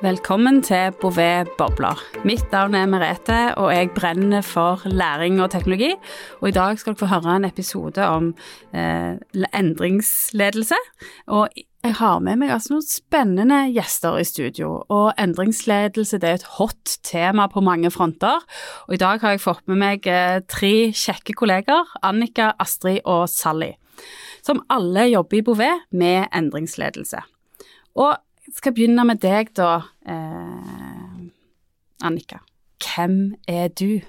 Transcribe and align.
Velkommen 0.00 0.62
til 0.64 0.94
Bouvet 0.96 1.50
bobler. 1.58 1.98
Mitt 2.24 2.46
navn 2.54 2.72
er 2.72 2.86
Merete, 2.88 3.40
og 3.60 3.68
jeg 3.68 3.90
brenner 3.92 4.40
for 4.40 4.80
læring 4.88 5.42
og 5.44 5.50
teknologi. 5.52 5.90
Og 6.40 6.48
i 6.48 6.54
dag 6.56 6.78
skal 6.80 6.94
dere 6.94 7.00
få 7.02 7.08
høre 7.10 7.34
en 7.36 7.44
episode 7.44 8.06
om 8.08 8.30
eh, 8.72 9.18
endringsledelse. 9.52 10.78
Og 11.36 11.52
jeg 11.84 11.92
har 11.98 12.22
med 12.24 12.40
meg 12.40 12.54
altså 12.54 12.72
noen 12.72 12.86
spennende 12.86 13.58
gjester 13.74 14.16
i 14.16 14.24
studio, 14.24 14.70
og 14.88 15.20
endringsledelse 15.20 16.22
det 16.22 16.30
er 16.30 16.40
et 16.40 16.48
hot 16.56 16.96
tema 17.04 17.50
på 17.52 17.60
mange 17.60 17.92
fronter. 17.92 18.40
Og 18.88 18.96
i 18.96 19.02
dag 19.04 19.20
har 19.20 19.36
jeg 19.36 19.44
fått 19.44 19.68
med 19.68 19.82
meg 19.84 20.08
eh, 20.08 20.40
tre 20.48 20.72
kjekke 20.96 21.36
kolleger, 21.36 21.92
Annika, 22.00 22.54
Astrid 22.56 23.04
og 23.04 23.28
Sally, 23.28 23.74
som 24.40 24.64
alle 24.72 25.10
jobber 25.12 25.42
i 25.42 25.44
Bouvet 25.44 25.86
med 25.92 26.24
endringsledelse. 26.32 27.20
Og 28.00 28.16
skal 28.54 28.74
begynne 28.74 29.04
med 29.06 29.20
deg, 29.22 29.52
da, 29.56 29.82
eh, 30.06 31.28
Annika. 32.06 32.40
Hvem 32.80 33.34
er 33.48 33.68
du? 33.68 34.00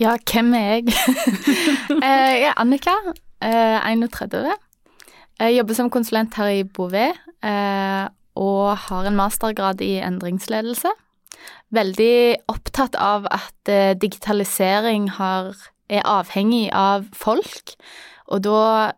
Ja, 0.00 0.16
hvem 0.18 0.54
er 0.54 0.68
jeg? 0.68 0.92
Eh, 2.02 2.32
jeg 2.42 2.48
er 2.50 2.58
Annika, 2.58 2.94
31. 3.42 4.38
Eh, 5.38 5.46
jeg 5.46 5.56
jobber 5.60 5.76
som 5.78 5.90
konsulent 5.92 6.34
her 6.34 6.48
i 6.50 6.64
Bouvet 6.64 7.18
eh, 7.44 8.06
og 8.34 8.64
har 8.88 9.06
en 9.06 9.18
mastergrad 9.18 9.82
i 9.84 10.00
endringsledelse. 10.02 10.90
Veldig 11.70 12.48
opptatt 12.50 12.96
av 12.98 13.28
at 13.30 13.70
digitalisering 14.02 15.08
har, 15.18 15.54
er 15.88 16.02
avhengig 16.08 16.66
av 16.74 17.06
folk, 17.16 17.76
og 18.28 18.42
da 18.44 18.92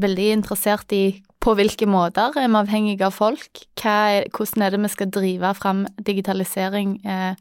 veldig 0.00 0.30
interessert 0.38 0.92
i 0.92 1.04
på 1.46 1.54
hvilke 1.54 1.86
måter 1.86 2.34
er 2.34 2.48
vi 2.50 2.58
avhengige 2.58 3.06
av 3.06 3.14
folk? 3.14 3.60
Er, 3.86 4.26
hvordan 4.34 4.64
er 4.66 4.74
det 4.74 4.82
vi 4.82 4.90
skal 4.90 5.10
drive 5.14 5.52
fram 5.54 5.84
digitalisering 6.02 6.96
eh, 7.06 7.38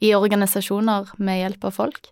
i 0.00 0.14
organisasjoner 0.16 1.12
med 1.18 1.42
hjelp 1.42 1.66
av 1.68 1.76
folk? 1.76 2.08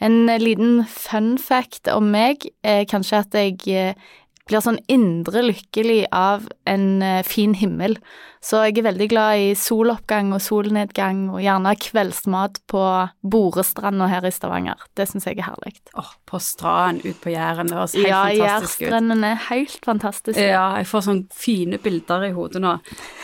En 0.00 0.28
liten 0.40 0.84
fun 0.88 1.36
fact 1.40 1.88
om 1.92 2.08
meg 2.12 2.48
er 2.64 2.86
kanskje 2.88 3.20
at 3.20 3.36
jeg 3.36 3.60
eh, 3.68 4.08
blir 4.46 4.62
sånn 4.62 4.78
indre 4.92 5.42
lykkelig 5.42 6.06
av 6.14 6.46
en 6.70 6.86
uh, 7.02 7.22
fin 7.26 7.54
himmel. 7.58 7.96
Så 8.44 8.60
jeg 8.62 8.76
er 8.78 8.86
veldig 8.86 9.06
glad 9.10 9.42
i 9.42 9.46
soloppgang 9.58 10.30
og 10.36 10.42
solnedgang, 10.44 11.24
og 11.34 11.40
gjerne 11.42 11.72
kveldsmat 11.82 12.60
på 12.70 12.82
Borestranda 13.26 14.06
her 14.10 14.26
i 14.28 14.30
Stavanger. 14.30 14.84
Det 14.94 15.08
syns 15.10 15.26
jeg 15.26 15.40
er 15.40 15.48
herlig. 15.48 15.72
Oh, 15.98 16.12
på 16.30 16.38
stranden 16.42 17.02
ut 17.02 17.18
på 17.24 17.32
Jæren, 17.32 17.72
det 17.72 17.74
høres 17.78 17.96
helt 17.98 18.06
ja, 18.06 18.20
fantastisk 18.22 18.76
ut. 18.76 18.84
Ja, 18.84 18.90
Jærstrendene 18.92 19.32
er 19.32 19.40
helt 19.48 19.88
fantastiske. 19.88 20.44
Ja, 20.46 20.66
jeg 20.78 20.86
får 20.92 21.06
sånne 21.08 21.40
fine 21.46 21.80
bilder 21.82 22.28
i 22.28 22.34
hodet 22.36 22.62
nå. 22.62 22.76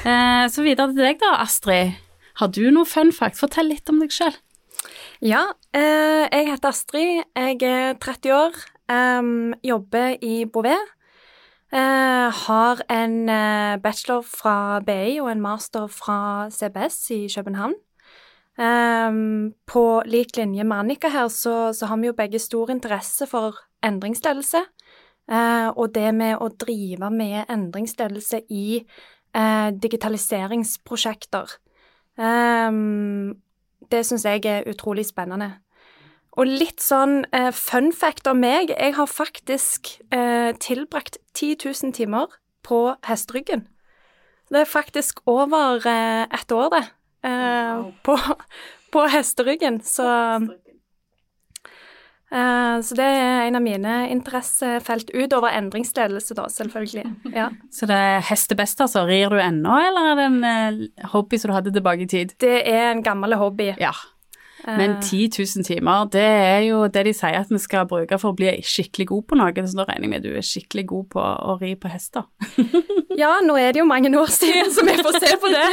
Eh, 0.03 0.47
så 0.51 0.65
videre 0.67 0.91
til 0.91 1.07
deg 1.07 1.21
da, 1.23 1.37
Astrid. 1.45 2.01
Har 2.41 2.51
du 2.51 2.65
noe 2.75 2.89
fun 2.89 3.13
fact? 3.15 3.39
Fortell 3.39 3.71
litt 3.71 3.93
om 3.93 4.01
deg 4.03 4.11
sjøl. 4.15 4.35
Ja, 5.23 5.45
eh, 5.71 6.25
jeg 6.27 6.49
heter 6.49 6.73
Astrid. 6.73 7.23
Jeg 7.39 7.63
er 7.63 7.95
30 8.03 8.35
år. 8.35 8.59
Um, 8.91 9.53
jobber 9.63 10.17
i 10.19 10.43
Bouvet. 10.51 10.91
Uh, 11.73 12.29
har 12.29 12.83
en 12.93 13.29
uh, 13.29 13.81
bachelor 13.81 14.21
fra 14.29 14.81
BI 14.85 15.21
og 15.23 15.31
en 15.33 15.41
master 15.41 15.87
fra 15.89 16.51
CBS 16.53 17.11
i 17.11 17.29
København. 17.35 17.75
Um, 18.61 19.55
på 19.67 20.03
lik 20.05 20.37
linje 20.37 20.65
med 20.65 20.77
Annika 20.77 21.09
her, 21.09 21.29
så, 21.29 21.73
så, 21.73 21.87
har 21.87 21.97
vi 21.97 22.07
jo 22.07 22.13
begge 22.13 22.39
stor 22.39 22.71
interesse 22.71 23.27
for 23.27 23.57
endringsledelse. 23.83 24.61
Uh, 25.33 25.69
og 25.73 25.95
det 25.95 26.15
med 26.15 26.37
å 26.37 26.51
drive 26.61 27.11
med 27.11 27.45
endringsledelse 27.49 28.43
i 28.51 28.83
digitaliseringsprosjekter. 29.83 31.55
Um, 32.21 33.33
det 33.89 34.03
syns 34.05 34.27
jeg 34.29 34.45
er 34.45 34.69
utrolig 34.69 35.07
spennende. 35.09 35.55
Og 36.41 36.49
litt 36.49 36.81
sånn 36.81 37.27
eh, 37.37 37.51
fun 37.53 37.91
fact 37.93 38.29
om 38.31 38.41
meg. 38.41 38.73
Jeg 38.73 38.97
har 38.97 39.11
faktisk 39.11 39.99
eh, 40.15 40.55
tilbrakt 40.57 41.19
10 41.37 41.59
000 41.61 41.93
timer 41.93 42.33
på 42.65 42.95
hesteryggen. 43.05 43.67
Det 44.53 44.63
er 44.63 44.69
faktisk 44.69 45.21
over 45.29 45.85
eh, 45.89 46.25
ett 46.33 46.53
år, 46.53 46.71
det. 46.73 46.83
Eh, 47.29 47.85
på, 48.03 48.17
på, 48.93 49.05
hesteryggen. 49.13 49.81
Så 49.85 50.09
eh, 52.33 52.81
så 52.81 52.97
det 52.97 53.05
er 53.05 53.47
en 53.47 53.57
av 53.61 53.65
mine 53.65 53.97
interessefelt, 54.09 55.13
utover 55.13 55.53
endringsledelse, 55.53 56.35
da, 56.37 56.49
selvfølgelig. 56.49 57.05
Ja. 57.37 57.51
Så 57.77 57.85
det 57.89 57.97
er 57.97 58.25
hestebest, 58.25 58.81
altså. 58.81 59.05
Rir 59.05 59.29
du 59.29 59.37
ennå, 59.37 59.77
eller 59.89 60.09
er 60.11 60.17
det 60.17 60.27
en 60.31 60.45
eh, 60.49 61.09
hobby 61.13 61.37
som 61.37 61.53
du 61.53 61.57
hadde 61.59 61.75
tilbake 61.77 62.07
i 62.07 62.09
tid? 62.09 62.33
Det 62.41 62.63
er 62.65 62.89
en 62.91 63.05
gammel 63.05 63.37
hobby. 63.37 63.75
Ja. 63.77 63.93
Men 64.67 64.97
10 65.01 65.25
eh. 65.25 65.47
000 65.57 65.65
timer, 65.67 66.05
det 66.13 66.23
er 66.23 66.61
jo 66.69 66.85
det 66.87 67.05
de 67.09 67.15
sier 67.17 67.39
at 67.41 67.51
vi 67.51 67.59
skal 67.63 67.89
bruke 67.91 68.19
for 68.21 68.33
å 68.33 68.39
bli 68.39 68.53
skikkelig 68.67 69.09
god 69.11 69.25
på 69.29 69.39
noe. 69.41 69.67
Så 69.67 69.79
da 69.79 69.87
regner 69.89 70.07
jeg 70.07 70.13
med 70.13 70.23
at 70.23 70.27
du 70.29 70.37
er 70.39 70.47
skikkelig 70.47 70.85
god 70.93 71.09
på 71.15 71.23
å 71.23 71.57
ri 71.63 71.73
på 71.79 71.91
hester. 71.93 72.29
ja, 73.23 73.35
nå 73.45 73.57
er 73.59 73.75
det 73.75 73.83
jo 73.83 73.89
mange 73.89 74.13
år 74.19 74.31
siden, 74.31 74.71
så 74.75 74.87
vi 74.87 74.99
får 75.03 75.19
se 75.23 75.33
på 75.43 75.53
det. 75.53 75.67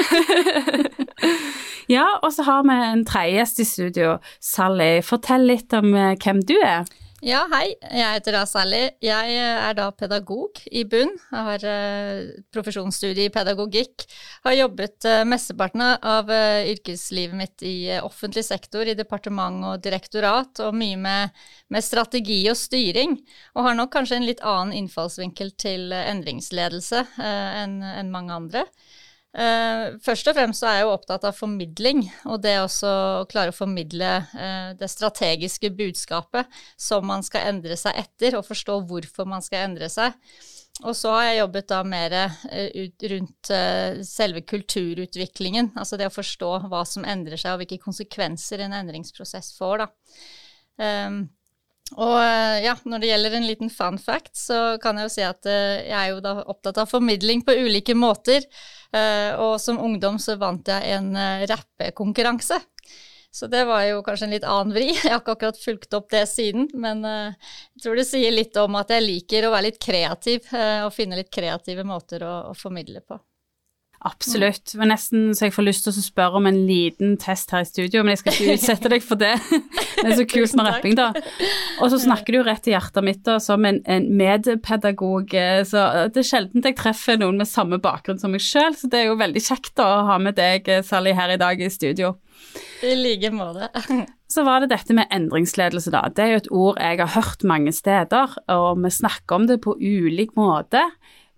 ja, 1.96 2.08
og 2.24 2.34
så 2.34 2.48
har 2.48 2.66
vi 2.66 2.80
en 2.90 3.06
tredje 3.08 3.38
gjest 3.38 3.62
i 3.62 3.68
studio. 3.74 4.18
Sally, 4.42 4.92
fortell 5.06 5.46
litt 5.50 5.76
om 5.78 5.94
eh, 5.94 6.16
hvem 6.18 6.42
du 6.50 6.58
er. 6.58 6.90
Ja, 7.20 7.42
hei. 7.52 7.74
Jeg 7.84 8.16
heter 8.16 8.38
da 8.38 8.46
Sally. 8.48 8.80
Jeg 9.04 9.32
eh, 9.36 9.58
er 9.68 9.74
da 9.76 9.90
pedagog 9.92 10.62
i 10.72 10.86
bunn. 10.88 11.10
Jeg 11.34 11.48
har 11.50 11.66
uh, 11.68 12.30
profesjonsstudie 12.56 13.28
i 13.28 13.34
pedagogikk. 13.34 14.06
Har 14.46 14.56
jobbet 14.56 15.04
uh, 15.04 15.26
mesteparten 15.28 15.84
av 15.84 16.32
yrkeslivet 16.32 17.36
mitt 17.36 17.66
i 17.68 17.92
offentlig 18.00 18.46
sektor, 18.48 18.88
i 18.88 18.96
departement 18.96 19.68
og 19.68 19.84
direktorat, 19.84 20.64
og 20.64 20.80
mye 20.80 20.96
med, 20.96 21.36
med, 21.68 21.84
strategi 21.84 22.40
og 22.48 22.56
styring. 22.56 23.18
Og 23.58 23.68
har 23.68 23.76
nok 23.76 23.92
kanskje 23.98 24.22
en 24.22 24.30
litt 24.30 24.46
annen 24.46 24.78
innfallsvinkel 24.80 25.52
til 25.60 25.92
endringsledelse 25.92 27.04
enn 27.20 27.82
en 27.84 28.16
mange 28.16 28.40
andre. 28.40 28.64
Uh, 29.30 30.00
først 30.02 30.26
og 30.32 30.34
fremst 30.34 30.64
er 30.66 30.80
jeg 30.80 30.86
jo 30.88 30.94
opptatt 30.96 31.26
av 31.30 31.36
formidling, 31.38 32.02
og 32.26 32.40
det 32.42 32.56
også 32.64 32.94
å 33.20 33.28
klare 33.30 33.54
å 33.54 33.56
formidle 33.56 34.14
uh, 34.34 34.72
det 34.80 34.90
strategiske 34.90 35.70
budskapet 35.78 36.50
som 36.74 37.06
man 37.06 37.22
skal 37.26 37.52
endre 37.52 37.78
seg 37.78 38.00
etter, 38.02 38.40
og 38.40 38.48
forstå 38.48 38.80
hvorfor 38.90 39.30
man 39.30 39.46
skal 39.46 39.68
endre 39.68 39.92
seg. 39.94 40.18
Og 40.82 40.96
så 40.98 41.12
har 41.14 41.28
jeg 41.28 41.40
jobbet 41.44 41.70
da 41.70 41.84
mer 41.86 42.18
uh, 42.18 42.68
rundt 43.14 43.54
selve 44.10 44.42
kulturutviklingen, 44.50 45.76
altså 45.78 46.00
det 46.00 46.10
å 46.10 46.18
forstå 46.18 46.54
hva 46.72 46.82
som 46.90 47.06
endrer 47.06 47.38
seg, 47.38 47.54
og 47.54 47.62
hvilke 47.62 47.84
konsekvenser 47.86 48.66
en 48.66 48.78
endringsprosess 48.82 49.54
får, 49.60 49.86
da. 49.86 49.92
Um, 50.80 51.28
og 51.98 52.18
ja, 52.64 52.76
når 52.86 53.02
det 53.02 53.12
gjelder 53.12 53.38
en 53.38 53.48
liten 53.48 53.72
fun 53.74 53.98
fact, 54.02 54.36
så 54.38 54.78
kan 54.82 55.00
jeg 55.00 55.08
jo 55.08 55.14
si 55.14 55.24
at 55.26 55.48
jeg 55.50 55.96
er 55.96 56.12
jo 56.12 56.20
da 56.24 56.36
opptatt 56.52 56.82
av 56.84 56.90
formidling 56.92 57.42
på 57.46 57.56
ulike 57.58 57.96
måter. 57.98 58.46
Uh, 58.90 59.38
og 59.38 59.54
som 59.62 59.78
ungdom 59.82 60.18
så 60.22 60.34
vant 60.42 60.70
jeg 60.70 60.98
en 60.98 61.14
rappekonkurranse. 61.50 62.58
Så 63.30 63.46
det 63.46 63.62
var 63.70 63.84
jo 63.86 64.02
kanskje 64.06 64.26
en 64.26 64.34
litt 64.34 64.48
annen 64.50 64.74
vri. 64.74 64.88
Jeg 65.04 65.12
har 65.14 65.22
ikke 65.22 65.36
akkurat 65.38 65.62
fulgt 65.62 65.94
opp 65.94 66.10
det 66.10 66.24
siden, 66.32 66.66
men 66.74 67.06
jeg 67.06 67.84
tror 67.84 68.00
det 68.00 68.08
sier 68.10 68.34
litt 68.34 68.58
om 68.58 68.80
at 68.80 68.90
jeg 68.90 69.06
liker 69.06 69.46
å 69.46 69.52
være 69.54 69.68
litt 69.68 69.78
kreativ 69.84 70.50
og 70.50 70.90
finne 70.96 71.20
litt 71.22 71.30
kreative 71.30 71.86
måter 71.86 72.26
å, 72.26 72.34
å 72.50 72.58
formidle 72.58 73.06
på. 73.06 73.20
Absolutt. 74.08 74.64
Det 74.72 74.78
var 74.80 74.88
nesten 74.88 75.34
så 75.36 75.50
jeg 75.50 75.54
får 75.56 75.66
lyst 75.66 75.84
til 75.84 75.92
å 75.92 76.02
spørre 76.04 76.40
om 76.40 76.46
en 76.48 76.60
liten 76.68 77.18
test 77.20 77.52
her 77.52 77.66
i 77.66 77.68
studio, 77.68 78.04
men 78.04 78.14
jeg 78.14 78.22
skal 78.22 78.36
ikke 78.36 78.54
utsette 78.56 78.92
deg 78.94 79.04
for 79.04 79.20
det. 79.20 79.34
Det 80.00 80.06
er 80.06 80.16
så 80.16 80.26
kult 80.32 80.56
med 80.56 80.70
rapping, 80.70 80.96
da. 80.96 81.10
Og 81.84 81.92
så 81.92 82.00
snakker 82.06 82.38
du 82.38 82.40
rett 82.48 82.70
i 82.70 82.72
hjertet 82.72 83.04
mitt 83.04 83.20
da, 83.28 83.36
som 83.44 83.68
en, 83.68 83.82
en, 83.84 84.08
medpedagog, 84.20 85.36
eh, 85.36 85.66
så 85.68 85.84
det 86.14 86.24
er 86.24 86.30
sjelden 86.30 86.64
jeg 86.64 86.78
treffer 86.80 87.20
noen 87.20 87.42
med 87.42 87.50
samme 87.52 87.82
bakgrunn 87.84 88.22
som 88.22 88.32
meg 88.32 88.44
sjøl, 88.46 88.72
så 88.80 88.88
det 88.92 89.02
er 89.02 89.10
jo 89.10 89.20
veldig 89.20 89.44
kjekt 89.44 89.74
da, 89.80 89.90
å 89.98 90.08
ha 90.14 90.16
med 90.24 90.40
deg, 90.40 90.72
eh, 90.72 90.86
Sally, 90.86 91.12
her 91.18 91.36
i 91.36 91.40
dag 91.42 91.60
i 91.60 91.68
studio. 91.74 92.14
I 92.88 92.96
like 92.96 93.34
måte. 93.36 93.68
Så 94.32 94.44
var 94.46 94.62
det 94.62 94.70
dette 94.72 94.94
med 94.94 95.10
endringsledelse, 95.12 95.92
da. 95.92 96.06
Det 96.14 96.24
er 96.24 96.32
jo 96.32 96.40
et 96.40 96.50
ord 96.54 96.80
jeg 96.80 97.00
har 97.02 97.14
hørt 97.18 97.44
mange 97.50 97.74
steder, 97.76 98.36
og 98.54 98.84
vi 98.84 98.92
snakker 98.94 99.40
om 99.40 99.48
det 99.50 99.58
på 99.66 99.74
ulik 99.76 100.36
måte. 100.38 100.84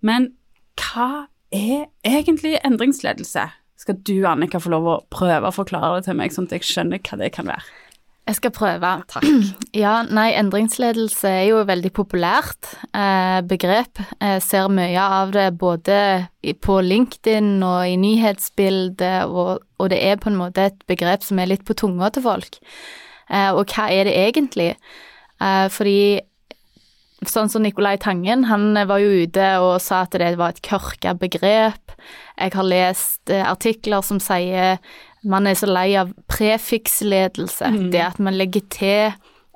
Men 0.04 0.34
hva 0.78 1.31
er 1.52 1.86
egentlig 2.06 2.58
endringsledelse? 2.64 3.48
Skal 3.82 3.98
du, 4.06 4.16
Annika, 4.28 4.60
få 4.62 4.70
lov 4.72 4.88
å 4.88 5.00
prøve 5.10 5.48
å 5.48 5.54
forklare 5.54 5.98
det 5.98 6.06
til 6.06 6.18
meg, 6.18 6.34
sånn 6.34 6.46
at 6.46 6.58
jeg 6.58 6.68
skjønner 6.68 7.02
hva 7.02 7.18
det 7.18 7.32
kan 7.34 7.48
være? 7.50 7.64
Jeg 8.28 8.38
skal 8.38 8.52
prøve. 8.54 8.90
Takk. 9.12 9.26
Ja, 9.74 9.96
nei, 10.06 10.28
endringsledelse 10.38 11.30
er 11.30 11.44
jo 11.48 11.60
et 11.62 11.70
veldig 11.70 11.90
populært 11.96 12.70
eh, 12.94 13.40
begrep. 13.50 13.98
Jeg 14.22 14.44
ser 14.46 14.70
mye 14.70 15.06
av 15.18 15.34
det 15.34 15.48
både 15.58 15.98
på 16.62 16.78
LinkedIn 16.86 17.56
og 17.66 17.90
i 17.90 17.96
nyhetsbildet, 17.98 19.26
og, 19.26 19.64
og, 19.78 19.86
det 19.90 20.02
er 20.06 20.20
på 20.22 20.30
en 20.30 20.38
måte 20.38 20.68
et 20.70 20.84
begrep 20.90 21.26
som 21.26 21.42
er 21.42 21.50
litt 21.50 21.66
på 21.66 21.76
tunga 21.78 22.12
til 22.14 22.26
folk. 22.28 22.60
Eh, 23.28 23.50
og 23.50 23.66
hva 23.74 23.90
er 23.90 24.06
det 24.06 24.14
egentlig? 24.28 24.76
Eh, 25.42 25.66
fordi 25.74 25.98
sånn 27.30 27.50
som 27.52 27.62
Nicolai 27.62 27.96
Tangen, 28.02 28.46
han 28.48 28.72
var 28.88 29.02
jo 29.02 29.24
ute 29.24 29.48
og 29.62 29.76
sa 29.84 30.02
at 30.06 30.16
det 30.18 30.34
var 30.40 30.54
et 30.54 30.62
kørka 30.64 31.14
begrep. 31.18 31.94
Jeg 32.38 32.54
har 32.56 32.66
lest 32.66 33.30
eh, 33.30 33.44
artikler 33.46 34.02
som 34.06 34.20
sier 34.22 34.78
man 35.22 35.46
er 35.46 35.54
så 35.54 35.68
lei 35.70 35.92
av 35.98 36.10
prefiksledelse. 36.30 37.68
Mm. 37.70 37.90
Det 37.94 38.02
at 38.02 38.18
man 38.22 38.34
legger 38.38 38.64
til 38.74 39.12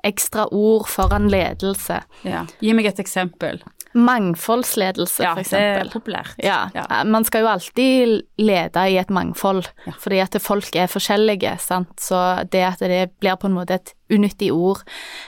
ekstra 0.07 0.47
ord 0.55 0.87
foran 0.87 1.27
ledelse. 1.31 1.99
Ja. 2.23 2.45
Gi 2.63 2.75
meg 2.77 2.87
et 2.87 3.01
eksempel. 3.03 3.59
Mangfoldsledelse, 3.97 5.23
Ja, 5.23 5.33
for 5.35 5.43
det 5.43 5.53
er 5.61 5.89
populært. 5.91 6.35
Ja, 6.43 6.69
Ja. 6.75 7.03
man 7.03 7.23
skal 7.25 7.41
jo 7.41 7.47
alltid 7.47 8.21
lede 8.37 8.83
i 8.91 8.97
et 8.97 9.09
mangfold, 9.09 9.65
Ja. 9.87 9.91
fordi 9.99 10.19
at 10.21 10.41
folk 10.41 10.75
er 10.75 10.87
forskjellige, 10.87 11.59
sant, 11.59 11.99
så 11.99 12.43
det 12.49 12.63
at 12.63 12.79
det 12.79 13.11
blir 13.19 13.35
på 13.37 13.47
en 13.47 13.53
måte 13.55 13.73
et 13.73 13.93
unyttig 14.11 14.51
ord. 14.51 14.83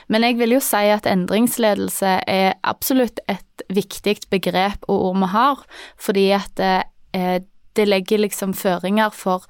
Men 0.08 0.22
jeg 0.22 0.38
vil 0.38 0.50
jo 0.52 0.60
si 0.60 0.76
at 0.88 1.06
endringsledelse 1.06 2.20
er 2.26 2.54
absolutt 2.64 3.18
et 3.28 3.62
viktig 3.70 4.18
begrep 4.30 4.78
og 4.88 5.04
ord 5.10 5.16
vi 5.20 5.26
har, 5.26 5.64
fordi 5.98 6.30
at 6.32 6.60
eh, 7.14 7.40
det 7.76 7.86
legger 7.88 8.18
liksom 8.18 8.52
føringer 8.54 9.10
for 9.12 9.42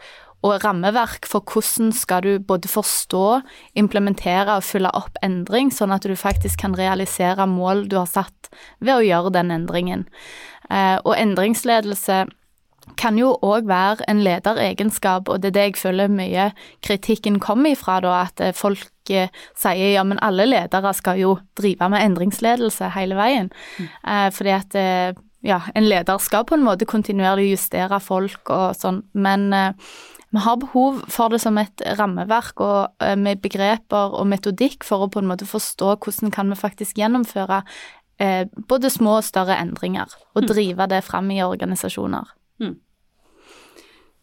og 0.47 0.65
rammeverk 0.65 1.29
for 1.29 1.45
hvordan 1.45 1.93
skal 1.97 2.25
du 2.25 2.33
både 2.41 2.69
forstå, 2.71 3.41
implementere 3.81 4.57
og 4.57 4.65
følge 4.65 4.93
opp 4.97 5.21
endring, 5.25 5.73
sånn 5.75 5.93
at 5.93 6.07
du 6.07 6.17
faktisk 6.17 6.63
kan 6.63 6.77
realisere 6.79 7.49
mål 7.49 7.87
du 7.91 7.99
har 8.01 8.09
satt 8.09 8.51
ved 8.81 8.97
å 8.97 9.05
gjøre 9.05 9.35
den 9.37 9.53
endringen. 9.55 10.07
Eh, 10.71 10.97
og 11.05 11.17
endringsledelse 11.17 12.25
kan 12.99 13.19
jo 13.21 13.35
òg 13.45 13.69
være 13.69 14.07
en 14.11 14.23
lederegenskap, 14.25 15.29
og 15.29 15.43
det 15.43 15.53
er 15.53 15.57
det 15.57 15.67
jeg 15.69 15.81
føler 15.83 16.13
mye 16.13 16.51
kritikken 16.87 17.39
kommer 17.43 17.77
ifra, 17.77 18.01
da, 18.03 18.15
at 18.25 18.41
eh, 18.43 18.57
folk 18.57 19.13
eh, 19.13 19.29
sier 19.59 19.93
ja, 19.93 20.07
men 20.09 20.23
alle 20.25 20.49
ledere 20.49 20.95
skal 20.97 21.21
jo 21.21 21.35
drive 21.61 21.91
med 21.93 22.07
endringsledelse 22.09 22.95
hele 22.97 23.19
veien. 23.19 23.53
Mm. 23.77 24.33
fordi 24.33 24.53
at 24.55 24.75
ja, 25.43 25.61
en 25.75 25.87
leder 25.89 26.19
skal 26.21 26.45
på 26.45 26.57
en 26.57 26.65
måte 26.65 26.89
kontinuerlig 26.89 27.51
justere 27.51 28.01
folk 28.01 28.51
og 28.53 28.77
sånn, 28.77 29.03
men 29.13 29.51
vi 30.31 30.43
har 30.45 30.59
behov 30.63 31.01
for 31.11 31.33
det 31.33 31.41
som 31.43 31.59
et 31.59 31.83
rammeverk 31.99 32.61
og 32.63 33.03
eh, 33.03 33.17
med 33.19 33.43
begreper 33.43 34.15
og 34.19 34.29
metodikk 34.31 34.87
for 34.87 35.05
å 35.05 35.11
på 35.11 35.23
en 35.23 35.31
måte 35.31 35.49
forstå 35.49 35.97
hvordan 35.97 36.35
kan 36.35 36.53
vi 36.53 36.59
faktisk 36.59 37.01
gjennomføre 37.01 37.63
eh, 38.23 38.45
både 38.71 38.93
små 38.93 39.19
og 39.19 39.27
større 39.27 39.59
endringer, 39.59 40.13
og 40.35 40.47
drive 40.51 40.87
det 40.93 41.03
fram 41.07 41.33
i 41.35 41.43
organisasjoner. 41.43 42.37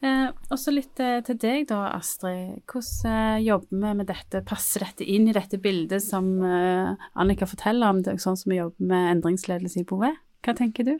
Eh, 0.06 0.28
også 0.54 0.72
litt 0.76 1.00
eh, 1.02 1.24
til 1.26 1.40
deg 1.42 1.64
da, 1.72 1.88
Astrid. 1.96 2.60
Hvordan 2.70 3.08
eh, 3.10 3.46
jobber 3.48 3.80
vi 3.82 3.94
med 3.98 4.10
dette? 4.12 4.44
Passer 4.46 4.86
dette 4.86 5.08
inn 5.10 5.26
i 5.26 5.34
dette 5.34 5.58
bildet 5.62 6.06
som 6.06 6.28
eh, 6.46 7.08
Annika 7.18 7.48
forteller 7.50 7.96
om, 7.96 8.04
det, 8.06 8.20
sånn 8.22 8.38
som 8.38 8.54
vi 8.54 8.60
jobber 8.60 8.92
med 8.92 9.16
endringsledelse 9.16 9.82
i 9.82 9.88
Bouvet? 9.90 10.20
Hva 10.46 10.54
tenker 10.58 10.86
du? 10.86 10.94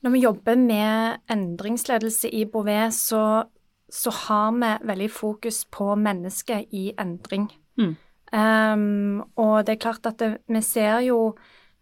Når 0.00 0.14
vi 0.14 0.22
jobber 0.24 0.56
med 0.56 1.20
endringsledelse 1.28 2.32
i 2.32 2.46
Bouvet, 2.48 2.96
så, 2.96 3.44
så 3.90 4.10
har 4.10 4.52
vi 4.52 4.70
veldig 4.86 5.10
fokus 5.10 5.64
på 5.70 5.94
mennesket 5.98 6.70
i 6.72 6.92
endring. 6.98 7.50
Mm. 7.78 7.96
Um, 8.30 9.22
og 9.34 9.66
det 9.66 9.74
er 9.74 9.82
klart 9.82 10.06
at 10.06 10.20
det, 10.22 10.36
vi 10.46 10.60
ser 10.62 11.00
jo 11.02 11.32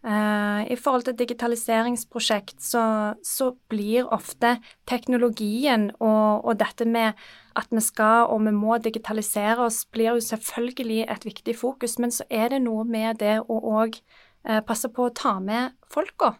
uh, 0.01 0.61
I 0.65 0.75
forhold 0.75 1.03
til 1.05 1.17
digitaliseringsprosjekt, 1.19 2.57
så, 2.57 3.13
så 3.21 3.51
blir 3.69 4.09
ofte 4.09 4.55
teknologien 4.89 5.91
og, 5.99 6.45
og 6.45 6.57
dette 6.59 6.87
med 6.89 7.13
at 7.55 7.69
vi 7.69 7.83
skal 7.85 8.31
og 8.33 8.41
vi 8.47 8.55
må 8.55 8.79
digitalisere 8.81 9.61
oss, 9.67 9.85
blir 9.85 10.17
jo 10.17 10.25
selvfølgelig 10.25 11.05
et 11.05 11.25
viktig 11.25 11.57
fokus. 11.57 11.99
Men 11.99 12.11
så 12.11 12.25
er 12.29 12.49
det 12.49 12.63
noe 12.65 12.83
med 12.83 13.21
det 13.21 13.39
å 13.45 13.61
òg 13.77 14.01
uh, 14.49 14.61
passe 14.65 14.89
på 14.89 15.05
å 15.05 15.13
ta 15.13 15.37
med 15.39 15.77
folka. 15.93 16.33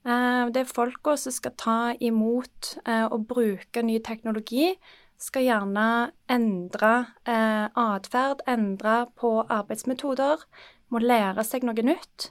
Eh, 0.00 0.46
Det 0.48 0.62
er 0.62 0.64
folka 0.64 1.12
som 1.16 1.32
skal 1.32 1.52
ta 1.60 1.94
imot 2.00 2.78
og 3.12 3.26
bruke 3.28 3.82
ny 3.82 3.98
teknologi. 4.00 4.78
Skal 5.20 5.44
gjerne 5.44 5.86
endre 6.32 6.92
eh, 7.28 7.66
atferd, 7.76 8.44
endre 8.48 9.02
på 9.20 9.34
arbeidsmetoder. 9.44 10.46
Må 10.90 11.02
lære 11.02 11.44
seg 11.44 11.66
noe 11.68 11.84
nytt. 11.84 12.30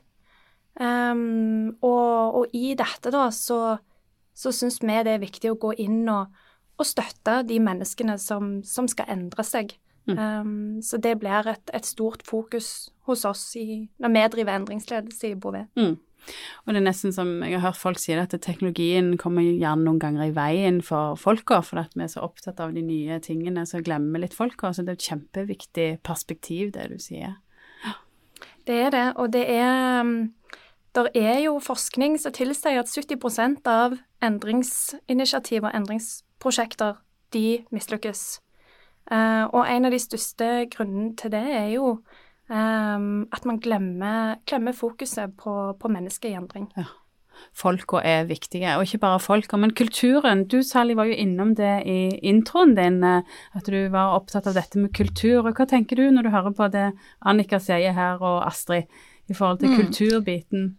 Um, 0.80 1.76
og, 1.84 2.40
og 2.40 2.56
i 2.56 2.74
dette, 2.80 3.12
da, 3.12 3.28
så, 3.36 3.78
så 4.34 4.54
syns 4.56 4.80
vi 4.82 4.96
det 5.06 5.18
er 5.18 5.22
viktig 5.22 5.52
å 5.52 5.60
gå 5.60 5.74
inn 5.84 6.08
og, 6.10 6.34
og 6.80 6.88
støtte 6.88 7.42
de 7.48 7.60
menneskene 7.62 8.16
som, 8.22 8.60
som 8.64 8.88
skal 8.90 9.12
endre 9.12 9.46
seg. 9.46 9.76
Um, 10.10 10.82
så 10.82 10.98
det 10.98 11.20
blir 11.22 11.48
et, 11.52 11.70
et 11.74 11.86
stort 11.86 12.24
fokus 12.26 12.90
hos 13.06 13.26
oss 13.30 13.44
i, 13.60 13.90
når 14.02 14.14
vi 14.16 14.24
driver 14.34 14.56
endringsledelse 14.56 15.28
i 15.30 15.36
Bouvet. 15.38 15.70
Mm. 15.78 15.98
Og 16.66 16.74
det 16.74 16.82
er 16.82 16.86
nesten 16.86 17.14
som 17.16 17.32
jeg 17.46 17.58
har 17.58 17.66
hørt 17.70 17.80
folk 17.80 18.00
si 18.02 18.14
det, 18.14 18.28
at 18.28 18.44
teknologien 18.46 19.16
kommer 19.22 19.46
gjerne 19.46 19.86
noen 19.86 20.02
ganger 20.02 20.30
i 20.30 20.34
veien 20.36 20.82
for 20.86 21.20
folka, 21.20 21.62
for 21.66 21.82
at 21.84 21.96
vi 21.96 22.06
er 22.06 22.12
så 22.12 22.24
opptatt 22.26 22.62
av 22.64 22.74
de 22.76 22.84
nye 22.86 23.20
tingene, 23.26 23.66
så 23.66 23.84
glemmer 23.86 24.18
vi 24.18 24.26
litt 24.26 24.38
folka. 24.38 24.74
Så 24.74 24.86
det 24.86 24.96
er 24.96 25.00
et 25.00 25.08
kjempeviktig 25.12 25.88
perspektiv, 26.06 26.74
det 26.76 26.90
du 26.94 27.00
sier. 27.02 27.40
Det 28.68 28.76
er 28.86 28.92
det, 28.94 29.08
og 29.18 29.32
det 29.34 29.48
er 29.50 30.02
um, 30.06 30.34
Der 30.96 31.08
er 31.16 31.40
jo 31.40 31.60
forskning 31.62 32.18
som 32.20 32.34
tilsier 32.34 32.80
at 32.82 32.90
70 32.90 33.62
av 33.70 33.98
endringsinitiativ 34.26 35.64
og 35.64 35.74
endringsprosjekter, 35.74 36.98
de 37.34 37.64
mislykkes. 37.72 38.40
Eh, 39.12 39.46
og 39.54 39.66
en 39.70 39.86
av 39.86 39.94
de 39.94 40.00
største 40.02 40.48
grunnene 40.74 41.16
til 41.18 41.32
det 41.34 41.46
er 41.46 41.68
jo 41.74 42.00
at 42.50 43.46
man 43.46 43.60
glemmer, 43.62 44.40
glemmer 44.50 44.74
fokuset 44.74 45.36
på, 45.38 45.54
på 45.80 45.92
mennesket 45.94 46.32
i 46.32 46.38
endring. 46.40 46.66
Folka 47.56 48.02
er 48.06 48.28
viktige, 48.30 48.72
og 48.78 48.86
ikke 48.86 49.02
bare 49.04 49.20
folka, 49.20 49.58
men 49.58 49.74
kulturen. 49.76 50.46
Du 50.50 50.62
Sally 50.64 50.96
var 50.98 51.10
jo 51.10 51.18
innom 51.18 51.54
det 51.58 51.76
i 51.90 52.00
introen 52.30 52.76
din, 52.78 53.02
eh, 53.04 53.40
at 53.56 53.70
du 53.70 53.80
var 53.94 54.18
opptatt 54.18 54.48
av 54.50 54.58
dette 54.58 54.80
med 54.80 54.94
kultur. 54.96 55.42
Og 55.46 55.56
hva 55.56 55.68
tenker 55.70 56.00
du 56.00 56.10
når 56.12 56.28
du 56.28 56.34
hører 56.36 56.56
på 56.56 56.70
det 56.74 56.90
Annika 57.26 57.62
sier 57.64 57.96
her, 57.96 58.22
og 58.22 58.44
Astrid, 58.48 58.90
i 59.30 59.38
forhold 59.38 59.62
til 59.62 59.76
kulturbiten? 59.78 60.70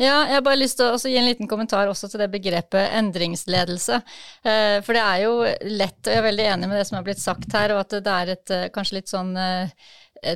Ja, 0.00 0.26
jeg 0.28 0.36
har 0.36 0.44
bare 0.44 0.58
lyst 0.60 0.76
til 0.78 0.88
å 0.88 0.94
også 0.96 1.10
gi 1.10 1.16
en 1.20 1.28
liten 1.28 1.48
kommentar 1.48 1.88
også 1.88 2.08
til 2.10 2.20
det 2.20 2.30
begrepet 2.32 2.92
endringsledelse. 2.98 4.00
Eh, 4.44 4.76
For 4.84 4.96
det 4.96 5.04
er 5.06 5.24
jo 5.24 5.34
lett, 5.70 6.00
og 6.04 6.12
jeg 6.12 6.20
er 6.20 6.28
veldig 6.28 6.46
enig 6.54 6.68
med 6.68 6.80
det 6.80 6.86
som 6.88 6.98
er 6.98 7.06
blitt 7.06 7.22
sagt 7.22 7.56
her, 7.56 7.74
og 7.74 7.84
at 7.86 7.96
det 8.04 8.14
er 8.16 8.34
et 8.36 8.54
eh, 8.56 8.68
kanskje 8.74 9.00
litt 9.00 9.12
sånn 9.12 9.32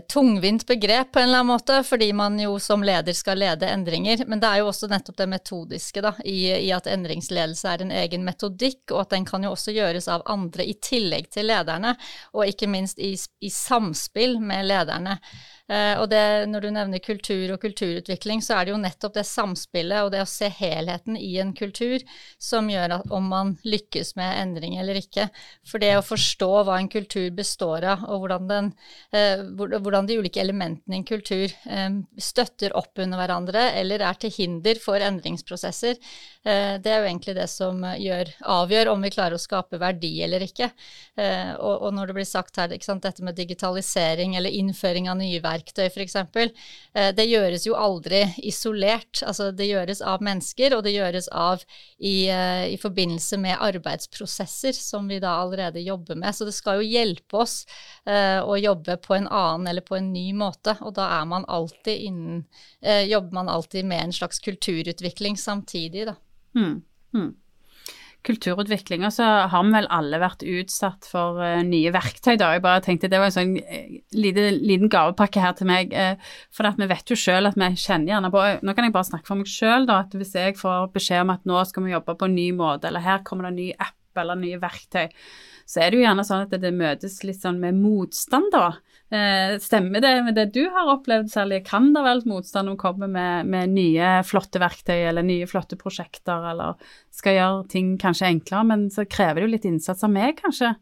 tungvint 0.08 0.66
begrep 0.66 1.12
på 1.12 1.20
en 1.20 1.28
eller 1.28 1.42
annen 1.42 1.52
måte, 1.52 1.82
fordi 1.84 2.12
man 2.16 2.38
jo 2.40 2.56
som 2.62 2.82
leder 2.86 3.12
skal 3.16 3.38
lede 3.38 3.68
endringer. 3.68 4.24
Men 4.26 4.40
det 4.40 4.50
er 4.50 4.62
jo 4.62 4.70
også 4.70 4.88
nettopp 4.90 5.18
det 5.20 5.28
metodiske 5.30 6.04
da, 6.04 6.14
i, 6.24 6.38
i 6.66 6.70
at 6.74 6.88
endringsledelse 6.90 7.68
er 7.68 7.84
en 7.84 7.92
egen 8.02 8.24
metodikk, 8.24 8.82
og 8.92 9.04
at 9.04 9.16
den 9.16 9.28
kan 9.28 9.44
jo 9.44 9.52
også 9.54 9.74
gjøres 9.76 10.08
av 10.12 10.24
andre 10.30 10.66
i 10.68 10.76
tillegg 10.80 11.28
til 11.34 11.50
lederne, 11.50 11.96
og 12.32 12.48
ikke 12.48 12.70
minst 12.70 13.02
i, 13.02 13.14
i 13.14 13.52
samspill 13.52 14.38
med 14.40 14.70
lederne. 14.70 15.18
Eh, 15.64 15.94
og 15.96 16.10
det, 16.12 16.44
når 16.52 16.60
du 16.60 16.70
nevner 16.74 17.00
kultur 17.00 17.54
og 17.54 17.62
kulturutvikling, 17.62 18.42
så 18.44 18.58
er 18.58 18.66
det 18.66 18.74
jo 18.74 18.80
nettopp 18.82 19.14
det 19.16 19.24
samspillet 19.24 20.04
og 20.04 20.10
det 20.12 20.20
å 20.20 20.28
se 20.28 20.50
helheten 20.52 21.16
i 21.16 21.38
en 21.40 21.54
kultur 21.56 22.04
som 22.36 22.68
gjør 22.68 22.98
at 22.98 23.14
om 23.14 23.30
man 23.32 23.54
lykkes 23.64 24.12
med 24.20 24.42
endring 24.42 24.76
eller 24.80 25.00
ikke. 25.00 25.30
For 25.64 25.80
det 25.80 25.94
å 25.96 26.04
forstå 26.04 26.50
hva 26.66 26.76
en 26.76 26.90
kultur 26.92 27.30
består 27.32 27.86
av, 27.94 28.04
og 28.04 28.24
hvordan, 28.26 28.48
den, 28.50 28.72
eh, 29.12 29.40
hvor- 29.56 29.72
hvordan 29.82 30.06
de 30.08 30.18
ulike 30.20 30.42
elementene 30.42 30.96
i 30.96 31.00
en 31.00 31.06
kultur 31.08 31.48
eh, 31.48 31.98
støtter 32.20 32.74
opp 32.78 32.98
under 33.02 33.20
hverandre 33.20 33.70
eller 33.80 34.04
er 34.06 34.18
til 34.20 34.32
hinder 34.34 34.78
for 34.82 35.02
endringsprosesser, 35.02 35.98
eh, 36.44 36.76
det 36.82 36.92
er 36.92 37.02
jo 37.02 37.08
egentlig 37.08 37.36
det 37.38 37.48
som 37.50 37.80
gjør, 37.82 38.30
avgjør 38.54 38.92
om 38.92 39.04
vi 39.04 39.12
klarer 39.14 39.38
å 39.38 39.42
skape 39.42 39.80
verdi 39.82 40.12
eller 40.24 40.44
ikke. 40.44 40.70
Eh, 41.20 41.52
og, 41.58 41.88
når 41.94 42.10
det 42.10 42.16
blir 42.18 42.28
sagt 42.28 42.58
her, 42.60 42.72
sant, 42.84 43.04
dette 43.04 43.24
med 43.24 43.36
digitalisering 43.38 44.36
eller 44.38 44.54
innføring 44.54 45.08
av 45.10 45.18
nye 45.20 45.40
verktøy 45.44 45.86
f.eks., 45.86 46.16
eh, 46.24 47.10
det 47.14 47.28
gjøres 47.28 47.66
jo 47.68 47.76
aldri 47.78 48.24
isolert. 48.42 49.22
Altså 49.26 49.50
det 49.54 49.68
gjøres 49.70 50.02
av 50.04 50.24
mennesker, 50.24 50.76
og 50.76 50.84
det 50.86 50.96
gjøres 50.96 51.28
av 51.30 51.64
i, 51.98 52.28
eh, 52.28 52.66
i 52.74 52.78
forbindelse 52.80 53.38
med 53.42 53.60
arbeidsprosesser 53.62 54.76
som 54.76 55.08
vi 55.10 55.20
da 55.22 55.36
allerede 55.42 55.82
jobber 55.84 56.18
med. 56.18 56.34
Så 56.34 56.48
det 56.48 56.56
skal 56.56 56.80
jo 56.80 56.88
hjelpe 56.88 57.42
oss 57.44 57.62
eh, 58.06 58.40
å 58.40 58.56
jobbe 58.58 58.96
på 59.02 59.16
en 59.16 59.28
annen 59.28 59.68
eller 59.70 59.84
på 59.86 59.98
en 59.98 60.12
ny 60.12 60.26
måte, 60.36 60.76
og 60.80 60.96
da 60.98 61.08
er 61.20 61.28
man 61.30 61.46
alltid 61.48 62.08
innen 62.08 62.44
eh, 62.80 63.04
Jobber 63.10 63.40
man 63.40 63.52
alltid 63.52 63.86
med 63.88 64.08
en 64.08 64.12
slags 64.12 64.42
kulturutvikling 64.44 65.38
samtidig, 65.40 66.06
da. 66.10 66.18
Mm. 66.58 66.82
Mm 67.14 67.32
Kulturutvikling, 68.24 69.02
og 69.04 69.12
så 69.12 69.24
har 69.52 69.64
vi 69.66 69.72
vel 69.74 69.86
alle 69.92 70.16
vært 70.22 70.40
utsatt 70.48 71.04
for 71.04 71.42
uh, 71.44 71.58
nye 71.60 71.90
verktøy, 71.92 72.38
da. 72.40 72.54
Jeg 72.54 72.62
bare 72.64 72.80
tenkte 72.80 73.10
det 73.12 73.18
var 73.20 73.28
en 73.28 73.34
sånn 73.34 73.50
uh, 73.58 73.98
lite, 74.16 74.46
liten 74.64 74.88
gavepakke 74.88 75.42
her 75.44 75.52
til 75.58 75.68
meg. 75.68 75.92
Uh, 75.92 76.38
for 76.48 76.64
vi 76.78 76.88
vet 76.88 77.12
jo 77.12 77.18
sjøl 77.20 77.50
at 77.50 77.58
vi 77.60 77.68
kjenner 77.76 78.14
gjerne 78.14 78.30
på 78.32 78.46
Nå 78.64 78.74
kan 78.76 78.88
jeg 78.88 78.94
bare 78.96 79.10
snakke 79.10 79.28
for 79.28 79.42
meg 79.42 79.52
sjøl, 79.52 79.84
da. 79.90 79.98
At 80.06 80.16
hvis 80.16 80.32
jeg 80.40 80.56
får 80.56 80.88
beskjed 80.96 81.26
om 81.26 81.34
at 81.34 81.44
nå 81.44 81.60
skal 81.68 81.84
vi 81.84 81.92
jobbe 81.92 82.16
på 82.16 82.30
en 82.30 82.38
ny 82.38 82.48
måte, 82.56 82.88
eller 82.88 83.04
her 83.04 83.20
kommer 83.28 83.44
det 83.44 83.52
en 83.52 83.60
ny 83.60 83.68
app 83.76 83.98
eller 84.20 84.38
nye 84.40 84.60
verktøy, 84.62 85.08
så 85.64 85.80
er 85.80 85.90
det 85.90 85.98
jo 85.98 86.04
gjerne 86.04 86.24
sånn 86.28 86.44
at 86.44 86.56
det 86.60 86.72
møtes 86.76 87.22
litt 87.24 87.40
sånn 87.40 87.60
med 87.62 87.78
motstand, 87.78 88.50
da. 88.52 88.66
Eh, 89.14 89.56
stemmer 89.62 90.02
det 90.04 90.12
med 90.26 90.36
det 90.36 90.46
du 90.56 90.62
har 90.72 90.90
opplevd, 90.94 91.30
særlig? 91.32 91.62
Kan 91.68 91.92
det 91.94 92.02
være 92.04 92.28
motstand 92.28 92.70
om 92.70 92.76
å 92.76 92.80
komme 92.80 93.08
med, 93.08 93.48
med, 93.50 93.72
nye, 93.72 94.16
flotte 94.28 94.60
verktøy 94.62 94.96
eller 95.08 95.24
nye, 95.26 95.48
flotte 95.48 95.78
prosjekter, 95.80 96.50
eller 96.52 96.80
skal 97.14 97.38
gjøre 97.38 97.68
ting 97.72 97.94
kanskje 98.00 98.32
enklere, 98.32 98.66
men 98.72 98.88
så 98.92 99.06
krever 99.08 99.40
det 99.40 99.48
jo 99.48 99.54
litt 99.56 99.68
innsats 99.70 100.04
av 100.04 100.12
meg, 100.12 100.36
kanskje? 100.42 100.74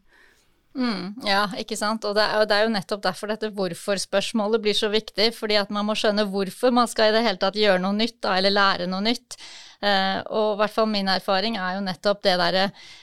Mm, 0.73 1.21
ja, 1.27 1.43
ikke 1.61 1.77
sant. 1.77 2.05
Og 2.07 2.15
det, 2.17 2.23
er, 2.23 2.41
og 2.41 2.47
det, 2.49 2.57
er, 2.57 2.65
jo 2.65 2.73
nettopp 2.73 3.03
derfor 3.03 3.29
dette 3.29 3.51
hvorfor-spørsmålet 3.53 4.63
blir 4.63 4.77
så 4.77 4.89
viktig. 4.93 5.29
Fordi 5.37 5.59
at 5.61 5.73
man 5.73 5.85
må 5.87 5.95
skjønne 5.97 6.25
hvorfor 6.33 6.73
man 6.73 6.89
skal 6.89 7.11
i 7.11 7.15
det 7.17 7.23
hele 7.27 7.41
tatt 7.41 7.59
gjøre 7.59 7.81
noe 7.83 7.93
nytt, 7.97 8.17
da, 8.25 8.37
eller 8.39 8.55
lære 8.55 8.89
noe 8.89 9.03
nytt. 9.05 9.37
Eh, 9.83 10.19
og 10.31 10.53
i 10.53 10.59
hvert 10.61 10.75
fall 10.77 10.87
min 10.87 11.09
erfaring 11.11 11.57
er 11.59 11.75
jo 11.75 11.83
nettopp 11.83 12.21
det 12.23 12.37
derre 12.39 12.61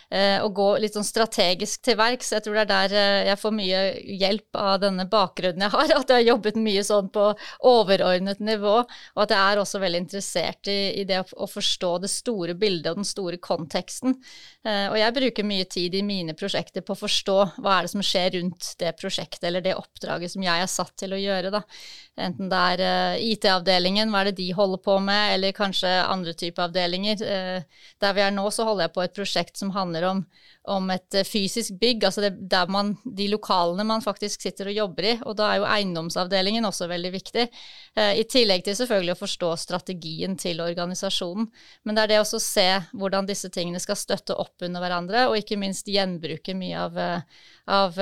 eh, 0.08 0.38
å 0.40 0.48
gå 0.54 0.68
litt 0.80 0.94
sånn 0.96 1.04
strategisk 1.04 1.82
til 1.84 1.98
verks. 2.00 2.32
Jeg 2.32 2.46
tror 2.46 2.56
det 2.56 2.62
er 2.62 2.70
der 2.70 2.94
eh, 2.96 3.24
jeg 3.28 3.40
får 3.42 3.52
mye 3.52 3.82
hjelp 4.22 4.56
av 4.56 4.78
denne 4.86 5.04
bakgrunnen 5.10 5.66
jeg 5.66 5.74
har. 5.74 5.92
At 6.00 6.08
jeg 6.08 6.22
har 6.22 6.28
jobbet 6.30 6.56
mye 6.60 6.84
sånn 6.86 7.10
på 7.12 7.26
overordnet 7.68 8.40
nivå, 8.40 8.78
og 8.80 9.20
at 9.20 9.34
jeg 9.34 9.40
er 9.40 9.60
også 9.60 9.80
veldig 9.82 10.00
interessert 10.00 10.70
i, 10.72 10.78
i 11.02 11.04
det 11.08 11.18
å, 11.20 11.26
å, 11.44 11.48
forstå 11.50 11.90
det 12.04 12.10
store 12.12 12.54
bildet 12.58 12.88
og 12.94 13.02
den 13.02 13.08
store 13.08 13.36
konteksten. 13.42 14.16
Og 14.64 14.96
jeg 14.98 15.14
bruker 15.16 15.46
mye 15.46 15.66
tid 15.70 15.94
i 15.96 16.02
mine 16.04 16.34
prosjekter 16.36 16.84
på 16.84 16.94
å 16.94 17.00
forstå 17.00 17.36
hva 17.60 17.76
er 17.76 17.86
det 17.86 17.92
som 17.92 18.04
skjer 18.04 18.34
rundt 18.36 18.72
det 18.80 18.92
prosjektet 18.98 19.46
eller 19.48 19.64
det 19.64 19.76
oppdraget 19.78 20.34
som 20.34 20.44
jeg 20.44 20.64
er 20.64 20.70
satt 20.70 20.92
til 21.00 21.14
å 21.16 21.20
gjøre. 21.20 21.52
Da. 21.54 21.62
Enten 22.20 22.50
det 22.52 22.60
er 22.74 23.22
IT-avdelingen, 23.24 24.12
hva 24.12 24.22
er 24.22 24.30
det 24.30 24.38
de 24.40 24.50
holder 24.56 24.82
på 24.84 24.98
med, 25.04 25.36
eller 25.36 25.56
kanskje 25.56 25.92
andre 26.04 26.36
typer 26.36 26.69
avdelinger. 26.70 27.24
Eh, 27.26 27.84
der 28.00 28.16
vi 28.16 28.24
er 28.24 28.32
nå, 28.34 28.46
så 28.54 28.64
holder 28.68 28.86
jeg 28.86 28.94
på 28.96 29.04
et 29.04 29.18
prosjekt 29.18 29.60
som 29.60 29.74
handler 29.76 30.08
om 30.14 30.24
om 30.68 30.90
et 30.92 31.14
eh, 31.16 31.24
fysisk 31.24 31.78
bygg, 31.80 32.04
altså 32.04 32.24
det, 32.24 32.30
der 32.50 32.68
man, 32.70 32.92
de 33.04 33.28
lokalene 33.32 33.84
man 33.86 34.04
faktisk 34.04 34.44
sitter 34.44 34.68
og 34.70 34.76
jobber 34.76 35.08
i. 35.08 35.14
Og 35.24 35.36
da 35.38 35.48
er 35.48 35.60
jo 35.60 35.68
eiendomsavdelingen 35.68 36.68
også 36.68 36.88
veldig 36.90 37.12
viktig. 37.14 37.46
Eh, 37.96 38.12
I 38.20 38.26
tillegg 38.28 38.66
til 38.66 38.76
selvfølgelig 38.78 39.14
å 39.16 39.20
forstå 39.22 39.50
strategien 39.64 40.36
til 40.40 40.60
organisasjonen. 40.64 41.48
Men 41.84 41.96
det 41.96 42.04
er 42.04 42.12
det 42.12 42.20
også 42.22 42.40
å 42.40 42.44
se 42.44 42.68
hvordan 42.92 43.28
disse 43.30 43.50
tingene 43.52 43.80
skal 43.82 43.98
støtte 43.98 44.36
opp 44.36 44.66
under 44.66 44.84
hverandre, 44.84 45.26
og 45.30 45.38
ikke 45.40 45.58
minst 45.60 45.88
gjenbruke 45.90 46.54
mye 46.58 46.84
av, 46.84 47.00
av 47.70 47.98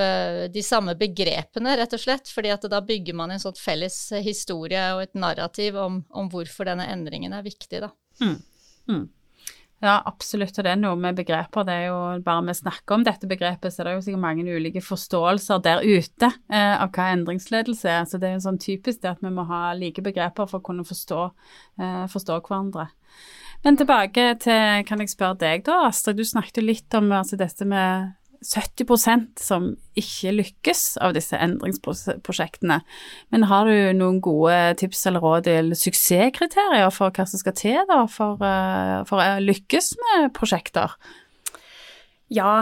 de 0.51 0.63
samme 0.65 0.95
begrepene, 0.99 1.77
rett 1.79 1.95
og 1.95 2.01
slett. 2.03 2.29
fordi 2.29 2.51
at 2.53 2.67
da 2.69 2.81
bygger 2.83 3.15
man 3.17 3.31
en 3.31 3.41
sånn 3.41 3.57
felles 3.57 3.97
historie 4.25 4.83
og 4.95 5.03
et 5.05 5.15
narrativ 5.17 5.77
om, 5.79 6.03
om 6.09 6.29
hvorfor 6.31 6.69
denne 6.69 6.89
endringen 6.91 7.33
er 7.33 7.45
viktig, 7.45 7.81
da. 7.85 7.93
Mm. 8.21 8.37
Mm. 8.89 9.07
Ja, 9.79 10.01
absolutt. 10.05 10.57
Og 10.59 10.65
det 10.65 10.73
er 10.73 10.79
noe 10.79 10.97
med 10.99 11.15
begreper. 11.15 11.63
Det 11.63 11.75
er 11.75 11.85
jo 11.87 11.99
bare 12.23 12.43
vi 12.49 12.55
snakker 12.57 12.97
om 12.97 13.05
dette 13.07 13.29
begrepet, 13.31 13.71
så 13.71 13.85
det 13.85 13.93
er 13.93 13.95
jo 13.95 14.03
sikkert 14.03 14.25
mange 14.25 14.43
ulike 14.43 14.83
forståelser 14.83 15.61
der 15.63 15.85
ute 15.87 16.27
eh, 16.27 16.75
av 16.75 16.91
hva 16.95 17.07
endringsledelse 17.13 17.87
er. 17.93 18.03
Så 18.09 18.19
det 18.19 18.27
er 18.27 18.35
jo 18.35 18.43
sånn 18.49 18.59
typisk 18.59 18.99
det 19.05 19.13
at 19.13 19.23
vi 19.23 19.31
må 19.31 19.47
ha 19.47 19.69
like 19.79 20.03
begreper 20.03 20.49
for 20.51 20.59
å 20.59 20.65
kunne 20.67 20.83
forstå, 20.87 21.21
eh, 21.79 22.03
forstå 22.11 22.41
hverandre. 22.41 22.89
Men 23.63 23.79
tilbake 23.79 24.27
til, 24.43 24.83
kan 24.87 25.03
jeg 25.03 25.11
spørre 25.15 25.39
deg 25.39 25.63
da, 25.67 25.85
Astrid. 25.87 26.19
Du 26.19 26.27
snakket 26.27 26.59
jo 26.59 26.67
litt 26.67 26.99
om 26.99 27.11
altså, 27.15 27.39
dette 27.39 27.67
med 27.67 28.18
70% 28.45 29.41
som 29.43 29.71
ikke 29.99 30.33
lykkes 30.37 30.83
av 31.03 31.15
disse 31.17 31.37
endringsprosjektene. 31.37 32.79
Men 33.33 33.47
har 33.51 33.67
du 33.67 33.93
noen 33.97 34.21
gode 34.23 34.57
tips 34.79 35.05
eller 35.09 35.23
råd 35.23 35.49
eller 35.51 35.79
suksesskriterier 35.79 36.91
for 36.95 37.11
hva 37.11 37.27
som 37.27 37.41
skal 37.41 37.57
til 37.57 37.81
da, 37.89 38.03
for, 38.11 38.39
eh, 38.45 38.99
for 39.09 39.19
å 39.23 39.39
lykkes 39.43 39.95
med 40.03 40.31
prosjekter? 40.37 40.95
Ja, 42.29 42.61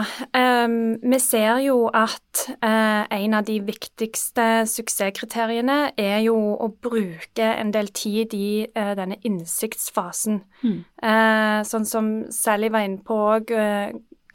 um, 0.64 0.96
vi 1.12 1.18
ser 1.20 1.58
jo 1.60 1.90
at 1.92 2.46
uh, 2.64 3.04
en 3.12 3.34
av 3.36 3.44
de 3.44 3.58
viktigste 3.60 4.64
suksesskriteriene 4.64 5.90
er 6.00 6.22
jo 6.24 6.38
å 6.56 6.70
bruke 6.72 7.44
en 7.44 7.74
del 7.74 7.90
tid 7.92 8.32
i 8.32 8.64
uh, 8.64 8.94
denne 8.96 9.18
innsiktsfasen. 9.28 10.40
Mm. 10.64 10.78
Uh, 11.04 11.60
sånn 11.68 11.84
som 11.84 12.08
Sally 12.32 12.72
var 12.72 12.88
inne 12.88 13.04
på 13.04 13.20
òg, 13.34 13.52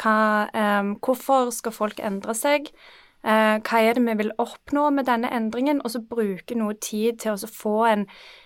hva, 0.04 0.50
um, 0.54 0.96
hvorfor 1.04 1.52
skal 1.56 1.76
folk 1.76 2.02
endre 2.04 2.36
seg? 2.38 2.70
Uh, 3.24 3.56
hva 3.64 3.80
er 3.80 3.96
det 3.96 4.04
vi 4.04 4.18
vil 4.20 4.34
oppnå 4.42 4.90
med 4.92 5.08
denne 5.08 5.32
endringen? 5.32 5.80
Og 5.84 5.94
så 5.94 6.04
bruke 6.04 6.58
noe 6.60 6.76
tid 6.84 7.22
til 7.24 7.38
å 7.38 7.50
få 7.50 7.78
en, 7.88 8.06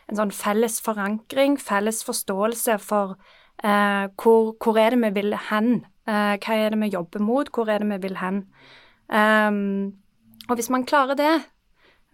en 0.10 0.20
sånn 0.20 0.34
felles 0.36 0.78
forankring, 0.86 1.58
felles 1.58 2.04
forståelse 2.06 2.78
for 2.84 3.16
uh, 3.18 4.06
hvor, 4.22 4.54
hvor, 4.62 4.78
er 4.78 4.94
det 4.94 5.02
vi 5.08 5.14
vil 5.22 5.38
hen? 5.50 5.82
Uh, 6.08 6.38
hva 6.38 6.60
er 6.62 6.76
det 6.76 6.82
vi 6.84 6.94
jobber 6.94 7.26
mot? 7.26 7.50
Hvor 7.50 7.74
er 7.74 7.82
det 7.82 7.90
vi 7.96 8.02
vil 8.06 8.22
hen? 8.22 8.44
Um, 9.10 9.98
og 10.48 10.60
hvis 10.60 10.70
man 10.70 10.86
klarer 10.88 11.18
det, 11.18 11.36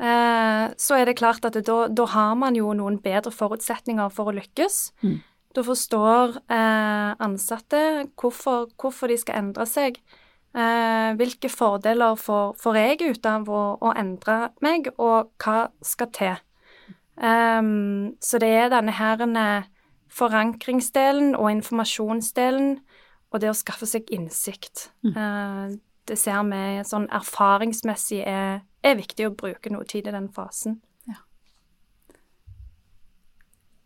så 0.04 0.98
er 0.98 1.06
det 1.06 1.20
klart 1.20 1.46
at 1.46 1.54
da, 1.54 1.76
da, 1.88 2.06
har 2.10 2.34
man 2.36 2.58
jo 2.58 2.72
noen 2.76 2.98
bedre 3.00 3.32
forutsetninger 3.32 4.10
for 4.12 4.28
å 4.28 4.34
lykkes. 4.36 4.80
Mm. 5.06 5.20
Da 5.54 5.62
forstår 5.62 6.40
eh, 6.50 7.10
ansatte 7.22 8.10
hvorfor, 8.18 8.72
hvorfor, 8.82 9.08
de 9.08 9.18
skal 9.22 9.38
endre 9.44 9.68
seg. 9.70 10.00
Eh, 10.54 11.12
hvilke 11.18 11.50
fordeler 11.50 12.16
får, 12.18 12.56
får, 12.62 12.80
jeg 12.82 13.14
ut 13.14 13.30
av 13.30 13.50
å, 13.50 13.62
å, 13.82 13.94
endre 13.98 14.38
meg, 14.66 14.90
og 14.98 15.30
hva 15.42 15.68
skal 15.86 16.10
til? 16.14 16.42
Um, 17.14 18.16
så 18.22 18.40
det 18.42 18.50
er 18.50 18.72
denne 18.74 18.94
her 18.98 19.22
forankringsdelen 20.14 21.36
og 21.38 21.52
informasjonsdelen, 21.52 22.80
og 23.34 23.42
det 23.42 23.50
å 23.50 23.58
skaffe 23.58 23.90
seg 23.90 24.10
innsikt. 24.14 24.90
Mm. 25.06 25.14
Uh, 25.18 25.76
det 26.10 26.18
ser 26.20 26.42
vi 26.50 26.82
sånn 26.86 27.06
erfaringsmessig 27.14 28.24
er, 28.28 28.64
er 28.84 28.98
viktig 29.00 29.30
å 29.30 29.36
bruke 29.38 29.72
noe 29.74 29.86
tid 29.90 30.10
i 30.10 30.16
den 30.16 30.30
fasen. 30.34 30.82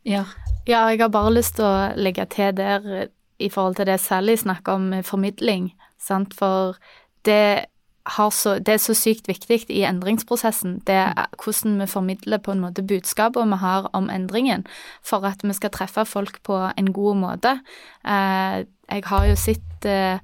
Ja. 0.08 0.24
ja, 0.68 0.86
jeg 0.88 1.02
har 1.02 1.12
bare 1.12 1.34
lyst 1.36 1.58
til 1.58 1.68
å 1.68 1.90
legge 2.00 2.24
til 2.32 2.54
der 2.56 2.86
eh, 2.96 3.10
i 3.44 3.50
forhold 3.54 3.76
til 3.78 3.90
det 3.90 4.00
Sally 4.02 4.38
snakker 4.40 4.80
om 4.80 4.94
formidling, 5.06 5.74
sant, 6.02 6.34
for 6.38 6.80
det 7.28 7.68
så, 8.08 8.54
det 8.64 8.72
er 8.72 8.80
så 8.80 8.94
sykt 8.96 9.28
viktig 9.28 9.68
i 9.68 9.84
endringsprosessen. 9.84 10.78
Det 10.88 10.96
er 10.96 11.26
hvordan 11.44 11.82
vi 11.82 11.88
formidler 11.92 12.40
på 12.40 12.54
en 12.54 12.62
måte 12.64 12.86
budskapet 12.88 13.50
vi 13.52 13.58
har 13.60 13.90
om 13.94 14.10
endringen, 14.10 14.64
for 15.04 15.28
at 15.28 15.44
vi 15.44 15.54
skal 15.54 15.74
treffe 15.76 16.06
folk 16.06 16.40
på 16.44 16.56
en 16.78 16.94
god 16.94 17.16
måte. 17.16 17.60
Eh, 18.08 18.64
jeg 18.64 19.04
har 19.12 19.26
jo 19.28 19.36
sett 19.36 19.86
eh, 19.86 20.24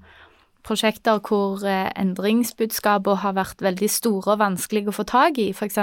prosjekter 0.64 1.20
hvor 1.28 1.64
eh, 1.68 1.92
endringsbudskapene 2.00 3.22
har 3.24 3.36
vært 3.38 3.64
veldig 3.64 3.90
store 3.92 4.36
og 4.36 4.42
vanskelige 4.42 4.92
å 4.92 4.96
få 4.96 5.06
tak 5.10 5.40
i, 5.42 5.52
f.eks., 5.52 5.80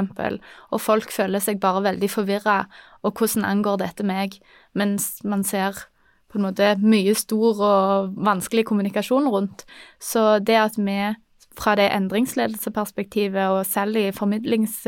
og 0.71 0.83
folk 0.83 1.13
føler 1.13 1.43
seg 1.43 1.61
bare 1.63 1.85
veldig 1.91 2.11
forvirra, 2.11 2.65
og 3.05 3.17
hvordan 3.17 3.47
angår 3.49 3.81
dette 3.85 4.07
meg, 4.07 4.39
mens 4.77 5.19
man 5.25 5.45
ser 5.45 5.87
på 6.31 6.39
en 6.39 6.47
måte 6.47 6.77
mye 6.83 7.15
stor 7.19 7.59
og 7.59 8.15
vanskelig 8.23 8.69
kommunikasjon 8.69 9.27
rundt. 9.33 9.65
Så 9.99 10.39
det 10.39 10.59
at 10.61 10.79
vi 10.79 11.01
fra 11.59 11.75
det 11.75 11.89
endringsledelsesperspektivet 11.93 13.51
og 13.51 13.65
selv 13.67 13.99
i 13.99 14.13
formidlings 14.15 14.85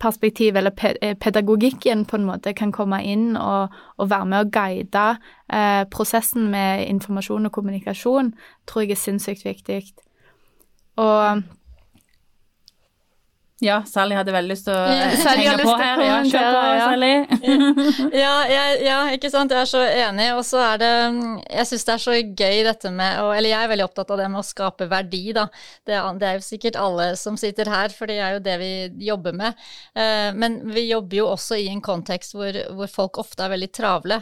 perspektiv, 0.00 0.56
eller 0.56 0.72
eh, 1.00 1.16
pedagogikken, 1.16 2.04
på 2.04 2.16
en 2.16 2.26
måte 2.28 2.54
kan 2.54 2.72
komme 2.72 3.00
inn 3.04 3.36
og, 3.36 3.74
og 3.96 4.10
være 4.10 4.28
med 4.30 4.40
å 4.40 4.50
guide 4.52 5.04
eh, 5.52 5.84
prosessen 5.90 6.50
med 6.50 6.86
informasjon 6.88 7.46
og 7.46 7.52
kommunikasjon, 7.52 8.32
tror 8.66 8.84
jeg 8.84 8.96
er 8.96 9.02
sinnssykt 9.02 9.46
viktig. 9.46 9.82
Og 11.00 11.44
ja, 13.62 13.76
Sally 13.86 14.16
hadde 14.18 14.32
veldig 14.34 14.50
lyst 14.50 14.66
til 14.66 14.74
å 14.74 14.80
ja, 14.90 15.10
henge 15.30 15.52
på 15.62 15.74
her. 15.78 16.00
Ja, 16.02 16.16
kjør 16.26 16.46
på, 16.56 16.62
ja. 16.74 16.86
Sally. 16.90 17.10
ja, 18.24 18.32
ja, 18.82 18.96
ikke 19.14 19.30
sant. 19.30 19.54
Jeg 19.54 19.62
er 19.62 19.70
så 19.70 19.82
enig. 19.84 20.26
Og 20.34 20.42
så 20.46 20.58
er 20.64 20.80
det 20.82 20.90
Jeg 21.52 21.68
syns 21.70 21.86
det 21.86 21.94
er 21.94 22.02
så 22.02 22.16
gøy 22.18 22.64
dette 22.66 22.90
med 22.94 23.20
Eller 23.36 23.52
jeg 23.52 23.60
er 23.60 23.70
veldig 23.70 23.86
opptatt 23.86 24.10
av 24.10 24.18
det 24.20 24.26
med 24.32 24.42
å 24.42 24.46
skape 24.46 24.88
verdi, 24.90 25.22
da. 25.36 25.46
Det, 25.86 25.94
det, 26.18 26.26
er 26.32 26.40
jo 26.40 26.48
sikkert 26.48 26.80
alle 26.82 27.12
som 27.20 27.38
sitter 27.38 27.70
her, 27.70 27.94
for 27.94 28.10
det 28.10 28.18
er 28.18 28.36
jo 28.36 28.42
det 28.42 28.58
vi 28.58 28.72
jobber 29.06 29.38
med. 29.38 29.62
Eh, 29.94 30.34
men 30.34 30.58
vi 30.74 30.88
jobber 30.88 31.22
jo 31.22 31.30
også 31.36 31.60
i 31.62 31.70
en 31.70 31.84
kontekst 31.84 32.34
hvor, 32.34 32.58
hvor 32.74 32.90
folk 32.90 33.22
ofte 33.22 33.46
er 33.46 33.54
veldig 33.54 33.70
travle. 33.74 34.18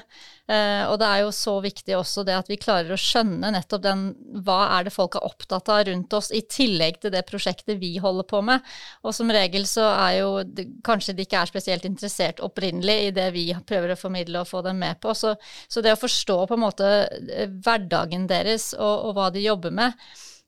Uh, 0.51 0.91
og 0.91 0.97
det 0.99 1.07
er 1.07 1.21
jo 1.23 1.29
så 1.33 1.53
viktig 1.63 1.95
også 1.95 2.25
det 2.27 2.35
at 2.35 2.49
vi 2.51 2.59
klarer 2.61 2.91
å 2.93 2.99
skjønne 2.99 3.53
nettopp 3.55 3.85
den 3.85 4.01
hva 4.43 4.73
er 4.75 4.89
det 4.89 4.93
folk 4.93 5.15
er 5.15 5.25
opptatt 5.25 5.71
av 5.71 5.85
rundt 5.87 6.17
oss, 6.19 6.33
i 6.35 6.43
tillegg 6.43 6.99
til 7.01 7.13
det 7.15 7.23
prosjektet 7.29 7.79
vi 7.81 7.95
holder 8.03 8.27
på 8.29 8.43
med. 8.45 8.67
Og 9.07 9.15
som 9.23 9.33
regel 9.33 9.65
så 9.71 9.87
er 9.93 10.19
jo 10.19 10.33
det, 10.43 10.67
kanskje 10.85 11.15
de 11.17 11.27
ikke 11.27 11.45
er 11.45 11.51
spesielt 11.51 11.87
interessert 11.89 12.43
opprinnelig 12.45 12.99
i 13.07 13.15
det 13.15 13.29
vi 13.37 13.47
prøver 13.69 13.95
å 13.95 14.01
formidle 14.01 14.43
og 14.43 14.51
få 14.51 14.65
dem 14.67 14.83
med 14.83 15.01
på. 15.03 15.15
Så, 15.17 15.37
så 15.71 15.85
det 15.85 15.95
å 15.95 16.03
forstå 16.03 16.43
på 16.51 16.59
en 16.59 16.65
måte 16.67 16.93
eh, 17.07 17.49
hverdagen 17.63 18.29
deres 18.31 18.73
og, 18.79 19.09
og 19.09 19.17
hva 19.19 19.31
de 19.35 19.47
jobber 19.47 19.75
med, 19.79 19.97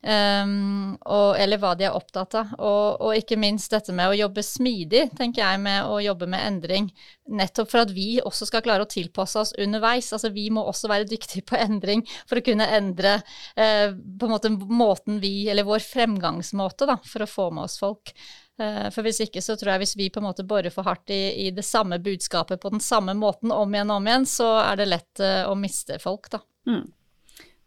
Um, 0.05 0.99
og, 1.09 1.31
eller 1.41 1.57
hva 1.57 1.71
de 1.79 1.87
er 1.89 1.95
opptatt 1.97 2.35
av. 2.37 2.51
Og, 2.59 3.01
og, 3.01 3.15
ikke 3.17 3.39
minst 3.41 3.73
dette 3.73 3.93
med 3.97 4.11
å 4.11 4.19
jobbe 4.19 4.43
smidig, 4.45 5.07
tenker 5.17 5.41
jeg, 5.41 5.63
med 5.65 5.89
å 5.89 5.97
jobbe 6.05 6.29
med 6.29 6.45
endring. 6.45 6.91
Nettopp 7.33 7.71
for 7.73 7.87
at 7.87 7.95
vi 7.97 8.19
også 8.21 8.51
skal 8.51 8.65
klare 8.67 8.85
å 8.85 8.91
tilpasse 8.91 9.41
oss 9.41 9.55
underveis. 9.57 10.13
Altså 10.13 10.29
vi 10.35 10.51
må 10.53 10.67
også 10.69 10.91
være 10.93 11.09
dyktige 11.09 11.47
på 11.49 11.57
endring 11.57 12.05
for 12.29 12.41
å 12.41 12.45
kunne 12.45 12.69
endre 12.77 13.17
uh, 13.57 13.97
på 13.97 14.29
en 14.29 14.35
måte 14.35 14.53
måten 14.53 15.23
vi, 15.25 15.49
eller 15.49 15.69
vår 15.69 15.85
fremgangsmåte, 15.89 16.91
da, 16.91 17.01
for 17.09 17.25
å 17.25 17.31
få 17.31 17.49
med 17.55 17.71
oss 17.71 17.81
folk. 17.81 18.13
Uh, 18.61 18.87
for 18.95 19.03
hvis 19.03 19.19
ikke 19.25 19.43
så 19.43 19.57
tror 19.59 19.73
jeg 19.75 19.83
hvis 19.83 19.97
vi 19.99 20.11
på 20.15 20.21
en 20.23 20.29
måte 20.29 20.45
borer 20.47 20.71
for 20.71 20.87
hardt 20.87 21.11
i, 21.11 21.47
i, 21.47 21.49
det 21.55 21.65
samme 21.67 21.99
budskapet 22.03 22.61
på 22.63 22.71
den 22.71 22.83
samme 22.83 23.17
måten 23.19 23.51
om 23.51 23.73
igjen 23.75 23.91
og 23.91 23.99
om 23.99 24.11
igjen, 24.11 24.29
så 24.31 24.51
er 24.63 24.79
det 24.79 24.91
lett 24.93 25.23
uh, 25.25 25.49
å 25.51 25.57
miste 25.59 25.99
folk, 26.03 26.31
da. 26.31 26.45
Mm. 26.71 26.85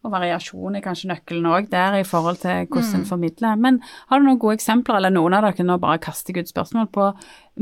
Og 0.06 0.14
variasjon 0.14 0.78
er 0.78 0.84
kanskje 0.86 1.10
nøkkelen 1.10 1.50
òg 1.50 1.68
der, 1.72 1.98
i 2.00 2.08
forhold 2.08 2.40
til 2.40 2.68
hvordan 2.70 3.02
en 3.02 3.04
mm. 3.04 3.10
formidler. 3.10 3.60
Men 3.60 3.82
har 4.08 4.22
du 4.22 4.28
noen 4.30 4.40
gode 4.40 4.60
eksempler, 4.60 5.02
eller 5.02 5.12
noen 5.12 5.36
av 5.36 5.50
dere 5.50 5.66
nå 5.68 5.76
bare 5.84 6.00
kaster 6.04 6.38
ut 6.38 6.52
spørsmål 6.52 6.88
på 6.96 7.10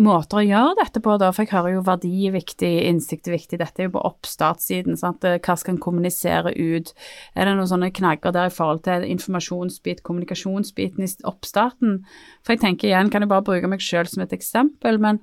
måter 0.01 0.39
å 0.39 0.43
gjøre 0.45 0.75
dette 0.79 1.01
på, 1.03 1.15
da? 1.21 1.31
For 1.33 1.45
jeg 1.45 1.53
hører 1.53 1.75
jo 1.75 1.83
verdi 1.87 2.11
er 2.27 2.35
viktig, 2.35 2.71
innsikt 2.89 3.29
er 3.29 3.35
viktig. 3.37 3.59
Dette 3.61 3.81
er 3.81 3.89
jo 3.89 3.95
på 3.95 4.03
oppstartssiden. 4.09 4.97
Sant? 4.99 5.25
Hva 5.25 5.55
skal 5.59 5.75
en 5.75 5.81
kommunisere 5.83 6.53
ut? 6.55 6.91
Er 7.35 7.47
det 7.47 7.55
noen 7.57 7.69
sånne 7.69 7.91
knagger 7.95 8.35
der 8.35 8.51
i 8.51 8.53
forhold 8.53 8.83
til 8.87 9.05
informasjonsbit, 9.07 10.03
kommunikasjonsbiten 10.05 11.05
i 11.05 11.09
oppstarten? 11.27 12.01
For 12.45 12.55
jeg 12.55 12.63
tenker 12.63 12.89
igjen, 12.89 13.11
kan 13.13 13.25
jeg 13.25 13.31
bare 13.31 13.45
bruke 13.45 13.69
meg 13.71 13.83
selv 13.83 14.11
som 14.11 14.25
et 14.25 14.35
eksempel, 14.35 14.99
men, 15.01 15.21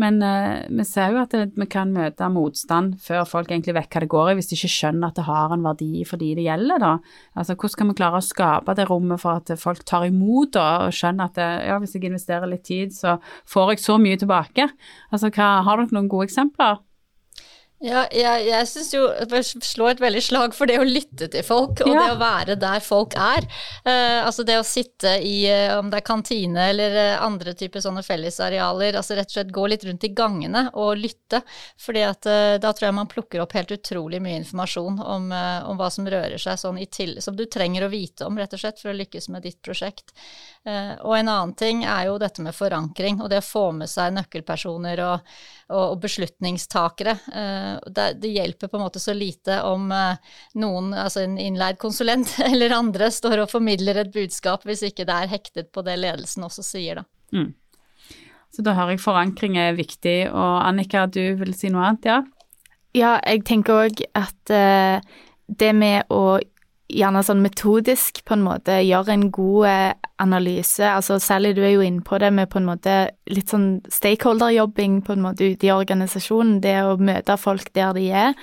men 0.00 0.18
uh, 0.24 0.64
vi 0.72 0.86
ser 0.88 1.14
jo 1.14 1.20
at 1.22 1.34
det, 1.34 1.52
vi 1.58 1.68
kan 1.70 1.92
møte 1.94 2.30
motstand 2.32 2.96
før 3.04 3.22
folk 3.28 3.52
egentlig 3.52 3.76
vet 3.76 3.92
hva 3.92 4.02
det 4.02 4.10
går 4.10 4.32
i, 4.32 4.36
hvis 4.40 4.50
de 4.50 4.58
ikke 4.58 4.72
skjønner 4.74 5.12
at 5.12 5.20
det 5.20 5.26
har 5.28 5.54
en 5.54 5.66
verdi 5.66 6.02
for 6.08 6.20
de 6.20 6.32
det 6.34 6.48
gjelder, 6.48 6.82
da. 6.82 6.94
Altså 7.38 7.54
hvordan 7.54 7.78
kan 7.78 7.92
vi 7.92 7.98
klare 8.00 8.18
å 8.18 8.24
skape 8.24 8.74
det 8.78 8.88
rommet 8.90 9.22
for 9.22 9.38
at 9.38 9.54
folk 9.60 9.84
tar 9.86 10.08
imot 10.08 10.54
da, 10.56 10.68
og 10.86 10.96
skjønner 10.96 11.30
at 11.30 11.38
det, 11.38 11.50
ja, 11.68 11.78
hvis 11.82 11.94
jeg 11.94 12.08
investerer 12.08 12.50
litt 12.50 12.66
tid, 12.66 12.94
så 12.96 13.18
får 13.50 13.74
jeg 13.74 13.84
så 13.84 13.98
mye 14.02 14.13
tilbake. 14.20 14.68
Altså, 15.10 15.30
hva, 15.34 15.48
har 15.66 15.80
dere 15.80 15.94
noen 15.96 16.10
gode 16.12 16.28
eksempler? 16.30 16.80
Ja, 17.84 18.06
jeg, 18.08 18.46
jeg 18.48 18.68
syns 18.70 18.92
jo 18.94 19.02
slå 19.60 19.90
et 19.90 20.00
veldig 20.00 20.20
slag 20.24 20.54
for 20.56 20.70
det 20.70 20.78
å 20.80 20.86
lytte 20.88 21.26
til 21.28 21.44
folk, 21.44 21.82
og 21.84 21.90
ja. 21.92 22.00
det 22.00 22.12
å 22.14 22.20
være 22.20 22.56
der 22.56 22.80
folk 22.80 23.12
er. 23.20 23.44
Uh, 23.84 24.24
altså 24.24 24.46
det 24.48 24.56
å 24.56 24.64
sitte 24.64 25.18
i, 25.20 25.44
uh, 25.52 25.76
om 25.76 25.90
det 25.92 26.00
er 26.00 26.06
kantine 26.06 26.68
eller 26.70 26.96
uh, 26.96 27.24
andre 27.26 27.52
typer 27.58 27.84
sånne 27.84 28.00
fellesarealer, 28.06 28.96
altså 28.96 29.18
rett 29.18 29.28
og 29.28 29.36
slett 29.36 29.52
gå 29.52 29.66
litt 29.68 29.84
rundt 29.84 30.06
i 30.08 30.12
gangene 30.16 30.64
og 30.80 30.96
lytte. 30.96 31.42
fordi 31.80 32.04
at 32.06 32.26
da 32.62 32.70
tror 32.72 32.86
jeg 32.86 32.94
man 32.94 33.08
plukker 33.10 33.42
opp 33.42 33.52
helt 33.56 33.72
utrolig 33.74 34.20
mye 34.22 34.38
informasjon 34.38 35.00
om, 35.02 35.26
om 35.34 35.78
hva 35.78 35.88
som 35.90 36.06
rører 36.08 36.38
seg 36.40 36.56
sånn 36.60 36.78
i 36.80 36.86
til, 36.86 37.16
som 37.20 37.36
du 37.36 37.44
trenger 37.50 37.84
å 37.84 37.90
vite 37.92 38.24
om, 38.24 38.38
rett 38.38 38.54
og 38.54 38.62
slett, 38.62 38.80
for 38.80 38.92
å 38.92 38.96
lykkes 38.96 39.28
med 39.34 39.44
ditt 39.44 39.60
prosjekt. 39.64 40.14
og 40.64 41.16
en 41.18 41.28
annen 41.28 41.54
ting 41.58 41.82
er 41.84 42.06
jo 42.08 42.18
dette 42.22 42.44
med 42.44 42.54
forankring, 42.54 43.20
og 43.20 43.32
det 43.32 43.42
å 43.42 43.46
få 43.46 43.64
med 43.76 43.90
seg 43.90 44.14
nøkkelpersoner 44.14 45.02
og, 45.04 45.34
og, 45.68 45.82
og 45.82 45.98
beslutningstakere 46.04 47.16
det, 47.86 48.06
det, 48.22 48.30
hjelper 48.34 48.70
på 48.70 48.78
en 48.78 48.84
måte 48.84 49.02
så 49.02 49.14
lite 49.16 49.60
om 49.68 49.90
eh, 49.94 50.38
noen, 50.60 50.92
altså 50.94 51.24
en 51.24 51.36
innleid 51.40 51.78
konsulent 51.82 52.36
eller 52.50 52.76
andre, 52.76 53.10
står 53.12 53.44
og 53.44 53.52
formidler 53.52 54.02
et 54.02 54.14
budskap, 54.14 54.66
hvis 54.68 54.84
ikke 54.90 55.06
det 55.08 55.18
er 55.18 55.32
hektet 55.32 55.72
på 55.74 55.84
det 55.86 55.98
ledelsen 56.02 56.46
også 56.46 56.64
sier, 56.66 57.02
da. 57.02 57.06
Mm. 57.34 57.52
Så 58.54 58.62
da 58.62 58.76
hører 58.76 58.94
jeg 58.94 59.02
forankring 59.02 59.56
er 59.58 59.74
viktig. 59.74 60.28
Og 60.30 60.52
Annika, 60.62 61.08
du 61.10 61.34
vil 61.40 61.54
si 61.58 61.72
noe 61.74 61.88
annet, 61.88 62.06
ja? 62.06 62.20
Ja, 62.94 63.16
jeg 63.26 63.42
tenker 63.48 63.88
òg 63.88 64.02
at 64.14 64.52
uh, 64.54 65.02
det 65.50 65.72
med 65.74 66.12
å 66.14 66.38
gjerne 66.92 67.22
sånn 67.24 67.42
metodisk 67.42 68.20
på 68.28 68.36
en 68.36 68.44
måte 68.44 68.76
gjøre 68.84 69.14
en 69.14 69.28
god 69.32 69.66
eh, 69.70 69.92
analyse. 70.20 70.84
altså 70.84 71.18
Sally, 71.18 71.54
du 71.56 71.62
er 71.64 71.74
jo 71.74 71.84
inne 71.84 72.04
på 72.04 72.18
det 72.20 72.30
med 72.32 72.50
på 72.52 72.60
en 72.60 72.68
måte 72.68 72.96
litt 73.30 73.50
sånn 73.50 73.80
stakeholderjobbing 73.92 75.00
på 75.06 75.14
en 75.16 75.24
måte 75.24 75.48
ute 75.48 75.68
i 75.68 75.72
organisasjonen. 75.74 76.60
Det 76.64 76.76
å 76.84 76.96
møte 77.00 77.38
folk 77.40 77.72
der 77.74 77.94
de 77.96 78.08
er, 78.12 78.34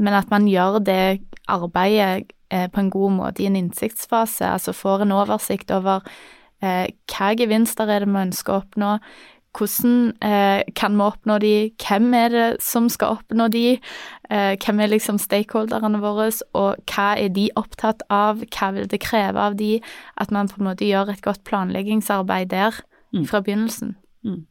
men 0.00 0.16
at 0.16 0.32
man 0.32 0.48
gjør 0.48 0.80
det 0.84 1.20
arbeidet 1.50 2.32
eh, 2.50 2.68
på 2.72 2.80
en 2.80 2.90
god 2.90 3.16
måte 3.18 3.44
i 3.44 3.50
en 3.50 3.58
innsiktsfase. 3.60 4.48
Altså 4.48 4.74
får 4.76 5.04
en 5.04 5.16
oversikt 5.20 5.70
over 5.76 6.00
eh, 6.64 6.88
hva 7.12 7.34
gevinster 7.36 7.90
er 7.90 8.06
det 8.06 8.10
vi 8.10 8.24
ønsker 8.24 8.56
å 8.56 8.62
oppnå, 8.64 8.96
hvordan 9.56 10.12
eh, 10.22 10.62
kan 10.78 10.96
vi 10.96 11.04
oppnå 11.04 11.38
de, 11.42 11.54
hvem 11.82 12.14
er 12.14 12.34
det 12.34 12.46
som 12.64 12.88
skal 12.92 13.18
oppnå 13.18 13.48
de, 13.52 13.64
eh, 14.30 14.52
hvem 14.62 14.80
er 14.80 14.92
liksom 14.92 15.18
stakeholderne 15.18 16.00
våre, 16.02 16.30
og 16.54 16.78
hva 16.90 17.08
er 17.18 17.32
de 17.34 17.48
opptatt 17.58 18.04
av, 18.10 18.44
hva 18.46 18.70
vil 18.76 18.88
det 18.90 19.02
kreve 19.02 19.40
av 19.40 19.58
de, 19.58 19.78
at 20.16 20.30
man 20.34 20.50
på 20.50 20.60
en 20.60 20.70
måte 20.70 20.88
gjør 20.88 21.12
et 21.14 21.24
godt 21.24 21.42
planleggingsarbeid 21.48 22.52
der 22.54 22.78
mm. 23.14 23.26
fra 23.26 23.42
begynnelsen. 23.42 23.96
Mm. 24.24 24.44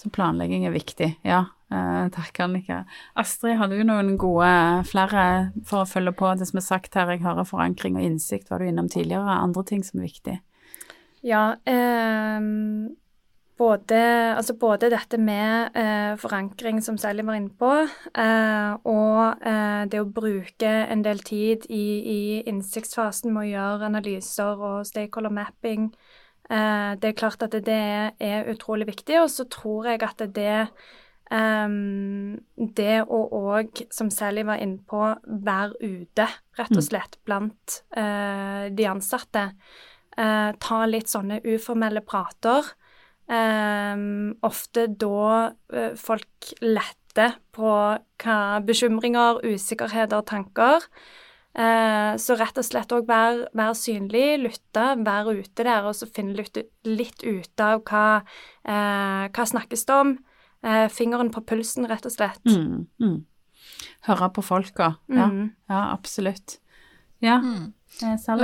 Så 0.00 0.10
planlegging 0.12 0.64
er 0.66 0.76
viktig, 0.76 1.14
ja. 1.26 1.44
Eh, 1.70 2.06
takk, 2.10 2.40
Annika. 2.42 2.84
Astrid, 3.20 3.54
har 3.60 3.68
du 3.70 3.78
noen 3.86 4.16
gode 4.18 4.50
flere 4.90 5.24
for 5.68 5.84
å 5.84 5.88
følge 5.88 6.12
på 6.18 6.32
det 6.38 6.48
som 6.48 6.58
er 6.58 6.66
sagt 6.66 6.96
her? 6.98 7.12
Jeg 7.12 7.22
hører 7.22 7.46
forankring 7.46 7.98
og 8.00 8.06
innsikt, 8.08 8.48
var 8.50 8.58
du 8.58 8.66
innom 8.66 8.88
tidligere. 8.90 9.36
Andre 9.44 9.62
ting 9.68 9.84
som 9.86 10.00
er 10.00 10.08
viktig? 10.08 10.40
Ja, 11.22 11.44
eh, 11.68 12.40
både, 13.60 13.98
altså 14.36 14.54
både 14.56 14.88
dette 14.92 15.18
med 15.20 15.76
eh, 15.76 16.14
forankring, 16.20 16.80
som 16.84 16.96
Sally 16.98 17.24
var 17.26 17.36
inne 17.36 17.52
på, 17.60 17.72
eh, 18.24 18.70
og 18.88 19.44
eh, 19.46 19.82
det 19.92 20.00
å 20.00 20.08
bruke 20.08 20.70
en 20.86 21.04
del 21.04 21.20
tid 21.26 21.66
i, 21.68 21.84
i 22.00 22.22
innsiktsfasen 22.48 23.34
med 23.34 23.44
å 23.44 23.50
gjøre 23.50 23.90
analyser 23.90 24.64
og 24.70 24.88
stakeholder 24.88 25.36
mapping. 25.36 25.90
Eh, 26.48 26.96
det 27.02 27.12
er 27.12 27.20
klart 27.20 27.44
at 27.46 27.54
det 27.54 27.76
er, 27.76 28.16
er 28.16 28.50
utrolig 28.54 28.88
viktig, 28.88 29.20
og 29.20 29.30
så 29.32 29.46
tror 29.50 29.92
jeg 29.92 30.04
at 30.08 30.26
det 30.34 30.56
Um, 31.30 32.40
det 32.74 33.04
å 33.06 33.20
òg, 33.38 33.84
som 33.94 34.08
Sally 34.10 34.42
var 34.42 34.58
inne 34.58 34.80
på, 34.82 34.98
være 35.46 35.78
ute, 35.78 36.24
rett 36.58 36.72
og 36.72 36.80
mm. 36.80 36.86
slett, 36.88 37.20
blant 37.22 37.76
uh, 37.94 38.66
de 38.74 38.88
ansatte. 38.90 39.44
Uh, 40.18 40.50
ta 40.58 40.80
litt 40.90 41.06
sånne 41.12 41.38
uformelle 41.46 42.02
prater. 42.02 42.66
Um, 43.30 44.34
ofte 44.42 44.88
da 44.98 45.50
uh, 45.54 45.92
folk 45.94 46.50
letter 46.64 47.36
på 47.54 47.72
hva 48.22 48.38
bekymringer, 48.66 49.38
usikkerheter, 49.46 50.24
tanker. 50.26 50.86
Uh, 51.54 52.18
så 52.18 52.34
rett 52.38 52.58
og 52.58 52.66
slett 52.66 52.94
òg 52.94 53.06
være, 53.06 53.46
vær 53.58 53.76
synlig, 53.78 54.26
lytte, 54.42 54.86
være 55.06 55.36
ute 55.42 55.66
der 55.66 55.86
og 55.86 55.94
så 55.98 56.10
finne 56.10 56.34
litt, 56.38 56.58
litt 56.86 57.22
ut 57.22 57.62
av 57.62 57.84
hva, 57.86 58.04
uh, 58.66 59.24
hva 59.30 59.46
snakkes 59.54 59.86
det 59.86 60.02
om. 60.02 60.18
fingeren 60.92 61.30
på 61.32 61.40
pulsen, 61.48 61.86
rett 61.88 62.04
og 62.04 62.12
slett. 62.12 62.42
Mm, 62.44 62.82
mm. 63.00 63.14
Høre 64.10 64.26
på 64.36 64.42
folka. 64.44 64.90
Ja, 65.08 65.30
mm. 65.32 65.46
ja 65.72 65.78
absolutt. 65.94 66.58
Ja. 67.24 67.38
Mm. 67.40 67.70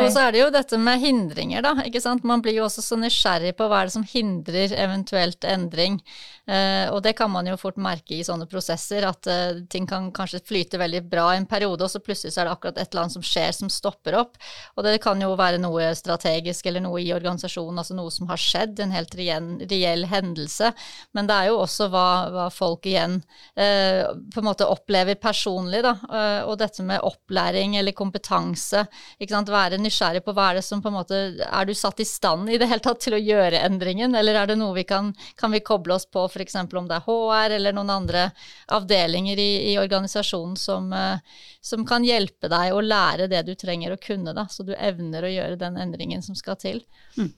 Og 0.06 0.12
så 0.12 0.22
er 0.26 0.34
det 0.34 0.40
jo 0.40 0.48
dette 0.52 0.78
med 0.80 1.00
hindringer, 1.00 1.62
da. 1.64 1.72
ikke 1.86 2.02
sant? 2.02 2.24
Man 2.28 2.42
blir 2.44 2.58
jo 2.58 2.66
også 2.66 2.82
så 2.84 2.98
nysgjerrig 3.00 3.54
på 3.56 3.68
hva 3.70 3.80
er 3.80 3.88
det 3.88 3.94
som 3.94 4.04
hindrer 4.06 4.74
eventuelt 4.76 5.46
endring. 5.48 6.00
Eh, 6.46 6.86
og 6.92 7.00
det 7.02 7.16
kan 7.18 7.30
man 7.32 7.46
jo 7.48 7.56
fort 7.58 7.78
merke 7.80 8.18
i 8.18 8.24
sånne 8.26 8.46
prosesser, 8.50 9.06
at 9.08 9.26
eh, 9.30 9.62
ting 9.72 9.86
kan 9.88 10.10
kanskje 10.14 10.42
flyte 10.46 10.78
veldig 10.78 11.00
bra 11.08 11.30
en 11.34 11.46
periode, 11.48 11.86
og 11.86 11.90
så 11.90 12.02
plutselig 12.02 12.34
så 12.34 12.42
er 12.42 12.48
det 12.48 12.56
akkurat 12.56 12.80
et 12.82 12.90
eller 12.90 13.06
annet 13.06 13.16
som 13.16 13.24
skjer 13.26 13.56
som 13.56 13.72
stopper 13.72 14.18
opp. 14.20 14.36
Og 14.76 14.86
det 14.86 14.98
kan 15.04 15.22
jo 15.22 15.32
være 15.38 15.62
noe 15.62 15.88
strategisk 15.98 16.68
eller 16.68 16.84
noe 16.84 17.00
i 17.02 17.12
organisasjonen, 17.16 17.80
altså 17.80 17.96
noe 17.96 18.12
som 18.14 18.28
har 18.30 18.42
skjedd, 18.42 18.82
en 18.82 18.94
helt 18.94 19.16
reell, 19.18 19.48
reell 19.70 20.06
hendelse. 20.10 20.72
Men 21.16 21.30
det 21.30 21.38
er 21.38 21.50
jo 21.50 21.62
også 21.62 21.88
hva, 21.94 22.06
hva 22.34 22.46
folk 22.54 22.86
igjen 22.90 23.18
eh, 23.54 24.04
på 24.04 24.42
en 24.42 24.50
måte 24.50 24.68
opplever 24.68 25.18
personlig, 25.22 25.82
da. 25.86 25.96
Eh, 26.06 26.40
og 26.46 26.58
dette 26.60 26.84
med 26.86 27.02
opplæring 27.06 27.78
eller 27.80 27.96
kompetanse. 27.96 28.84
ikke 29.18 29.32
sant? 29.32 29.35
Være 29.46 29.78
nysgjerrig 29.80 30.22
på 30.24 30.32
hva 30.36 30.50
er 30.50 30.58
det 30.58 30.64
som 30.66 30.80
på 30.82 30.88
en 30.90 30.96
måte 30.96 31.18
Er 31.44 31.66
du 31.66 31.72
satt 31.76 32.00
i 32.00 32.06
stand 32.08 32.50
i 32.50 32.58
det 32.58 32.68
hele 32.70 32.82
tatt 32.84 33.00
til 33.04 33.16
å 33.16 33.20
gjøre 33.20 33.60
endringen, 33.66 34.14
eller 34.14 34.40
er 34.40 34.50
det 34.50 34.58
noe 34.60 34.74
vi 34.76 34.84
kan, 34.88 35.12
kan 35.36 35.52
vi 35.54 35.60
koble 35.64 35.94
oss 35.94 36.06
på, 36.10 36.24
f.eks. 36.26 36.56
om 36.64 36.88
det 36.88 36.98
er 36.98 37.06
HR 37.06 37.56
eller 37.58 37.76
noen 37.76 37.92
andre 37.92 38.26
avdelinger 38.72 39.38
i, 39.38 39.50
i 39.72 39.78
organisasjonen 39.80 40.56
som, 40.60 40.92
uh, 40.92 41.18
som, 41.60 41.86
kan 41.86 42.04
hjelpe 42.06 42.50
deg 42.52 42.74
å 42.74 42.82
lære 42.84 43.30
det 43.32 43.42
du 43.46 43.54
trenger 43.54 43.94
å 43.94 44.00
kunne, 44.00 44.34
da, 44.36 44.46
så 44.50 44.66
du 44.66 44.74
evner 44.74 45.26
å 45.26 45.32
gjøre 45.32 45.60
den 45.60 45.80
endringen 45.80 46.24
som 46.24 46.38
skal 46.38 46.58
til. 46.60 46.82
Mm. 47.16 47.32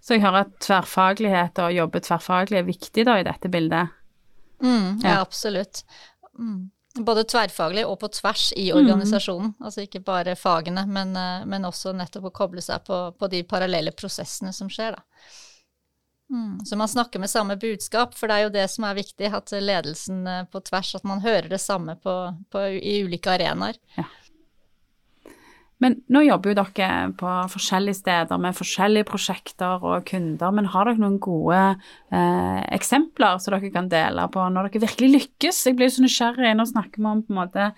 Så 0.00 0.16
jeg 0.16 0.24
hører 0.24 0.46
at 0.46 0.56
tverrfaglighet 0.64 1.60
og 1.62 1.76
jobbe 1.76 2.02
tverrfaglig 2.04 2.60
er 2.60 2.66
viktig 2.68 3.04
da 3.08 3.18
i 3.20 3.26
dette 3.26 3.50
bildet? 3.52 3.94
Mm, 4.62 4.98
ja, 5.02 5.18
ja, 5.18 5.20
absolutt. 5.22 5.84
Mm. 6.38 6.70
Både 7.04 7.24
tverrfaglig 7.28 7.84
og 7.86 7.98
på 8.02 8.08
tvers 8.12 8.52
i 8.56 8.68
organisasjonen. 8.74 9.52
Mm. 9.54 9.66
Altså 9.66 9.84
ikke 9.84 10.02
bare 10.04 10.36
fagene, 10.38 10.86
men, 10.86 11.16
eh, 11.16 11.44
men, 11.46 11.66
også 11.68 11.92
nettopp 11.96 12.30
å 12.30 12.34
koble 12.42 12.64
seg 12.64 12.84
på, 12.86 13.02
på 13.18 13.30
de 13.32 13.42
parallelle 13.48 13.92
prosessene 13.96 14.54
som 14.56 14.70
skjer, 14.72 14.96
da. 14.98 15.04
Mm. 16.28 16.64
Så 16.64 16.76
man 16.76 16.88
snakker 16.88 17.22
med 17.22 17.30
samme 17.30 17.56
budskap, 17.56 18.12
for 18.14 18.28
det 18.28 18.36
er 18.36 18.42
jo 18.44 18.54
det 18.58 18.66
som 18.68 18.84
er 18.84 18.98
viktig, 18.98 19.30
at 19.32 19.52
ledelsen 19.52 20.26
eh, 20.26 20.44
på 20.52 20.60
tvers, 20.66 20.94
at 20.98 21.06
man 21.08 21.22
hører 21.24 21.48
det 21.48 21.60
samme 21.62 21.96
på, 22.02 22.16
på, 22.52 22.64
i 22.76 22.98
ulike 23.06 23.32
arenaer. 23.32 23.80
Ja. 23.96 24.04
Men 25.82 26.00
nå 26.10 26.24
jobber 26.26 26.50
jo 26.50 26.58
dere 26.58 27.12
på 27.18 27.32
forskjellige 27.52 28.00
steder 28.00 28.40
med 28.42 28.56
forskjellige 28.58 29.06
prosjekter 29.06 29.84
og 29.86 30.06
kunder, 30.10 30.54
men 30.54 30.70
har 30.72 30.88
dere 30.88 31.02
noen 31.02 31.20
gode 31.22 31.60
eh, 31.60 32.60
eksempler 32.74 33.38
som 33.42 33.54
dere 33.54 33.70
kan 33.74 33.90
dele 33.92 34.26
på 34.34 34.48
når 34.50 34.68
dere 34.68 34.84
virkelig 34.88 35.10
lykkes? 35.14 35.62
Jeg 35.68 35.78
blir 35.78 35.92
så 35.94 36.02
nysgjerrig. 36.02 36.54
Nå 36.58 36.66
snakker 36.72 36.98
vi 36.98 37.10
om 37.12 37.22
på 37.22 37.34
en 37.34 37.40
måte 37.42 37.70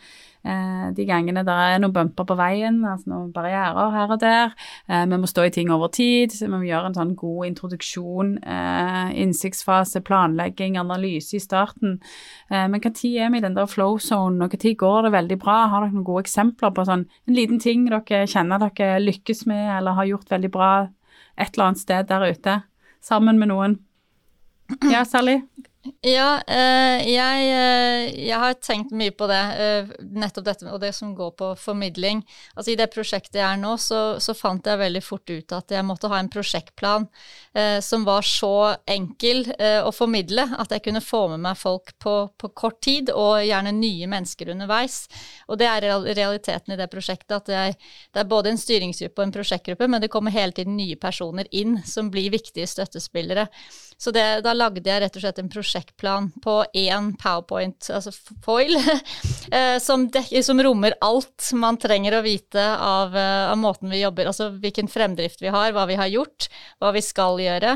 de 0.96 1.04
gangene 1.04 1.42
det 1.44 1.52
er 1.52 1.80
noen 1.82 1.92
bumper 1.92 2.24
på 2.28 2.36
veien, 2.38 2.78
altså 2.88 3.10
noen 3.12 3.32
barrierer 3.34 3.92
her 3.92 4.14
og 4.14 4.20
der. 4.22 4.54
Eh, 4.88 5.04
vi 5.10 5.18
må 5.20 5.28
stå 5.28 5.44
i 5.46 5.52
ting 5.54 5.72
over 5.72 5.92
tid, 5.92 6.32
vi 6.32 6.48
må 6.48 6.62
gjøre 6.64 6.90
en 6.90 6.96
sånn 6.96 7.14
god 7.18 7.50
introduksjon, 7.50 8.32
eh, 8.42 9.10
innsiktsfase, 9.20 10.00
planlegging, 10.06 10.78
analyse 10.80 11.36
i 11.36 11.42
starten. 11.42 11.98
Men 12.50 12.80
når 12.80 13.04
er 13.20 13.30
vi 13.30 13.38
i 13.38 13.44
den 13.44 13.54
der 13.54 13.68
flow 13.70 13.98
zone, 13.98 14.42
og 14.44 14.54
når 14.56 14.76
går 14.76 15.02
det 15.04 15.12
veldig 15.12 15.38
bra? 15.38 15.58
Har 15.68 15.84
dere 15.84 15.94
noen 15.94 16.04
gode 16.04 16.24
eksempler 16.24 16.72
på 16.74 16.84
sånn 16.88 17.06
en 17.28 17.36
liten 17.36 17.60
ting 17.60 17.84
dere 17.86 18.26
kjenner 18.26 18.58
dere 18.58 18.98
lykkes 19.00 19.46
med, 19.46 19.78
eller 19.78 19.98
har 19.98 20.08
gjort 20.08 20.30
veldig 20.30 20.50
bra 20.50 20.70
et 21.38 21.54
eller 21.54 21.70
annet 21.70 21.84
sted 21.84 22.08
der 22.08 22.26
ute, 22.30 22.62
sammen 23.00 23.38
med 23.38 23.52
noen? 23.52 23.78
Ja, 24.90 25.04
Sally? 25.04 25.40
Ja, 26.04 26.42
eh, 26.44 27.06
jeg, 27.08 27.44
eh, 27.48 28.10
jeg, 28.26 28.36
har 28.36 28.56
tenkt 28.60 28.90
mye 28.92 29.14
på 29.16 29.24
det, 29.30 29.38
eh, 29.64 29.92
nettopp 30.12 30.44
dette 30.44 30.66
og 30.68 30.82
det 30.82 30.90
som 30.92 31.14
går 31.16 31.30
på 31.38 31.46
formidling. 31.56 32.20
Altså 32.52 32.74
I 32.74 32.76
det 32.76 32.90
prosjektet 32.92 33.38
jeg 33.40 33.46
er 33.46 33.56
nå, 33.56 33.78
så, 33.80 34.18
så 34.20 34.34
fant 34.36 34.68
jeg 34.68 34.76
veldig 34.76 35.00
fort 35.00 35.32
ut 35.32 35.54
at 35.56 35.72
jeg 35.72 35.86
måtte 35.88 36.10
ha 36.12 36.18
en 36.20 36.28
prosjektplan 36.28 37.08
som 37.82 38.04
var 38.06 38.22
så 38.22 38.76
enkel 38.86 39.42
å 39.58 39.90
formidle 39.90 40.44
at 40.62 40.70
jeg 40.70 40.84
kunne 40.84 41.00
få 41.02 41.24
med 41.32 41.40
meg 41.42 41.58
folk 41.58 41.90
på, 41.98 42.12
på, 42.38 42.50
kort 42.54 42.78
tid, 42.84 43.10
og 43.10 43.42
gjerne 43.42 43.72
nye 43.74 44.06
mennesker 44.06 44.52
underveis. 44.52 45.00
Og 45.50 45.58
det 45.58 45.66
er 45.66 45.88
realiteten 46.14 46.76
i 46.76 46.78
det 46.78 46.86
prosjektet, 46.92 47.34
at 47.40 47.50
jeg, 47.50 47.78
det 48.14 48.22
er 48.22 48.30
både 48.30 48.52
en 48.52 48.60
styringsgruppe 48.60 49.18
og 49.18 49.26
en 49.26 49.34
prosjektgruppe, 49.34 49.90
men 49.90 50.04
det 50.04 50.12
kommer 50.14 50.34
hele 50.34 50.54
tiden 50.54 50.78
nye 50.78 50.98
personer 51.00 51.50
inn 51.50 51.80
som 51.82 52.12
blir 52.14 52.30
viktige 52.30 52.70
støttespillere. 52.70 53.48
Så 54.00 54.14
det, 54.16 54.40
da 54.46 54.54
lagde 54.56 54.80
jeg 54.80 55.02
rett 55.02 55.16
og 55.18 55.20
slett 55.20 55.38
en 55.42 55.50
prosjektplan 55.52 56.30
på 56.40 56.54
én 56.72 57.10
powerpoint, 57.20 57.90
altså 57.92 58.14
foil, 58.40 58.72
som, 59.84 60.06
som, 60.08 60.24
som, 60.46 60.62
rommer 60.64 60.94
alt 61.04 61.50
man 61.52 61.76
trenger 61.76 62.16
å 62.16 62.22
vite 62.24 62.64
av, 62.64 63.12
eh, 63.12 63.50
av, 63.50 63.58
måten 63.60 63.92
vi 63.92 64.00
jobber, 64.00 64.30
altså 64.30 64.48
hvilken 64.62 64.88
fremdrift 64.88 65.44
vi 65.44 65.52
har, 65.52 65.74
hva 65.76 65.84
vi 65.90 65.98
har 66.00 66.08
gjort, 66.08 66.48
hva 66.80 66.94
vi 66.96 67.02
skal 67.04 67.42
gjøre, 67.44 67.74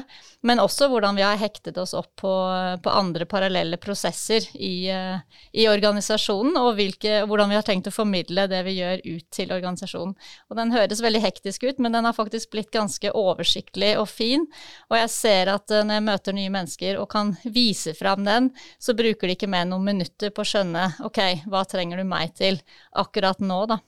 men 0.49 0.63
også 0.65 0.89
hvordan 0.93 1.21
vi 1.21 1.27
har 1.27 1.37
hektet 1.41 1.77
oss 1.81 1.93
opp 1.97 2.15
på, 2.23 2.33
på 2.81 2.97
andre 2.97 3.29
parallelle 3.29 3.77
prosesser 3.83 4.49
i, 4.57 4.89
eh, 4.89 5.21
i 5.53 5.69
organisasjonen, 5.69 6.57
og 6.57 6.81
hvilke, 6.81 7.21
hvordan 7.29 7.53
vi 7.53 7.61
har 7.61 7.69
tenkt 7.69 7.93
å 7.93 7.95
formidle 7.95 8.49
det 8.49 8.63
vi 8.65 8.79
gjør 8.79 9.05
ut 9.05 9.29
til 9.29 9.53
organisasjonen. 9.53 10.17
Og 10.49 10.57
den 10.57 10.73
høres 10.73 11.05
veldig 11.05 11.21
hektisk 11.27 11.69
ut, 11.69 11.85
men 11.85 11.93
den 11.93 12.09
har 12.09 12.17
faktisk 12.17 12.57
blitt 12.57 12.73
ganske 12.73 13.13
oversiktlig 13.13 13.93
og 14.01 14.09
fin, 14.09 14.49
og 14.89 14.99
jeg 15.03 15.13
ser 15.13 15.53
at 15.53 15.69
når 15.69 15.99
jeg 15.99 16.09
møter 16.09 16.13
nye 16.35 16.53
mennesker 16.53 16.98
og 17.00 17.09
kan 17.12 17.35
vise 17.44 17.94
fram 17.98 18.24
den, 18.27 18.50
så 18.79 18.94
bruker 18.96 19.29
de 19.29 19.37
ikke 19.37 19.50
mer 19.50 19.66
noen 19.68 19.85
minutter 19.87 20.33
på 20.35 20.44
å 20.44 20.48
skjønne 20.48 20.90
ok, 21.07 21.20
hva 21.50 21.64
trenger 21.68 22.00
du 22.00 22.09
meg 22.09 22.35
til 22.38 22.61
akkurat 22.92 23.42
nå, 23.42 23.64
da. 23.70 23.81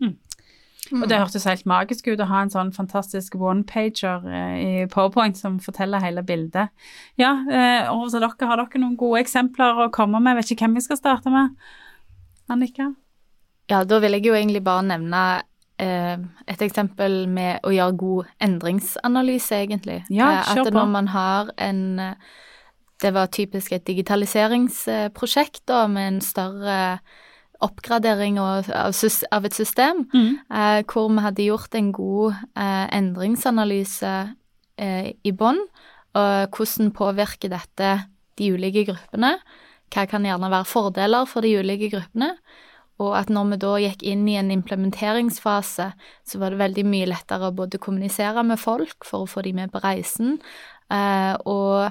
Mm. 0.00 0.16
Og 0.90 1.04
det 1.06 1.18
hørtes 1.20 1.44
helt 1.46 1.66
magisk 1.68 2.08
ut 2.10 2.22
å 2.22 2.26
ha 2.30 2.40
en 2.42 2.50
sånn 2.50 2.72
fantastisk 2.74 3.36
one-pager 3.38 4.24
eh, 4.26 4.54
i 4.58 4.86
Powerpoint 4.90 5.38
som 5.38 5.60
forteller 5.62 6.02
hele 6.02 6.24
bildet. 6.26 6.72
Ja, 7.20 7.34
eh, 7.46 7.90
og 7.92 8.08
så 8.10 8.18
dere, 8.18 8.32
har 8.48 8.58
dere 8.58 8.82
noen 8.82 8.96
gode 8.98 9.20
eksempler 9.22 9.84
å 9.84 9.90
komme 9.94 10.18
med? 10.18 10.34
Jeg 10.34 10.40
vet 10.40 10.54
ikke 10.56 10.66
hvem 10.66 10.80
vi 10.80 10.86
skal 10.88 10.98
starte 10.98 11.34
med. 11.34 11.54
Annika? 12.50 12.88
Ja, 13.70 13.84
da 13.86 14.00
vil 14.02 14.16
jeg 14.16 14.26
jo 14.26 14.34
egentlig 14.34 14.64
bare 14.66 14.88
nevne 14.88 15.22
et 15.80 16.62
eksempel 16.66 17.24
med 17.30 17.64
å 17.64 17.72
gjøre 17.72 17.96
god 18.00 18.30
endringsanalyse, 18.44 19.62
egentlig. 19.64 20.02
Ja, 20.12 20.30
eh, 20.40 20.52
kjør 20.52 20.66
på. 20.66 20.68
At 20.68 20.78
når 20.78 20.92
man 20.92 21.10
har 21.14 21.52
en 21.56 21.82
det 23.00 23.14
var 23.16 23.30
typisk 23.32 23.72
et 23.72 23.86
digitaliseringsprosjekt 23.88 25.62
da, 25.70 25.86
med 25.88 26.08
en 26.08 26.20
større 26.20 26.76
oppgradering 27.64 28.38
av, 28.40 28.68
et 28.68 29.56
system, 29.56 30.04
mm. 30.12 30.30
eh, 30.48 30.80
hvor 30.88 31.10
vi 31.12 31.24
hadde 31.24 31.48
gjort 31.48 31.76
en 31.76 31.90
god 31.92 32.36
eh, 32.56 32.86
endringsanalyse 32.96 34.12
eh, 34.80 35.10
i 35.24 35.32
bånn. 35.32 35.60
Og 36.16 36.56
hvordan 36.56 36.90
påvirker 36.96 37.52
dette 37.52 37.90
de 38.40 38.52
ulike 38.54 38.86
gruppene? 38.88 39.36
Hva 39.92 40.06
kan 40.10 40.24
gjerne 40.26 40.50
være 40.50 40.68
fordeler 40.70 41.28
for 41.28 41.46
de 41.46 41.52
ulike 41.60 41.90
gruppene? 41.92 42.32
Og 43.00 43.14
at 43.16 43.32
når 43.32 43.52
vi 43.52 43.60
da 43.62 43.72
gikk 43.86 44.04
inn 44.06 44.26
i 44.28 44.36
en 44.36 44.52
implementeringsfase, 44.52 45.90
så 45.96 46.40
var 46.40 46.52
det 46.52 46.60
veldig 46.60 46.84
mye 46.88 47.08
lettere 47.08 47.48
å 47.48 47.56
både 47.56 47.80
kommunisere 47.82 48.44
med 48.46 48.60
folk 48.60 49.08
for 49.08 49.24
å 49.24 49.30
få 49.30 49.44
de 49.46 49.54
med 49.56 49.72
på 49.72 49.82
reisen, 49.84 50.38
eh, 50.92 51.34
og 51.48 51.90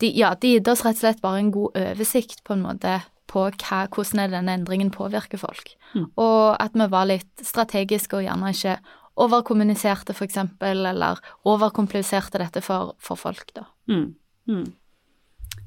de, 0.00 0.10
ja, 0.16 0.32
de 0.34 0.56
gitt 0.56 0.68
oss 0.72 0.82
rett 0.86 0.96
og 0.98 1.04
slett 1.04 1.22
bare 1.22 1.42
en 1.42 1.52
god 1.54 1.76
oversikt 1.76 2.42
på 2.46 2.56
en 2.56 2.64
måte 2.64 2.98
på 3.30 3.44
hva, 3.46 3.84
hvordan 3.92 4.32
denne 4.32 4.56
endringen 4.58 4.90
påvirker 4.90 5.38
folk. 5.38 5.74
Mm. 5.94 6.08
Og 6.18 6.56
at 6.56 6.74
vi 6.74 6.88
var 6.90 7.06
litt 7.10 7.44
strategiske 7.46 8.18
og 8.18 8.24
gjerne 8.26 8.50
ikke 8.54 8.78
overkommuniserte, 9.20 10.16
eksempel, 10.24 10.84
eller 10.88 11.20
overkompliserte 11.48 12.40
dette 12.40 12.62
for, 12.64 12.94
for 13.02 13.20
folk, 13.20 13.52
da. 13.54 13.66
Mm. 13.90 14.14
Mm. 14.48 14.66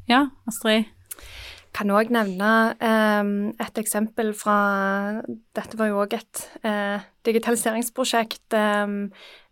Ja, 0.10 0.26
Astrid? 0.50 0.90
Kan 1.74 1.90
òg 1.90 2.12
nevne 2.14 2.52
eh, 2.78 3.32
et 3.66 3.82
eksempel 3.82 4.34
fra 4.38 4.58
Dette 5.58 5.80
var 5.80 5.90
jo 5.90 6.04
òg 6.04 6.14
et 6.20 6.44
eh, 6.62 7.02
digitaliseringsprosjekt 7.26 8.54
eh, 8.58 8.86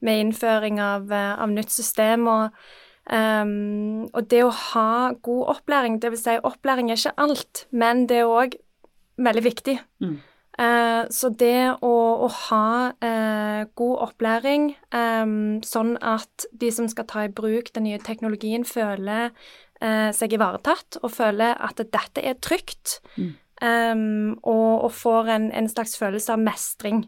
med 0.02 0.24
innføring 0.26 0.82
av, 0.82 1.10
uh, 1.10 1.36
av 1.42 1.52
nytt 1.54 1.74
system. 1.74 2.30
og 2.30 2.64
Um, 3.12 4.06
og 4.14 4.28
det 4.30 4.44
å 4.46 4.52
ha 4.54 5.12
god 5.26 5.56
opplæring, 5.56 5.98
dvs. 6.00 6.22
Si 6.22 6.36
opplæring 6.48 6.92
er 6.92 7.00
ikke 7.00 7.18
alt, 7.20 7.66
men 7.74 8.06
det 8.08 8.22
er 8.22 8.30
òg 8.30 8.54
veldig 9.18 9.44
viktig. 9.44 9.80
Mm. 10.04 10.20
Uh, 10.62 11.08
så 11.10 11.32
det 11.34 11.74
å, 11.82 11.96
å 12.28 12.30
ha 12.46 12.92
uh, 12.94 13.62
god 13.80 13.96
opplæring, 14.06 14.70
um, 14.94 15.60
sånn 15.66 15.96
at 15.98 16.46
de 16.52 16.70
som 16.76 16.90
skal 16.92 17.08
ta 17.10 17.26
i 17.26 17.34
bruk 17.34 17.74
den 17.76 17.88
nye 17.90 18.02
teknologien, 18.04 18.68
føler 18.68 19.32
seg 20.14 20.36
ivaretatt 20.38 21.00
og 21.02 21.10
føler 21.10 21.56
at 21.58 21.80
dette 21.82 22.22
er 22.22 22.36
trygt, 22.38 23.00
mm. 23.16 23.32
um, 23.66 24.28
og, 24.44 24.84
og, 24.86 24.92
får 24.94 25.32
en, 25.34 25.48
en, 25.58 25.70
slags 25.72 25.96
følelse 25.98 26.36
av 26.36 26.44
mestring. 26.44 27.00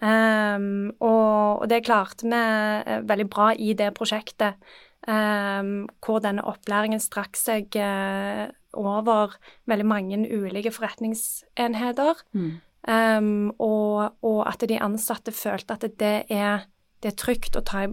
Og, 0.00 1.00
og, 1.00 1.64
det 1.72 1.82
klarte 1.84 2.28
vi 2.28 3.00
veldig 3.08 3.26
bra 3.32 3.50
i 3.56 3.72
det 3.76 3.90
prosjektet. 3.96 4.60
Um, 5.08 5.88
hvor 6.04 6.20
denne 6.20 6.44
opplæringen 6.44 7.00
strakk 7.00 7.38
seg 7.40 7.72
uh, 7.80 8.52
over 8.76 9.32
veldig 9.66 9.86
mange 9.86 10.18
ulike 10.28 10.70
forretningsenheter. 10.70 12.20
Mm. 12.32 12.60
Um, 12.88 13.50
og, 13.58 14.12
og, 14.22 14.48
at 14.48 14.68
de 14.68 14.80
ansatte 14.80 15.32
følte 15.32 15.76
at 15.76 15.88
det 16.00 16.24
er, 16.28 16.66
det 17.02 17.12
er 17.12 17.16
trygt 17.16 17.56
å 17.56 17.64
ta 17.64 17.84
i, 17.86 17.90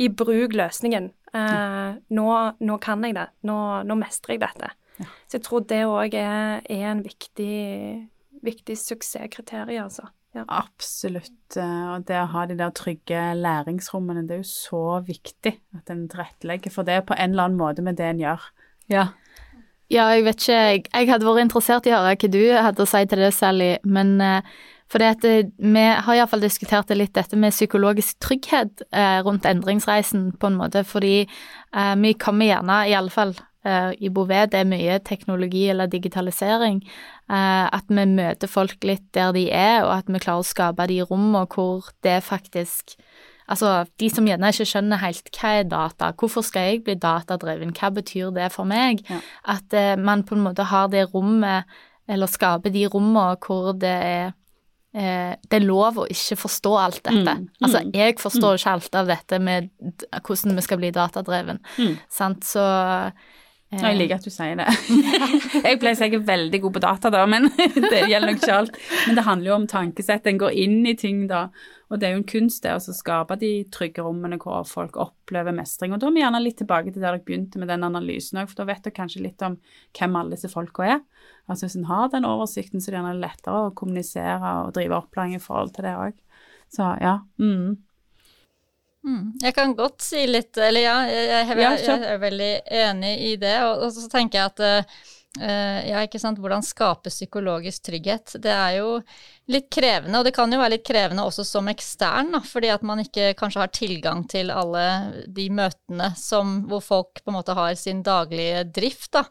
i 0.00 0.08
bruk 0.08 0.52
løsningen. 0.56 1.10
Mm. 1.30 1.98
nå, 2.16 2.28
nå, 2.58 2.76
kan 2.82 3.04
jeg 3.06 3.14
det. 3.14 3.28
Nå, 3.46 3.56
nå 3.86 3.96
mestrer 4.00 4.36
jeg 4.36 4.42
dette. 4.42 4.72
Ja. 5.00 5.08
Så 5.28 5.38
jeg 5.38 5.44
tror 5.46 5.66
det 5.70 5.82
òg 5.88 6.16
er, 6.18 6.62
er, 6.64 6.86
en 6.90 7.04
viktig, 7.04 8.08
viktig 8.44 8.76
suksesskriterium, 8.78 9.86
altså. 9.88 10.10
Ja. 10.36 10.44
Absolutt. 10.46 11.56
Eh, 11.58 11.86
og 11.90 12.04
det 12.06 12.18
å 12.20 12.28
ha 12.30 12.44
de 12.46 12.56
der 12.58 12.74
trygge 12.76 13.22
læringsrommene, 13.38 14.22
det 14.28 14.36
er 14.36 14.42
jo 14.44 14.50
så 14.50 14.84
viktig 15.06 15.56
at 15.78 15.90
en 15.90 16.04
tilrettelegger 16.10 16.74
for 16.74 16.86
det 16.86 17.00
på 17.08 17.16
en 17.16 17.34
eller 17.34 17.48
annen 17.48 17.58
måte 17.58 17.82
med 17.82 17.98
det 17.98 18.12
en 18.12 18.22
gjør. 18.22 18.44
Ja. 18.92 19.08
Ja, 19.90 20.04
jeg 20.14 20.22
vet 20.22 20.38
ikke. 20.38 20.58
Jeg, 20.58 20.82
jeg 20.86 21.08
hadde 21.10 21.26
vært 21.26 21.42
interessert 21.48 21.86
i 21.88 21.90
å 21.90 21.98
høre 21.98 22.14
hva 22.14 22.30
du 22.30 22.42
hadde 22.54 22.84
å 22.84 22.86
si 22.86 23.00
til 23.10 23.24
det, 23.24 23.32
Sally. 23.34 23.72
Men 23.82 24.12
uh, 24.22 24.52
for 24.90 25.04
at 25.06 25.22
vi 25.22 25.84
har 26.04 26.16
iallfall 26.16 26.42
diskutert 26.42 26.90
litt, 26.96 27.14
dette 27.14 27.38
med 27.38 27.54
psykologisk 27.54 28.18
trygghet 28.24 28.82
eh, 28.90 29.20
rundt 29.22 29.46
endringsreisen, 29.46 30.32
på 30.40 30.50
en 30.50 30.58
måte. 30.58 30.82
Fordi 30.84 31.20
eh, 31.22 31.94
vi 32.02 32.16
kommer 32.18 32.50
gjerne, 32.50 32.80
i 32.90 32.96
alle 32.98 33.14
fall 33.14 33.36
uh, 33.66 33.92
i 33.98 34.10
Bouvet, 34.10 34.50
det 34.52 34.62
er 34.62 34.68
mye 34.68 34.98
teknologi 35.06 35.68
eller 35.70 35.90
digitalisering. 35.90 36.82
eh, 37.30 37.66
at 37.72 37.84
vi 37.88 38.04
møter 38.06 38.48
folk 38.48 38.84
litt 38.84 39.12
der 39.14 39.32
de 39.32 39.50
er, 39.50 39.84
og 39.84 39.98
at 39.98 40.08
vi 40.08 40.18
klarer 40.18 40.42
å 40.42 40.50
skape 40.50 40.86
de 40.90 41.02
rommene 41.02 41.46
hvor 41.46 41.90
det 42.02 42.22
faktisk 42.24 42.98
Altså, 43.50 43.82
de 43.98 44.06
som 44.06 44.28
gjerne 44.28 44.46
ikke 44.52 44.62
skjønner 44.62 45.00
helt 45.02 45.26
hva 45.34 45.48
er 45.58 45.64
data, 45.66 46.12
hvorfor 46.14 46.44
skal 46.46 46.68
jeg 46.68 46.84
bli 46.86 46.94
datadreven, 46.94 47.72
hva 47.74 47.88
betyr 47.90 48.28
det 48.30 48.52
for 48.54 48.62
meg? 48.62 49.02
Ja. 49.10 49.18
At 49.42 49.74
uh, 49.74 49.98
man 49.98 50.22
på 50.22 50.36
en 50.36 50.44
måte 50.44 50.68
har 50.70 50.86
det 50.92 51.08
rommet, 51.10 51.66
eller 52.06 52.30
skaper 52.30 52.70
de 52.70 52.84
rommene 52.86 53.34
hvor 53.42 53.72
det 53.74 53.90
er 53.90 54.30
Eh, 54.30 54.39
det 54.90 55.54
er 55.54 55.62
lov 55.62 56.00
å 56.02 56.06
ikke 56.10 56.34
forstå 56.40 56.70
alt 56.82 57.02
dette. 57.04 57.34
Mm, 57.36 57.44
mm, 57.46 57.60
altså, 57.62 57.82
jeg 57.94 58.16
forstår 58.18 58.56
mm. 58.56 58.58
ikke 58.58 58.72
alt 58.72 58.96
av 58.98 59.12
dette 59.12 59.38
med 59.38 59.68
hvordan 60.26 60.58
vi 60.58 60.64
skal 60.66 60.80
bli 60.80 60.90
datadreven. 60.96 61.60
Mm. 61.78 61.92
Sant, 62.10 62.48
så 62.48 62.64
jeg 63.70 63.98
liker 64.00 64.18
at 64.18 64.26
du 64.26 64.32
sier 64.34 64.56
det. 64.58 64.66
jeg 65.68 65.78
pleier 65.78 65.94
å 65.94 65.98
si 65.98 66.08
jeg 66.08 66.16
er 66.18 66.24
veldig 66.26 66.60
god 66.64 66.74
på 66.74 66.82
data, 66.82 67.12
da, 67.14 67.22
men 67.30 67.46
det 67.92 68.00
gjelder 68.10 68.32
nok 68.32 68.40
ikke 68.40 68.56
alt. 68.56 68.80
Men 69.06 69.20
det 69.20 69.26
handler 69.28 69.52
jo 69.52 69.58
om 69.60 69.68
tankesett. 69.70 70.26
En 70.26 70.40
går 70.42 70.56
inn 70.64 70.80
i 70.90 70.96
ting, 70.98 71.28
da. 71.30 71.46
Og 71.90 71.98
det 71.98 72.06
er 72.06 72.14
jo 72.14 72.20
en 72.20 72.28
kunst 72.30 72.62
det 72.62 72.72
å 72.76 72.94
skape 72.94 73.34
de 73.40 73.50
trygge 73.74 74.04
rommene 74.06 74.38
hvor 74.38 74.62
folk 74.68 74.94
opplever 75.02 75.54
mestring. 75.54 75.90
Og 75.90 75.98
da 75.98 76.06
er 76.06 76.14
vi 76.14 76.22
gjerne 76.22 76.42
litt 76.44 76.60
tilbake 76.60 76.92
til 76.92 77.02
der 77.02 77.16
dere 77.16 77.24
begynte 77.26 77.58
med 77.58 77.70
den 77.72 77.86
analysen 77.86 78.38
òg, 78.38 78.50
for 78.50 78.62
da 78.62 78.68
vet 78.68 78.84
dere 78.86 78.94
kanskje 78.94 79.24
litt 79.24 79.42
om 79.42 79.58
hvem 79.98 80.18
alle 80.20 80.38
disse 80.38 80.52
folka 80.52 80.86
er. 80.86 81.00
Altså 81.50 81.66
hvis 81.66 81.78
en 81.80 81.90
har 81.90 82.12
den 82.12 82.28
oversikten, 82.28 82.78
så 82.78 82.90
er 82.90 82.94
det 82.94 83.00
gjerne 83.00 83.22
lettere 83.24 83.62
å 83.66 83.74
kommunisere 83.74 84.56
og 84.62 84.74
drive 84.78 85.00
opplæring 85.02 85.34
i 85.34 85.42
forhold 85.42 85.74
til 85.74 85.88
det 85.88 85.96
òg. 85.98 86.18
Så 86.70 86.92
ja. 87.02 87.16
Mm. 87.42 87.80
Mm. 89.02 89.24
Jeg 89.42 89.56
kan 89.56 89.72
godt 89.74 90.04
si 90.04 90.26
litt 90.28 90.58
Eller 90.60 90.82
ja, 90.84 90.96
jeg, 91.08 91.28
jeg, 91.30 91.46
jeg, 91.56 91.78
jeg 91.86 92.02
er 92.04 92.18
veldig 92.20 92.50
enig 92.84 93.14
i 93.32 93.36
det. 93.40 93.56
Og, 93.66 93.86
og 93.86 93.96
så 93.96 94.06
tenker 94.12 94.44
jeg 94.44 94.52
at 94.54 94.68
Uh, 94.70 95.06
ja, 95.38 96.00
ikke 96.02 96.18
sant. 96.18 96.40
Hvordan 96.42 96.64
skape 96.66 97.10
psykologisk 97.12 97.84
trygghet. 97.86 98.34
Det 98.42 98.50
er 98.50 98.80
jo 98.80 98.96
litt 99.50 99.68
krevende, 99.70 100.18
og 100.18 100.26
det 100.26 100.32
kan 100.34 100.50
jo 100.50 100.58
være 100.58 100.74
litt 100.74 100.86
krevende 100.86 101.22
også 101.22 101.44
som 101.46 101.70
ekstern, 101.70 102.32
da, 102.34 102.40
fordi 102.42 102.72
at 102.74 102.82
man 102.86 103.02
ikke 103.04 103.32
kanskje 103.38 103.62
har 103.62 103.72
tilgang 103.74 104.24
til 104.30 104.50
alle 104.50 104.84
de 105.30 105.46
møtene 105.54 106.10
som, 106.18 106.60
hvor 106.70 106.82
folk 106.82 107.22
på 107.22 107.30
en 107.30 107.38
måte 107.38 107.54
har 107.54 107.78
sin 107.78 108.02
daglige 108.06 108.66
drift. 108.74 109.12
Da. 109.14 109.24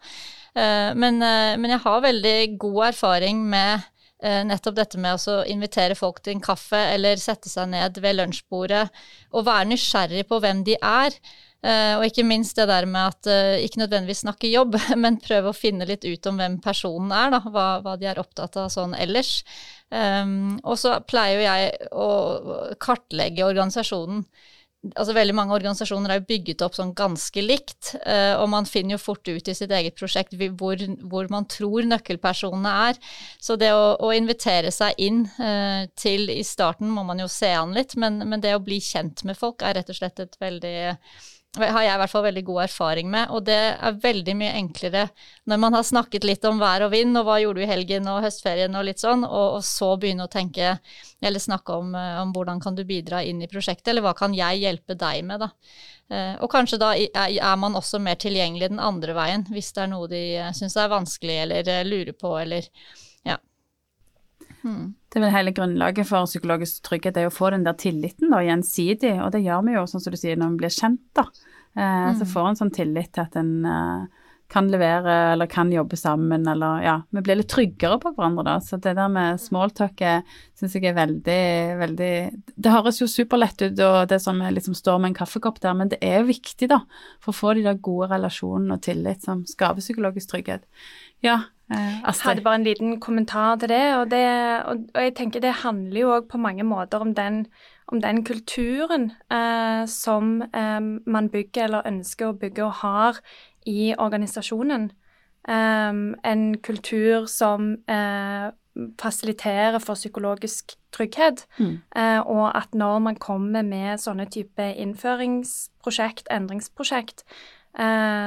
Uh, 0.56 0.96
men, 0.96 1.20
uh, 1.20 1.60
men 1.60 1.76
jeg 1.76 1.84
har 1.84 2.08
veldig 2.08 2.38
god 2.64 2.84
erfaring 2.94 3.44
med 3.52 3.88
Eh, 4.20 4.42
nettopp 4.44 4.76
dette 4.76 5.00
med 5.00 5.16
å 5.32 5.38
invitere 5.48 5.96
folk 5.96 6.18
til 6.20 6.36
en 6.36 6.42
kaffe 6.44 6.80
eller 6.92 7.22
sette 7.22 7.48
seg 7.48 7.70
ned 7.72 8.02
ved 8.04 8.18
lunsjbordet 8.18 8.90
og 9.32 9.46
være 9.48 9.70
nysgjerrig 9.70 10.26
på 10.28 10.42
hvem 10.44 10.66
de 10.68 10.76
er. 10.76 11.16
Uh, 11.60 11.98
og 12.00 12.06
ikke 12.08 12.24
minst 12.24 12.56
det 12.56 12.70
der 12.70 12.86
med 12.88 13.10
at 13.12 13.28
uh, 13.28 13.58
ikke 13.60 13.82
nødvendigvis 13.82 14.22
snakke 14.24 14.48
jobb, 14.48 14.78
men 15.04 15.20
prøve 15.20 15.52
å 15.52 15.56
finne 15.58 15.88
litt 15.90 16.06
ut 16.08 16.30
om 16.32 16.38
hvem 16.40 16.56
personen 16.64 17.12
er, 17.12 17.34
da, 17.34 17.42
hva, 17.52 17.66
hva 17.84 17.98
de 18.00 18.08
er 18.08 18.22
opptatt 18.22 18.56
av 18.62 18.70
sånn 18.72 18.96
ellers. 18.96 19.42
Um, 19.92 20.56
og 20.64 20.78
så 20.80 21.02
pleier 21.04 21.36
jo 21.36 21.44
jeg 21.44 21.90
å 21.92 22.08
kartlegge 22.80 23.48
organisasjonen 23.48 24.24
altså 24.94 25.12
Veldig 25.12 25.34
mange 25.36 25.52
organisasjoner 25.58 26.14
er 26.14 26.20
jo 26.22 26.28
bygget 26.30 26.62
opp 26.64 26.78
sånn 26.78 26.94
ganske 26.96 27.42
likt, 27.44 27.90
uh, 28.00 28.38
og 28.40 28.46
man 28.54 28.70
finner 28.70 28.96
jo 28.96 29.02
fort 29.02 29.28
ut 29.28 29.50
i 29.52 29.56
sitt 29.58 29.74
eget 29.76 29.98
prosjekt 30.00 30.38
hvor, 30.40 30.80
hvor 31.12 31.28
man 31.34 31.50
tror 31.52 31.84
nøkkelpersonene 31.90 32.76
er. 32.86 33.02
Så 33.44 33.58
det 33.60 33.74
å, 33.76 33.98
å 34.00 34.14
invitere 34.16 34.72
seg 34.72 34.96
inn 34.96 35.26
til 36.00 36.32
I 36.32 36.46
starten 36.48 36.88
må 36.96 37.04
man 37.04 37.20
jo 37.20 37.28
se 37.28 37.52
an 37.52 37.76
litt, 37.76 37.98
men, 38.00 38.22
men, 38.24 38.40
det 38.40 38.56
å 38.56 38.64
bli 38.64 38.80
kjent 38.80 39.26
med 39.28 39.36
folk 39.36 39.68
er 39.68 39.76
rett 39.82 39.92
og 39.92 40.00
slett 40.00 40.24
et 40.24 40.40
veldig 40.40 40.78
har 41.58 41.82
jeg 41.82 41.96
i 41.96 42.00
hvert 42.02 42.12
fall 42.12 42.26
veldig 42.28 42.44
god 42.46 42.62
erfaring 42.68 43.10
med. 43.10 43.32
Og 43.34 43.44
det 43.48 43.58
er 43.58 44.00
veldig 44.04 44.36
mye 44.38 44.56
enklere 44.60 45.08
når 45.50 45.62
man 45.64 45.78
har 45.78 45.86
snakket 45.88 46.28
litt 46.28 46.46
om 46.46 46.62
vær 46.62 46.86
og 46.86 46.94
vind, 46.94 47.18
og 47.18 47.26
hva 47.26 47.40
gjorde 47.42 47.62
du 47.62 47.66
i 47.66 47.70
helgen 47.72 48.10
og 48.12 48.22
høstferien 48.26 48.78
og 48.78 48.86
litt 48.86 49.02
sånn, 49.02 49.26
og, 49.26 49.58
og 49.58 49.64
så 49.66 49.96
begynne 49.98 50.28
å 50.28 50.32
tenke 50.32 50.78
eller 51.26 51.42
snakke 51.42 51.80
om, 51.82 51.94
eh, 51.98 52.22
om, 52.22 52.34
hvordan 52.36 52.62
kan 52.64 52.78
du 52.78 52.86
bidra 52.88 53.24
inn 53.26 53.42
i 53.42 53.50
prosjektet, 53.52 53.90
eller 53.92 54.06
hva 54.06 54.14
kan 54.18 54.36
jeg 54.38 54.62
hjelpe 54.62 54.96
deg 55.00 55.26
med, 55.26 55.42
da. 55.42 55.50
Eh, 56.10 56.36
og 56.40 56.50
kanskje 56.54 56.80
da 56.82 56.94
er 56.96 57.60
man 57.60 57.78
også 57.78 58.00
mer 58.02 58.20
tilgjengelig 58.22 58.72
den 58.72 58.82
andre 58.84 59.18
veien, 59.18 59.46
hvis 59.50 59.74
det 59.76 59.84
er 59.84 59.92
noe 59.92 60.10
de 60.12 60.24
eh, 60.38 60.54
syns 60.56 60.78
er 60.78 60.94
vanskelig 60.94 61.44
eller 61.44 61.74
lurer 61.90 62.16
på, 62.18 62.38
eller 62.40 62.70
Hmm. 64.64 64.94
Det 65.10 65.20
er 65.20 65.26
vel 65.26 65.34
hele 65.34 65.54
grunnlaget 65.56 66.08
for 66.10 66.30
psykologisk 66.30 66.84
trygghet, 66.86 67.16
det 67.16 67.26
er 67.26 67.32
å 67.32 67.34
få 67.34 67.52
den 67.54 67.66
der 67.68 67.78
tilliten 67.80 68.34
da, 68.34 68.42
gjensidig. 68.46 69.16
Og 69.24 69.32
det 69.36 69.44
gjør 69.46 69.66
vi 69.68 69.78
jo, 69.78 69.86
sånn 69.90 70.04
som 70.04 70.16
du 70.16 70.20
sier, 70.20 70.40
når 70.40 70.56
vi 70.56 70.64
blir 70.64 70.76
kjent, 70.76 71.04
da. 71.18 71.28
Eh, 71.78 71.84
mm. 71.84 72.20
Så 72.20 72.30
får 72.34 72.50
en 72.50 72.60
sånn 72.64 72.76
tillit 72.76 73.14
til 73.16 73.26
at 73.26 73.38
en 73.40 73.54
eh, 73.70 74.26
kan 74.50 74.66
levere 74.72 75.16
eller 75.34 75.46
kan 75.46 75.70
jobbe 75.72 75.98
sammen, 75.98 76.48
eller 76.48 76.82
ja, 76.82 76.96
vi 77.14 77.22
blir 77.22 77.38
litt 77.38 77.52
tryggere 77.52 78.00
på 78.02 78.12
hverandre 78.16 78.48
da. 78.48 78.56
Så 78.66 78.80
det 78.82 78.96
der 78.98 79.12
med 79.14 79.38
smalltalk 79.42 80.02
syns 80.58 80.74
jeg 80.74 80.88
er 80.90 80.98
veldig, 80.98 81.44
veldig 81.84 82.14
Det 82.56 82.74
høres 82.74 82.98
jo 83.02 83.08
superlett 83.10 83.62
ut, 83.62 83.78
og 83.86 84.00
det 84.10 84.18
som 84.24 84.42
liksom 84.42 84.74
står 84.78 84.98
med 84.98 85.12
en 85.12 85.20
kaffekopp 85.22 85.62
der, 85.62 85.78
men 85.78 85.94
det 85.94 86.02
er 86.02 86.26
viktig, 86.26 86.72
da, 86.72 86.82
for 87.22 87.34
å 87.34 87.40
få 87.44 87.54
de 87.60 87.68
der 87.68 87.78
gode 87.78 88.10
relasjonene 88.16 88.80
og 88.80 88.84
tillit 88.90 89.22
som 89.26 89.46
skaper 89.46 89.86
psykologisk 89.86 90.34
trygghet. 90.34 90.66
Ja, 91.26 91.44
jeg 91.70 92.16
hadde 92.24 92.42
bare 92.42 92.56
en 92.56 92.64
liten 92.64 93.00
kommentar 93.00 93.56
til 93.62 93.70
det. 93.70 93.96
Og, 93.96 94.12
det, 94.12 94.26
og, 94.66 94.86
og 94.96 95.04
jeg 95.04 95.16
tenker 95.16 95.44
det 95.44 95.62
handler 95.64 96.02
jo 96.02 96.14
òg 96.18 96.30
på 96.32 96.42
mange 96.42 96.64
måter 96.64 97.04
om 97.06 97.14
den, 97.16 97.46
om 97.88 98.02
den 98.02 98.24
kulturen 98.26 99.12
eh, 99.32 99.86
som 99.86 100.42
eh, 100.42 100.80
man 101.06 101.30
bygger 101.30 101.68
eller 101.68 101.90
ønsker 101.90 102.32
å 102.32 102.38
bygge 102.40 102.66
og 102.66 102.80
har 102.82 103.22
i 103.70 103.94
organisasjonen. 103.98 104.90
Eh, 105.50 105.94
en 106.34 106.58
kultur 106.64 107.30
som 107.30 107.76
eh, 107.88 108.50
fasiliterer 109.02 109.80
for 109.80 109.94
psykologisk 109.94 110.76
trygghet. 110.92 111.46
Mm. 111.60 111.80
Eh, 111.96 112.20
og 112.20 112.58
at 112.58 112.74
når 112.74 113.00
man 113.00 113.16
kommer 113.16 113.62
med 113.62 114.02
sånne 114.02 114.26
type 114.32 114.74
innføringsprosjekt, 114.74 116.30
endringsprosjekt, 116.32 117.24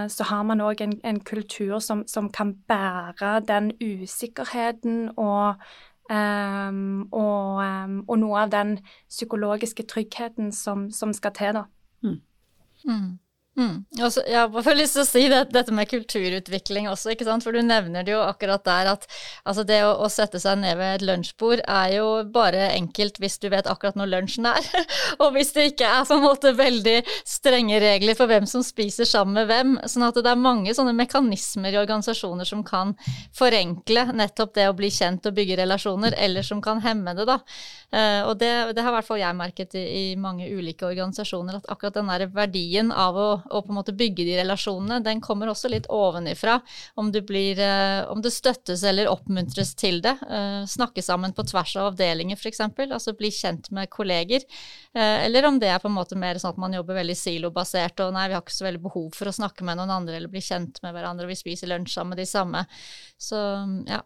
så 0.09 0.25
har 0.25 0.43
man 0.43 0.61
òg 0.61 0.81
en, 0.81 0.93
en, 1.05 1.21
kultur 1.21 1.79
som, 1.79 2.05
som, 2.07 2.31
kan 2.31 2.55
bære 2.69 3.41
den 3.49 3.73
usikkerheten 3.83 5.11
og, 5.17 5.55
um, 6.11 7.09
og, 7.13 7.59
um, 7.59 8.05
og, 8.09 8.19
noe 8.19 8.45
av 8.45 8.53
den 8.53 8.79
psykologiske 9.09 9.83
tryggheten 9.83 10.53
som, 10.53 10.91
som 10.91 11.13
skal 11.13 11.35
til, 11.35 11.59
da. 11.59 11.65
Mm. 12.03 12.21
Mm. 12.85 13.19
Mm. 13.53 13.83
Også, 14.01 14.23
jeg 14.25 14.39
har 14.39 14.49
bare 14.49 14.73
lyst 14.79 14.95
til 14.97 15.03
å 15.03 15.05
si 15.05 15.23
det, 15.29 15.43
dette 15.53 15.75
med 15.77 15.91
kulturutvikling 15.91 16.87
også, 16.89 17.11
ikke 17.13 17.27
sant? 17.27 17.45
for 17.45 17.53
du 17.53 17.61
nevner 17.61 18.07
det 18.07 18.15
jo 18.15 18.23
akkurat 18.25 18.63
der 18.65 18.89
at 18.95 19.03
altså 19.45 19.67
det 19.69 19.83
å, 19.85 19.91
å, 20.01 20.09
sette 20.09 20.41
seg 20.41 20.63
ned 20.63 20.79
ved 20.79 20.95
et 20.95 21.05
lunsjbord 21.05 21.61
er 21.61 21.99
jo 21.99 22.07
bare 22.33 22.71
enkelt 22.73 23.21
hvis 23.21 23.37
du 23.43 23.51
vet 23.53 23.69
akkurat 23.69 23.99
når 24.01 24.09
lunsjen 24.09 24.49
er, 24.49 24.69
og 25.23 25.37
hvis 25.37 25.53
det 25.53 25.67
ikke 25.75 25.91
er 25.99 26.09
på 26.09 26.17
en 26.17 26.25
måte 26.25 26.55
veldig 26.57 26.97
strenge 27.29 27.83
regler 27.85 28.17
for 28.17 28.33
hvem 28.33 28.49
som 28.49 28.65
spiser 28.65 29.09
sammen 29.09 29.37
med 29.37 29.51
hvem. 29.53 29.77
Sånn 29.85 30.07
at 30.09 30.17
det 30.17 30.33
er 30.33 30.41
mange 30.41 30.73
sånne 30.73 30.97
mekanismer 30.97 31.77
i 31.77 31.81
organisasjoner 31.83 32.49
som 32.49 32.65
kan 32.65 32.97
forenkle 33.37 34.07
nettopp 34.17 34.57
det 34.57 34.71
å 34.71 34.77
bli 34.81 34.89
kjent 34.93 35.29
og 35.29 35.37
bygge 35.37 35.61
relasjoner, 35.61 36.17
eller 36.17 36.47
som 36.47 36.65
kan 36.65 36.81
hemme 36.85 37.13
det, 37.21 37.29
da. 37.29 37.37
Uh, 37.93 38.31
og 38.31 38.39
det, 38.41 38.51
det, 38.73 38.81
har 38.81 38.95
i 38.95 38.97
hvert 38.97 39.11
fall 39.11 39.21
jeg 39.21 39.37
merket 39.37 39.77
i, 39.77 39.85
i 39.85 40.05
mange 40.17 40.49
ulike 40.49 40.89
organisasjoner, 40.89 41.61
at 41.61 41.69
akkurat 41.73 42.01
den 42.01 42.09
der 42.09 42.29
verdien 42.33 42.89
av 42.97 43.21
å 43.21 43.31
og 43.51 43.67
på 43.67 43.73
en 43.73 43.79
måte 43.79 43.95
bygge 43.97 44.27
de 44.27 44.37
relasjonene, 44.41 45.01
den 45.05 45.23
kommer 45.25 45.51
også 45.51 45.71
litt 45.73 45.89
ovenifra. 45.93 46.59
Om, 47.01 47.11
blir, 47.27 47.59
eh, 47.61 48.03
om 48.13 48.23
det 48.23 48.33
støttes 48.35 48.85
eller 48.89 49.11
oppmuntres 49.11 49.75
til 49.79 50.01
det. 50.05 50.15
Eh, 50.29 50.63
snakke 50.71 51.03
sammen 51.05 51.35
på 51.37 51.45
tvers 51.49 51.75
av 51.81 51.93
avdelinger 51.93 52.39
f.eks. 52.39 52.63
Altså 52.63 53.17
bli 53.19 53.33
kjent 53.35 53.71
med 53.75 53.91
kolleger. 53.93 54.47
Eh, 54.95 55.25
eller 55.27 55.49
om 55.49 55.59
det 55.63 55.73
er 55.73 55.83
på 55.83 55.91
en 55.91 55.99
måte 55.99 56.19
mer 56.19 56.41
sånn 56.41 56.55
at 56.55 56.63
man 56.63 56.77
jobber 56.77 57.01
veldig 57.01 57.19
silobasert 57.19 58.05
og 58.05 58.15
nei, 58.17 58.29
vi 58.31 58.39
har 58.39 58.45
ikke 58.45 58.59
så 58.61 58.69
veldig 58.69 58.85
behov 58.87 59.11
for 59.17 59.31
å 59.31 59.37
snakke 59.37 59.67
med 59.67 59.81
noen 59.81 59.95
andre 60.01 60.19
eller 60.19 60.33
bli 60.33 60.43
kjent 60.45 60.83
med 60.85 60.95
hverandre, 60.97 61.27
og 61.27 61.33
vi 61.33 61.41
spiser 61.41 61.71
lunsj 61.73 61.97
sammen 61.97 62.17
med 62.17 62.23
de 62.23 62.29
samme. 62.29 62.67
Så 63.21 63.39
ja. 63.89 64.03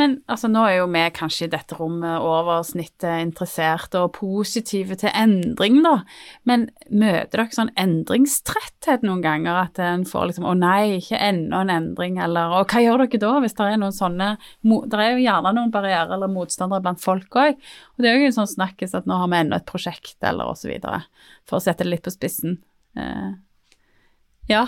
Men 0.00 0.16
altså, 0.30 0.48
nå 0.50 0.64
er 0.66 0.78
jo 0.80 0.88
vi 0.90 1.02
kanskje 1.14 1.46
i 1.46 1.50
dette 1.52 1.76
rommet 1.78 2.24
over 2.24 2.64
snittet 2.66 3.22
interesserte 3.22 4.00
og 4.02 4.14
positive 4.16 4.96
til 4.98 5.12
endring, 5.14 5.78
da. 5.84 6.00
Men 6.48 6.66
møter 6.90 7.38
dere 7.38 7.54
sånn 7.54 7.70
endringstretthet 7.78 9.06
noen 9.06 9.22
ganger? 9.24 9.60
At 9.68 9.78
en 9.78 10.04
får 10.08 10.32
liksom 10.32 10.48
'Å 10.50 10.56
nei, 10.58 10.98
ikke 10.98 11.20
enda 11.20 11.62
en 11.62 11.70
endring', 11.70 12.18
eller 12.18 12.58
'Og 12.58 12.66
hva 12.66 12.82
gjør 12.82 13.06
dere 13.06 13.22
da?' 13.22 13.40
Hvis 13.44 13.54
det 13.54 13.66
er 13.70 13.76
noen 13.78 13.92
sånne 13.92 14.38
Det 14.64 14.98
er 14.98 15.12
jo 15.14 15.24
gjerne 15.24 15.54
noen 15.54 15.70
barrierer 15.70 16.12
eller 16.12 16.28
motstandere 16.28 16.82
blant 16.82 17.00
folk 17.00 17.30
òg. 17.30 17.54
Og 17.54 17.98
det 17.98 18.10
er 18.10 18.18
jo 18.18 18.26
en 18.26 18.38
sånn 18.40 18.56
snakkes 18.56 18.94
at 18.94 19.06
nå 19.06 19.16
har 19.16 19.28
vi 19.28 19.36
enda 19.36 19.56
et 19.56 19.66
prosjekt, 19.66 20.16
eller 20.22 20.44
osv. 20.44 20.80
For 21.46 21.58
å 21.58 21.62
sette 21.62 21.84
det 21.84 21.90
litt 21.90 22.02
på 22.02 22.10
spissen. 22.10 22.58
Eh, 22.96 23.34
ja. 24.48 24.66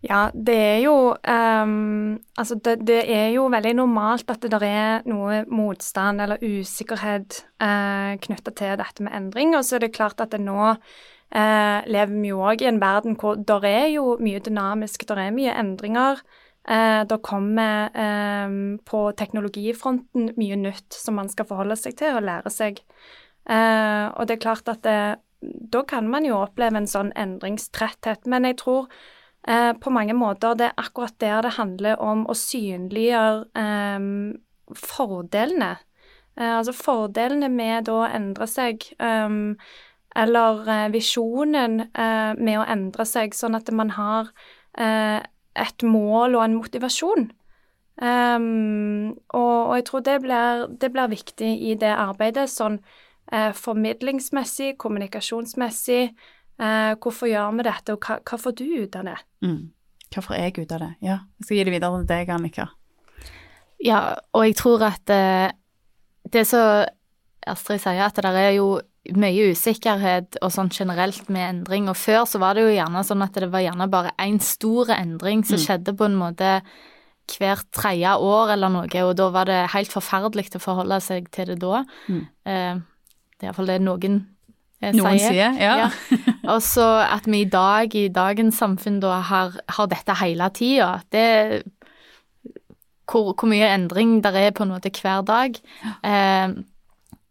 Ja, 0.00 0.30
det 0.32 0.56
er 0.56 0.78
jo 0.80 0.94
um, 1.12 2.16
Altså, 2.38 2.56
det, 2.64 2.78
det, 2.88 3.02
er 3.12 3.34
jo 3.34 3.50
veldig 3.52 3.74
normalt 3.76 4.30
at 4.32 4.40
det 4.40 4.50
der 4.54 4.64
er 4.64 5.08
noe 5.10 5.42
motstand 5.52 6.22
eller 6.24 6.40
usikkerhet 6.40 7.42
uh, 7.60 7.66
eh, 7.68 8.14
knytta 8.24 8.54
til 8.56 8.78
dette 8.80 9.04
med 9.04 9.12
endring. 9.12 9.52
Og 9.58 9.64
så 9.64 9.76
er 9.76 9.84
det 9.84 9.92
klart 9.92 10.22
at 10.24 10.32
det 10.32 10.40
nå 10.40 10.70
uh, 10.72 11.80
lever 11.84 12.14
vi 12.14 12.32
jo 12.32 12.40
òg 12.40 12.64
i 12.64 12.70
en 12.70 12.80
verden 12.80 13.18
hvor 13.20 13.36
det 13.36 13.60
er 13.68 13.90
jo 13.92 14.16
mye 14.24 14.40
dynamisk, 14.40 15.04
det 15.04 15.18
er 15.20 15.36
mye 15.36 15.58
endringer. 15.60 16.24
Uh, 16.64 17.04
det 17.04 17.20
kommer 17.24 17.92
um, 17.92 18.78
på 18.88 19.04
teknologifronten 19.20 20.32
mye 20.40 20.56
nytt 20.64 20.96
som 20.96 21.20
man 21.20 21.28
skal 21.28 21.48
forholde 21.48 21.76
seg 21.76 22.00
til 22.00 22.16
og 22.16 22.24
lære 22.24 22.52
seg. 22.56 22.80
Uh, 23.44 24.08
og 24.16 24.28
det 24.28 24.38
er 24.38 24.44
klart 24.48 24.68
at 24.72 24.80
det, 24.84 24.98
da 25.72 25.84
kan 25.84 26.08
man 26.08 26.24
jo 26.24 26.40
oppleve 26.40 26.80
en 26.80 26.88
sånn 26.88 27.12
endringstretthet. 27.20 28.24
Men 28.24 28.48
jeg 28.48 28.62
tror 28.64 28.88
eh, 29.50 29.72
på 29.82 29.92
mange 29.94 30.14
måter 30.16 30.56
det 30.58 30.70
er 30.70 30.80
akkurat 30.80 31.16
der 31.22 31.44
det 31.46 31.56
handler 31.58 32.00
om 32.02 32.24
å 32.30 32.36
synliggjøre 32.38 33.46
eh, 33.58 34.08
fordelene. 34.78 35.72
Eh, 36.38 36.52
altså 36.56 36.74
fordelene 36.76 37.50
med 37.52 37.90
å 37.92 38.04
endre 38.06 38.46
seg, 38.50 38.86
ehm, 39.02 39.58
eller 40.16 40.64
eh, 40.68 40.86
visjonen 40.94 41.82
eh, 41.90 42.32
med 42.38 42.62
å 42.62 42.68
endre 42.70 43.06
seg, 43.06 43.36
sånn 43.36 43.58
at 43.58 43.70
man 43.74 43.94
har 43.98 44.32
et 44.80 45.82
mål 45.82 46.36
og 46.38 46.44
en 46.44 46.54
motivasjon. 46.54 47.24
Um, 48.00 49.10
og, 49.28 49.66
og, 49.66 49.74
jeg 49.76 49.84
tror 49.84 50.00
det 50.00 50.14
blir, 50.22 50.66
det 50.80 50.92
blir, 50.94 51.10
viktig 51.10 51.50
i 51.68 51.74
det 51.76 51.90
arbeidet, 51.92 52.46
sånn 52.48 52.78
eh, 53.28 53.50
formidlingsmessig, 53.52 54.78
kommunikasjonsmessig. 54.80 56.14
Eh, 56.60 56.94
hvorfor 57.00 57.30
gjør 57.30 57.54
vi 57.56 57.66
dette, 57.66 57.94
og 57.94 58.04
hva, 58.04 58.18
hva, 58.20 58.38
får 58.40 58.56
du 58.58 58.66
ut 58.82 58.96
av 59.00 59.08
det? 59.08 59.16
Mm. 59.46 59.60
Hva 60.10 60.22
får 60.26 60.36
jeg 60.36 60.56
ut 60.58 60.74
av 60.76 60.84
det? 60.84 60.90
Ja, 61.06 61.16
jeg 61.38 61.46
skal 61.46 61.56
gi 61.56 61.64
det 61.64 61.74
videre 61.76 62.00
til 62.02 62.10
deg, 62.10 62.32
Annika. 62.34 62.68
Ja, 63.80 64.00
og 64.36 64.44
jeg 64.44 64.58
tror 64.60 64.84
at 64.90 65.12
eh, 65.14 65.48
det 66.28 66.44
som 66.50 66.84
Astrid 67.48 67.80
sier, 67.80 68.04
at 68.04 68.20
det 68.20 68.30
er 68.36 68.54
jo 68.58 68.74
mye 69.16 69.54
usikkerhet 69.54 70.36
og 70.44 70.52
sånn 70.52 70.68
generelt 70.74 71.30
med 71.32 71.46
endring. 71.46 71.88
Og 71.88 71.96
før 71.96 72.26
så 72.28 72.40
var 72.42 72.54
det 72.54 72.66
jo 72.66 72.74
gjerne 72.74 73.02
sånn 73.06 73.24
at 73.24 73.38
det 73.40 73.48
var 73.52 73.64
gjerne 73.64 73.88
bare 73.90 74.12
én 74.20 74.36
stor 74.44 74.92
endring 74.92 75.46
som 75.46 75.56
mm. 75.56 75.64
skjedde 75.64 75.96
på 75.96 76.08
en 76.10 76.18
måte 76.20 76.58
hvert 77.30 77.68
tredje 77.72 78.10
år 78.26 78.56
eller 78.56 78.72
noe, 78.74 79.02
og 79.06 79.12
da 79.14 79.28
var 79.30 79.46
det 79.46 79.60
helt 79.70 79.92
forferdelig 79.94 80.50
å 80.58 80.62
forholde 80.62 80.98
seg 81.04 81.28
til 81.30 81.52
det 81.52 81.60
da. 81.62 81.84
Mm. 82.10 82.22
Eh, 82.42 82.80
det 83.38 83.46
er 83.46 83.52
iallfall 83.52 83.70
det 83.70 83.78
noen 83.84 84.16
noen 84.80 85.20
sier. 85.20 85.58
ja. 85.60 85.74
ja. 85.84 85.90
Og 86.54 86.62
så 86.64 86.86
at 87.04 87.28
vi 87.28 87.42
i 87.44 87.50
dag, 87.50 87.94
i 87.94 88.08
dagens 88.08 88.58
samfunn, 88.58 88.98
da 89.02 89.20
har, 89.28 89.60
har 89.76 89.90
dette 89.90 90.16
hele 90.22 90.48
tida. 90.56 90.94
Det 91.12 91.26
hvor, 93.10 93.34
hvor, 93.34 93.48
mye 93.50 93.68
endring 93.74 94.20
det 94.22 94.34
er 94.38 94.52
på 94.54 94.64
en 94.64 94.72
måte 94.72 94.92
hver 94.94 95.24
dag. 95.26 95.56
Eh, 96.06 96.52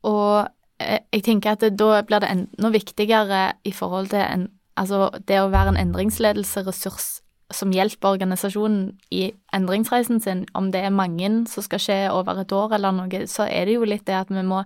og 0.07 0.49
Eh, 0.79 0.99
jeg 1.13 1.25
tenker 1.27 1.55
at 1.55 1.63
det, 1.63 1.75
da 1.79 2.01
blir 2.07 2.23
det 2.23 2.31
enda 2.31 2.71
viktigere 2.71 3.41
i 3.67 3.71
forhold 3.75 4.13
til 4.13 4.23
en, 4.23 4.47
altså 4.79 5.09
det 5.27 5.41
å 5.41 5.51
være 5.51 5.73
en 5.73 5.81
endringsledelseressurs 5.81 7.19
som 7.51 7.73
hjelper 7.73 8.13
organisasjonen 8.13 8.93
i 9.11 9.31
endringsreisen 9.55 10.21
sin, 10.21 10.45
om 10.53 10.69
det 10.71 10.83
er 10.85 10.93
mange 10.93 11.31
som 11.49 11.65
skal 11.65 11.81
skje 11.81 11.99
over 12.13 12.39
et 12.39 12.53
år 12.53 12.77
eller 12.77 12.93
noe, 12.95 13.23
så 13.27 13.47
er 13.49 13.65
det 13.65 13.79
jo 13.79 13.87
litt 13.89 14.05
det 14.07 14.15
at 14.15 14.29
vi 14.31 14.43
må, 14.45 14.61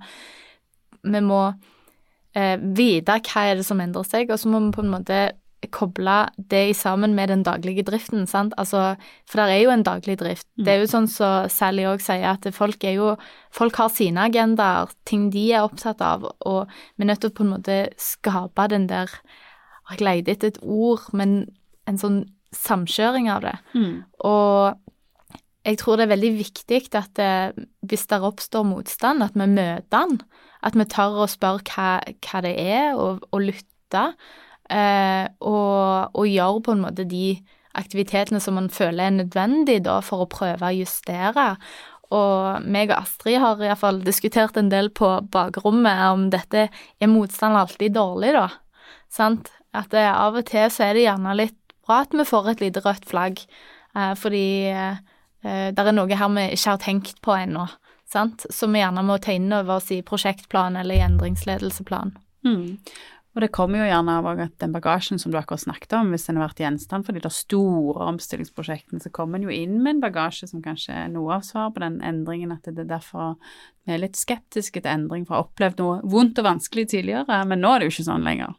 vi 1.02 1.22
må 1.24 1.46
eh, 2.36 2.58
vite 2.78 3.19
hva 3.28 3.48
er 3.50 3.60
det 3.60 3.65
som 3.67 3.82
endrer 3.84 4.08
seg, 4.08 4.32
og 4.32 4.41
så 4.41 4.52
må 4.52 4.62
vi 4.65 4.76
på 4.76 4.84
en 4.86 4.93
måte 4.93 5.24
koble 5.72 6.15
det 6.52 6.76
sammen 6.76 7.13
med 7.15 7.30
den 7.32 7.43
daglige 7.43 7.86
driften, 7.88 8.26
sant. 8.28 8.54
Altså, 8.58 8.96
for 9.30 9.39
det 9.39 9.54
er 9.54 9.62
jo 9.63 9.72
en 9.72 9.86
daglig 9.86 10.17
drift. 10.19 10.48
Mm. 10.58 10.65
Det 10.65 10.74
er 10.74 10.82
jo 10.82 10.89
sånn 10.91 11.08
som 11.08 11.48
så 11.48 11.54
Sally 11.54 11.86
òg 11.88 12.04
sier, 12.04 12.26
at 12.34 12.48
folk 12.56 12.84
er 12.84 12.98
jo 12.98 13.13
Folk 13.54 13.76
har 13.78 13.91
sine 13.93 14.17
agendaer, 14.17 14.89
ting 15.06 15.28
de 15.30 15.43
er 15.54 15.62
opptatt 15.62 16.00
av, 16.02 16.24
og 16.41 16.72
vi 16.98 17.06
er 17.06 17.12
nødt 17.12 17.22
til 17.22 17.30
å 17.30 17.36
på 17.38 17.43
en 17.46 17.52
måte 17.52 17.76
skape 18.02 18.65
den 18.72 18.88
der 18.89 19.12
Jeg 19.91 20.02
leter 20.02 20.34
etter 20.34 20.48
et 20.48 20.58
ord, 20.63 21.06
men 21.13 21.52
en 21.86 22.00
sånn 22.00 22.24
samkjøring 22.54 23.30
av 23.30 23.43
det. 23.46 23.54
Mm. 23.76 24.04
Og 24.26 24.80
jeg 25.63 25.80
tror 25.80 25.97
det 25.97 26.08
er 26.08 26.13
veldig 26.13 26.32
viktig 26.38 26.80
at 26.99 27.12
det, 27.15 27.28
eh, 27.28 27.67
hvis 27.88 28.08
det 28.12 28.19
oppstår 28.21 28.65
motstand, 28.67 29.23
at 29.23 29.36
vi 29.36 29.47
møter 29.47 29.88
den. 29.93 30.19
At 30.63 30.76
vi 30.76 30.86
tør 30.91 31.23
å 31.23 31.30
spørre 31.32 31.63
hva, 31.67 31.89
hva 32.23 32.41
det 32.43 32.54
er, 32.60 32.93
og, 32.99 33.23
og 33.32 33.45
lytte. 33.47 34.04
Eh, 34.71 35.26
og, 35.39 36.12
og 36.15 36.28
gjøre 36.28 36.63
på 36.65 36.76
en 36.76 36.84
måte 36.84 37.08
de 37.08 37.38
aktivitetene 37.80 38.41
som 38.43 38.58
man 38.60 38.69
føler 38.71 39.08
er 39.08 39.17
nødvendig 39.17 39.80
da, 39.88 39.97
for 40.06 40.23
å 40.23 40.30
prøve 40.32 40.67
å 40.67 40.76
justere. 40.76 41.47
Og 42.13 42.67
meg 42.69 42.91
og 42.91 42.99
Astrid 42.99 43.39
har 43.41 43.63
iallfall 43.63 44.04
diskutert 44.06 44.60
en 44.60 44.69
del 44.69 44.91
på 44.93 45.10
bakrommet 45.34 46.04
om 46.12 46.28
dette 46.34 46.67
er 46.67 47.10
motstand 47.10 47.58
alltid 47.58 47.95
dårlig, 47.95 48.36
da. 48.36 48.49
Sant? 49.13 49.49
At 49.73 49.89
det, 49.95 50.06
av 50.06 50.36
og 50.38 50.45
til 50.45 50.67
så 50.69 50.89
er 50.89 50.97
det 50.97 51.08
gjerne 51.08 51.34
litt 51.39 51.58
bra 51.84 52.04
at 52.04 52.13
vi 52.13 52.26
får 52.28 52.52
et 52.52 52.62
lite 52.62 52.84
rødt 52.86 53.08
flagg, 53.10 53.41
eh, 53.97 54.13
fordi 54.19 54.45
eh, 54.69 55.02
det 55.44 55.84
er 55.84 55.96
noe 55.96 56.20
her 56.20 56.30
vi 56.34 56.50
ikke 56.56 56.76
har 56.76 56.84
tenkt 56.84 57.22
på 57.26 57.36
ennå, 57.36 57.68
sant, 58.10 58.46
som 58.50 58.74
vi 58.74 58.80
gjerne 58.80 59.04
må 59.06 59.18
ta 59.20 59.36
inn 59.36 59.52
over 59.52 59.78
oss 59.82 59.92
i 59.92 60.04
prosjektplan 60.06 60.80
eller 60.80 60.96
i 60.96 61.04
endringsledelseplan. 61.04 62.16
Mm. 62.48 62.80
Og 63.34 63.42
det 63.42 63.50
kommer 63.56 63.82
jo 63.82 63.88
gjerne 63.88 64.14
av 64.20 64.28
at 64.30 64.58
den 64.62 64.74
bagasjen 64.76 65.18
som 65.18 65.34
du 65.34 65.40
akkurat 65.40 65.64
snakket 65.64 65.96
om, 65.98 66.12
hvis 66.14 66.28
den 66.28 66.38
har 66.38 66.52
vært 66.52 66.62
gjenstand 66.62 67.08
for 67.08 67.18
de 67.18 67.24
der 67.24 67.34
store 67.34 68.06
omstillingsprosjektene, 68.12 69.02
så 69.02 69.10
kommer 69.14 69.40
en 69.40 69.48
jo 69.48 69.54
inn 69.54 69.80
med 69.82 69.96
en 69.96 70.04
bagasje 70.04 70.52
som 70.52 70.62
kanskje 70.62 70.94
er 70.94 71.10
noe 71.10 71.40
av 71.40 71.48
svaret 71.48 71.74
på 71.74 71.82
den 71.82 71.98
endringen, 72.06 72.54
at 72.54 72.70
det 72.70 72.86
er 72.86 72.92
derfor 72.92 73.34
vi 73.88 73.96
er 73.96 74.04
litt 74.04 74.20
skeptiske 74.20 74.84
til 74.84 74.92
endring, 74.92 75.26
for 75.26 75.34
å 75.34 75.42
ha 75.42 75.48
opplevd 75.48 75.82
noe 75.82 75.98
vondt 76.14 76.44
og 76.44 76.48
vanskelig 76.52 76.92
tidligere, 76.94 77.42
men 77.50 77.64
nå 77.64 77.74
er 77.74 77.82
det 77.82 77.90
jo 77.90 77.96
ikke 77.96 78.10
sånn 78.12 78.28
lenger. 78.28 78.54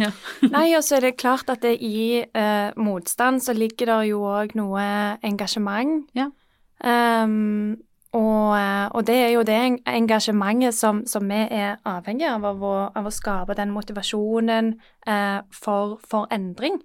Ja. 0.00 0.10
Nei, 0.54 0.70
og 0.78 0.84
så 0.86 0.98
er 0.98 1.08
det 1.08 1.18
klart 1.20 1.50
at 1.52 1.62
det 1.64 1.76
i 1.84 2.22
eh, 2.24 2.80
motstand 2.80 3.42
så 3.44 3.54
ligger 3.56 3.92
det 3.92 4.00
jo 4.10 4.24
òg 4.30 4.56
noe 4.58 4.82
engasjement. 5.26 6.08
Ja. 6.16 6.30
Um, 6.80 7.76
og, 8.16 8.56
eh, 8.56 8.86
og, 8.90 9.04
det 9.06 9.16
er 9.20 9.28
jo 9.36 9.44
det 9.46 9.58
engasjementet 9.86 10.74
som, 10.74 11.04
som 11.06 11.28
vi 11.30 11.44
er 11.44 11.76
avhengig 11.86 12.26
av, 12.26 12.46
av 12.48 12.64
å, 12.64 12.74
av 12.96 13.06
å 13.06 13.12
skape 13.14 13.54
den 13.58 13.70
motivasjonen 13.74 14.72
eh, 15.06 15.38
for, 15.54 16.00
for, 16.08 16.26
endring. 16.34 16.80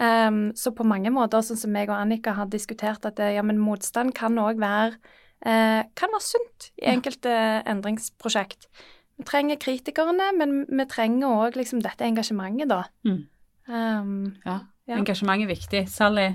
Um, 0.00 0.50
så 0.58 0.74
på 0.76 0.84
mange 0.84 1.12
måter, 1.14 1.44
sånn 1.44 1.60
som 1.60 1.76
jeg 1.78 1.88
og 1.88 1.94
Annika 1.96 2.34
har 2.36 2.50
diskutert, 2.52 3.06
at 3.06 3.16
det, 3.20 3.30
ja, 3.36 3.44
men 3.46 3.62
motstand 3.62 4.12
kan 4.16 4.36
òg 4.42 4.58
være 4.60 4.98
eh, 5.44 5.82
kan 5.96 6.12
være 6.12 6.24
sunt 6.24 6.70
i 6.80 6.90
enkelte 6.92 7.32
ja. 7.32 7.62
endringsprosjekt. 7.70 8.68
Vi 9.16 9.24
trenger 9.24 9.56
kritikerne, 9.60 10.30
men 10.36 10.58
vi 10.68 10.86
trenger 10.90 11.46
òg 11.46 11.56
liksom 11.56 11.80
dette 11.84 12.04
engasjementet, 12.04 12.68
da. 12.68 12.82
Mm. 13.08 13.22
Um, 13.66 14.10
ja. 14.44 14.58
ja. 14.86 14.98
Engasjement 14.98 15.42
er 15.42 15.50
viktig. 15.50 15.86
Sally, 15.90 16.34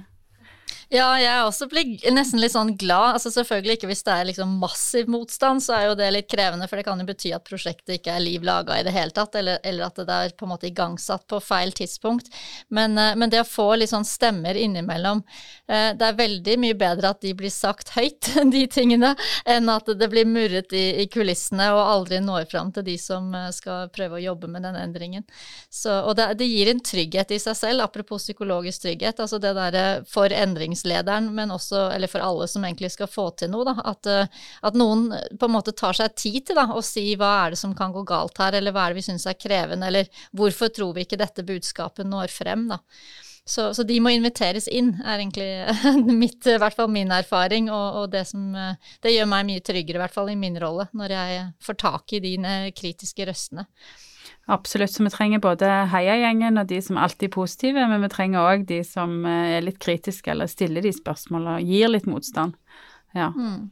ja, 0.91 1.07
jeg 1.21 1.43
også 1.45 1.69
blir 1.71 2.01
nesten 2.11 2.41
litt 2.41 2.51
sånn 2.51 2.73
glad. 2.75 3.15
Altså 3.15 3.31
Selvfølgelig 3.31 3.77
ikke 3.77 3.87
hvis 3.87 4.03
det 4.03 4.11
er 4.11 4.25
liksom 4.27 4.57
massiv 4.59 5.07
motstand, 5.11 5.63
så 5.63 5.77
er 5.77 5.85
jo 5.87 5.93
det 5.95 6.09
litt 6.11 6.27
krevende, 6.27 6.67
for 6.67 6.75
det 6.75 6.83
kan 6.83 6.99
jo 6.99 7.05
bety 7.07 7.29
at 7.31 7.45
prosjektet 7.47 7.93
ikke 7.95 8.11
er 8.11 8.23
liv 8.23 8.43
laga 8.43 8.75
i 8.75 8.83
det 8.83 8.91
hele 8.91 9.15
tatt, 9.15 9.37
eller, 9.39 9.61
eller, 9.63 9.87
at 9.87 10.01
det 10.03 10.17
er 10.17 10.35
på 10.35 10.43
en 10.43 10.51
måte 10.51 10.67
igangsatt 10.67 11.23
på 11.31 11.39
feil 11.39 11.71
tidspunkt. 11.77 12.27
Men, 12.67 12.97
eh, 12.99 13.13
men, 13.15 13.31
det 13.31 13.39
å 13.39 13.47
få 13.47 13.69
litt 13.79 13.93
sånn 13.93 14.03
stemmer 14.03 14.57
innimellom 14.59 15.21
eh, 15.71 15.93
Det 15.95 16.09
er 16.09 16.17
veldig 16.17 16.57
mye 16.59 16.75
bedre 16.75 17.13
at 17.15 17.21
de 17.23 17.31
blir 17.39 17.53
sagt 17.55 17.93
høyt, 17.95 18.27
de 18.57 18.65
tingene, 18.67 19.13
enn 19.47 19.71
at 19.71 19.87
det 19.95 20.11
blir 20.11 20.27
murret 20.27 20.75
i, 20.75 20.83
i 21.05 21.07
kulissene 21.07 21.69
og 21.71 21.85
aldri 21.85 22.19
når 22.19 22.49
fram 22.51 22.75
til 22.75 22.83
de 22.89 22.97
som 22.99 23.31
eh, 23.37 23.47
skal 23.55 23.87
prøve 23.95 24.19
å 24.19 24.25
jobbe 24.25 24.51
med 24.51 24.67
den 24.67 24.75
endringen. 24.75 25.23
Så, 25.71 26.01
og 26.03 26.19
det, 26.19 26.33
det 26.43 26.51
gir 26.51 26.75
en 26.75 26.83
trygghet 26.83 27.31
i 27.31 27.39
seg 27.39 27.55
selv, 27.63 27.87
apropos 27.87 28.27
psykologisk 28.27 28.83
trygghet. 28.89 29.23
altså 29.23 29.39
det 29.39 29.55
der 29.55 30.03
for 30.11 30.35
endrings 30.35 30.80
avdelingslederen, 30.81 31.33
men 31.35 31.51
også, 31.51 31.91
eller 31.93 32.07
for 32.07 32.21
alle 32.21 32.47
som 32.47 32.63
egentlig 32.63 32.91
skal 32.91 33.07
få 33.07 33.31
til 33.31 33.51
noe, 33.51 33.65
da, 33.65 33.75
at, 33.85 34.05
eh, 34.05 34.27
at, 34.61 34.75
noen 34.75 35.11
på 35.39 35.47
en 35.47 35.53
måte 35.53 35.71
tar 35.71 35.93
seg 35.93 36.15
tid 36.15 36.47
til 36.47 36.55
da, 36.55 36.67
å 36.73 36.81
si 36.81 37.15
hva 37.15 37.45
er 37.45 37.51
det 37.51 37.59
som 37.59 37.75
kan 37.75 37.91
gå 37.91 38.03
galt 38.03 38.37
her, 38.37 38.53
eller 38.53 38.71
hva 38.71 38.85
er 38.85 38.93
det 38.93 39.01
vi 39.01 39.07
syns 39.09 39.27
er 39.27 39.39
krevende, 39.39 39.87
eller 39.87 40.07
hvorfor 40.31 40.69
tror 40.69 40.93
vi 40.95 41.05
ikke 41.05 41.19
dette 41.19 41.43
budskapet 41.43 42.07
når 42.07 42.31
frem, 42.31 42.67
da. 42.69 42.79
Så, 43.43 43.73
så, 43.73 43.83
de 43.83 43.95
må 43.99 44.11
inviteres 44.13 44.67
inn, 44.69 44.93
er 45.01 45.17
egentlig 45.17 45.49
mitt, 46.21 46.45
i 46.45 46.59
hvert 46.61 46.75
fall 46.77 46.91
min 46.93 47.09
erfaring. 47.11 47.71
Og, 47.73 48.03
og, 48.03 48.11
det 48.13 48.27
som 48.29 48.53
Det 49.01 49.11
gjør 49.15 49.25
meg 49.27 49.47
mye 49.47 49.63
tryggere, 49.65 49.97
i 49.97 50.03
hvert 50.03 50.13
fall 50.13 50.29
i 50.29 50.37
min 50.37 50.59
rolle, 50.61 50.85
når 50.93 51.15
jeg 51.15 51.47
får 51.65 51.79
tak 51.81 52.13
i 52.13 52.21
de 52.21 52.35
kritiske 52.77 53.25
røstene. 53.27 53.65
Absolutt. 54.49 54.91
Så 54.91 55.03
vi 55.05 55.11
trenger 55.13 55.43
både 55.43 55.67
heiagjengen 55.91 56.57
og 56.57 56.69
de 56.71 56.79
som 56.83 56.97
alltid 56.99 57.29
er 57.29 57.35
positive, 57.35 57.83
men 57.91 58.01
vi 58.03 58.09
trenger 58.11 58.41
òg 58.41 58.65
de 58.69 58.81
som 58.87 59.21
eh, 59.25 59.57
er 59.57 59.67
litt 59.67 59.79
kritiske 59.83 60.33
eller 60.33 60.49
stiller 60.49 60.83
de 60.85 60.93
spørsmålene 60.95 61.59
og 61.59 61.75
gir 61.75 61.91
litt 61.93 62.09
motstand. 62.09 62.57
Ja. 63.15 63.29
Mm. 63.35 63.69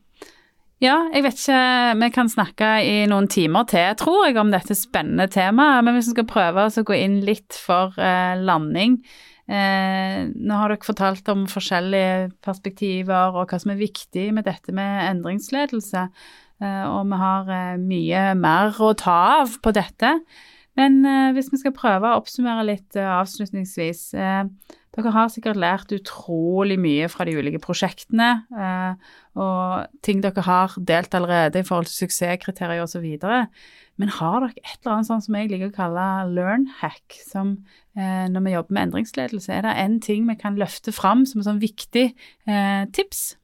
Ja, 0.79 0.95
jeg 1.12 1.25
vet 1.25 1.39
ikke 1.39 1.95
Vi 1.99 2.08
kan 2.15 2.29
snakke 2.32 2.67
i 2.88 2.99
noen 3.12 3.27
timer 3.32 3.65
til, 3.67 3.89
tror 3.99 4.29
jeg, 4.29 4.38
om 4.39 4.51
dette 4.53 4.77
spennende 4.77 5.27
temaet. 5.32 5.84
Men 5.84 5.97
hvis 5.97 6.12
vi 6.12 6.15
skal 6.15 6.29
prøve 6.29 6.67
å 6.69 6.84
gå 6.88 6.95
inn 6.95 7.19
litt 7.27 7.58
for 7.60 7.97
eh, 7.99 8.39
landing 8.39 9.01
eh, 9.49 10.29
Nå 10.29 10.60
har 10.62 10.71
dere 10.71 10.88
fortalt 10.88 11.27
om 11.34 11.47
forskjellige 11.51 12.29
perspektiver 12.45 13.36
og 13.36 13.51
hva 13.51 13.60
som 13.60 13.73
er 13.73 13.82
viktig 13.82 14.29
med 14.38 14.47
dette 14.47 14.75
med 14.75 15.03
endringsledelse. 15.10 16.05
Eh, 16.63 16.86
og 16.88 17.12
vi 17.12 17.19
har 17.25 17.51
eh, 17.55 17.75
mye 17.82 18.23
mer 18.39 18.79
å 18.79 18.93
ta 18.99 19.17
av 19.41 19.60
på 19.63 19.75
dette. 19.75 20.15
Men 20.79 21.01
eh, 21.05 21.31
hvis 21.35 21.51
vi 21.51 21.59
skal 21.59 21.75
prøve 21.75 22.07
å 22.07 22.21
oppsummere 22.21 22.67
litt 22.67 22.99
eh, 22.99 23.09
avslutningsvis. 23.19 24.13
Eh, 24.15 24.45
dere 24.95 25.11
har 25.13 25.29
sikkert 25.29 25.59
lært 25.59 25.91
utrolig 25.93 26.79
mye 26.81 27.07
fra 27.11 27.25
de 27.27 27.35
ulike 27.37 27.59
prosjektene, 27.61 28.29
eh, 28.49 29.11
og 29.39 29.99
ting 30.05 30.23
dere 30.23 30.43
har 30.47 30.73
delt 30.81 31.13
allerede 31.15 31.61
i 31.61 31.67
forhold 31.67 31.89
til 31.89 32.07
suksesskriterier 32.07 32.81
osv. 32.83 33.05
Men 33.99 34.13
har 34.17 34.39
dere 34.41 34.63
et 34.63 34.79
eller 34.79 34.95
annet 34.95 35.09
sånn 35.11 35.23
som 35.23 35.37
jeg 35.37 35.51
liker 35.51 35.69
å 35.69 35.75
kalle 35.77 36.07
learn 36.33 36.65
hack, 36.81 37.19
som 37.21 37.59
eh, 37.93 38.25
når 38.31 38.47
vi 38.47 38.55
jobber 38.55 38.77
med 38.77 38.87
endringsledelse, 38.87 39.53
er 39.53 39.67
det 39.67 39.75
en 39.83 39.99
ting 40.03 40.25
vi 40.29 40.39
kan 40.41 40.57
løfte 40.59 40.95
fram 40.95 41.25
som 41.29 41.43
et 41.43 41.49
sånn 41.51 41.61
viktig 41.63 42.07
eh, 42.09 42.87
tips? 42.95 43.38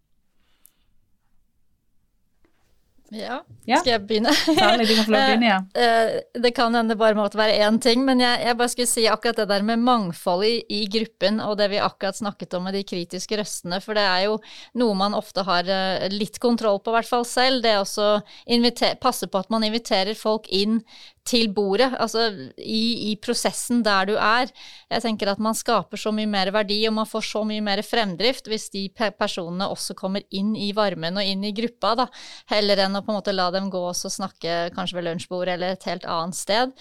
Ja, 3.15 3.37
Ja. 3.65 3.79
skal 3.81 3.91
jeg 3.95 4.01
begynne? 4.09 4.31
Du 4.45 4.55
kan 4.55 5.05
få 5.05 5.11
lov 5.13 5.21
å 5.21 5.27
begynne, 5.29 5.47
ja. 5.49 5.59
Eh, 5.85 6.19
Det 6.41 6.51
kan 6.57 6.75
hende 6.75 6.97
bare 6.99 7.15
måtte 7.17 7.39
være 7.39 7.55
én 7.65 7.79
ting, 7.81 8.03
men 8.05 8.19
jeg, 8.21 8.41
jeg 8.45 8.57
bare 8.59 8.71
skulle 8.73 8.89
si 8.91 9.05
akkurat 9.09 9.39
det 9.41 9.47
der 9.53 9.63
med 9.65 9.79
mangfold 9.85 10.43
i, 10.45 10.53
i 10.69 10.81
gruppen, 10.91 11.39
og 11.41 11.55
det 11.61 11.69
vi 11.71 11.79
akkurat 11.81 12.17
snakket 12.19 12.53
om 12.59 12.67
med 12.67 12.75
de 12.77 12.83
kritiske 12.83 13.39
røstene, 13.39 13.79
for 13.81 13.97
det 13.97 14.03
er 14.05 14.25
jo 14.27 14.37
noe 14.81 14.93
man 14.99 15.15
ofte 15.17 15.45
har 15.47 15.63
eh, 15.71 16.07
litt 16.13 16.39
kontroll 16.43 16.81
på, 16.83 16.91
i 16.93 16.97
hvert 16.99 17.09
fall 17.13 17.25
selv. 17.25 17.63
Det 17.65 17.71
er 17.73 17.81
også 17.83 18.09
inviter- 18.51 18.99
passe 19.01 19.27
på 19.31 19.39
at 19.41 19.49
man 19.53 19.63
inviterer 19.63 20.13
folk 20.19 20.47
inn 20.51 20.81
til 21.25 21.49
bordet, 21.53 21.89
altså 21.99 22.27
i, 22.61 23.11
i 23.11 23.15
prosessen 23.21 23.81
der 23.85 24.09
du 24.09 24.13
er. 24.15 24.51
Jeg 24.91 25.03
tenker 25.05 25.31
at 25.31 25.41
man 25.41 25.57
skaper 25.57 25.99
så 25.99 26.13
mye 26.15 26.29
mer 26.29 26.51
verdi, 26.53 26.77
og 26.89 26.95
man 26.99 27.09
får 27.09 27.25
så 27.31 27.41
mye 27.47 27.63
mer 27.65 27.81
fremdrift 27.85 28.49
hvis 28.51 28.69
de 28.75 28.85
pe 28.93 29.09
personene 29.17 29.67
også 29.73 29.97
kommer 29.97 30.25
inn 30.29 30.53
i 30.55 30.69
varmen 30.77 31.17
og 31.17 31.25
inn 31.25 31.43
i 31.47 31.53
gruppa, 31.55 31.95
da, 32.03 32.07
heller 32.53 32.85
enn 32.85 32.99
å 32.99 33.03
på 33.05 33.13
en 33.13 33.19
måte 33.19 33.35
la 33.35 33.49
dem 33.55 33.71
gå 33.73 33.81
og 33.89 33.97
snakke 33.97 34.69
kanskje 34.75 34.99
ved 34.99 35.09
lunsjbordet 35.09 35.57
eller 35.57 35.75
et 35.75 35.89
helt 35.89 36.05
annet 36.05 36.37
sted. 36.37 36.75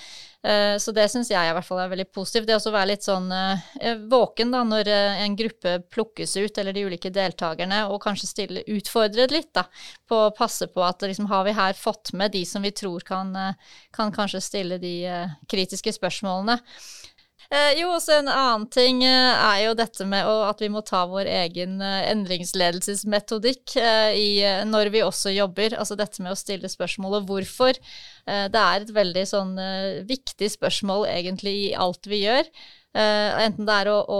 Eh, 0.45 0.76
Så 0.78 0.92
det 0.92 1.07
syns 1.09 1.30
jeg 1.32 1.49
i 1.49 1.53
hvert 1.57 1.64
fall 1.64 1.80
er 1.80 1.92
veldig 1.92 2.07
positivt. 2.12 2.47
Det 2.49 2.59
å 2.59 2.72
være 2.74 2.90
litt 2.92 3.07
sånn 3.07 3.30
eh, 3.32 3.95
våken 4.11 4.53
da, 4.53 4.61
når 4.68 4.90
eh, 4.92 5.22
en 5.24 5.36
gruppe 5.38 5.78
plukkes 5.95 6.36
ut, 6.36 6.59
eller 6.61 6.76
de 6.76 6.84
ulike 6.84 7.12
deltakerne, 7.14 7.84
og 7.88 8.03
kanskje 8.05 8.28
stille 8.28 8.64
utfordret 8.76 9.32
litt, 9.32 9.53
da, 9.57 9.64
på 10.09 10.26
å 10.26 10.34
passe 10.36 10.68
på 10.68 10.84
at 10.84 11.07
liksom, 11.07 11.30
har 11.32 11.47
vi 11.49 11.57
her 11.57 11.78
fått 11.78 12.12
med 12.12 12.34
de 12.36 12.45
som 12.49 12.64
vi 12.64 12.74
tror 12.76 13.07
kan, 13.09 13.32
eh, 13.36 13.78
kan 13.95 14.12
kanskje 14.12 14.42
stille 14.45 14.78
de 14.82 14.95
eh, 15.09 15.34
kritiske 15.49 15.97
spørsmålene. 15.97 16.59
Eh, 17.51 17.72
jo, 17.78 17.90
også 17.92 18.18
en 18.20 18.30
annen 18.32 18.66
ting 18.72 19.03
eh, 19.05 19.32
er 19.34 19.64
jo 19.66 19.74
dette 19.78 20.07
med 20.09 20.26
å, 20.28 20.36
at 20.49 20.62
vi 20.62 20.70
må 20.72 20.80
ta 20.86 21.05
vår 21.11 21.28
egen 21.30 21.76
eh, 21.84 22.07
endringsledelsesmetodikk 22.12 23.76
eh, 23.80 24.12
i, 24.16 24.28
eh, 24.45 24.62
når 24.68 24.92
vi 24.95 25.05
også 25.05 25.34
jobber. 25.34 25.76
Altså 25.78 25.99
dette 26.01 26.24
med 26.24 26.34
å 26.34 26.38
stille 26.38 26.70
spørsmålet 26.72 27.28
hvorfor. 27.28 27.80
Eh, 28.26 28.47
det 28.53 28.62
er 28.62 28.86
et 28.86 28.95
veldig 28.97 29.26
sånn 29.28 29.53
viktig 30.09 30.49
spørsmål 30.57 31.07
egentlig 31.11 31.55
i 31.66 31.74
alt 31.78 32.09
vi 32.11 32.24
gjør. 32.24 32.49
Eh, 32.95 33.42
enten 33.42 33.66
det 33.66 33.74
er 33.74 33.88
å, 33.90 33.97
å 34.07 34.18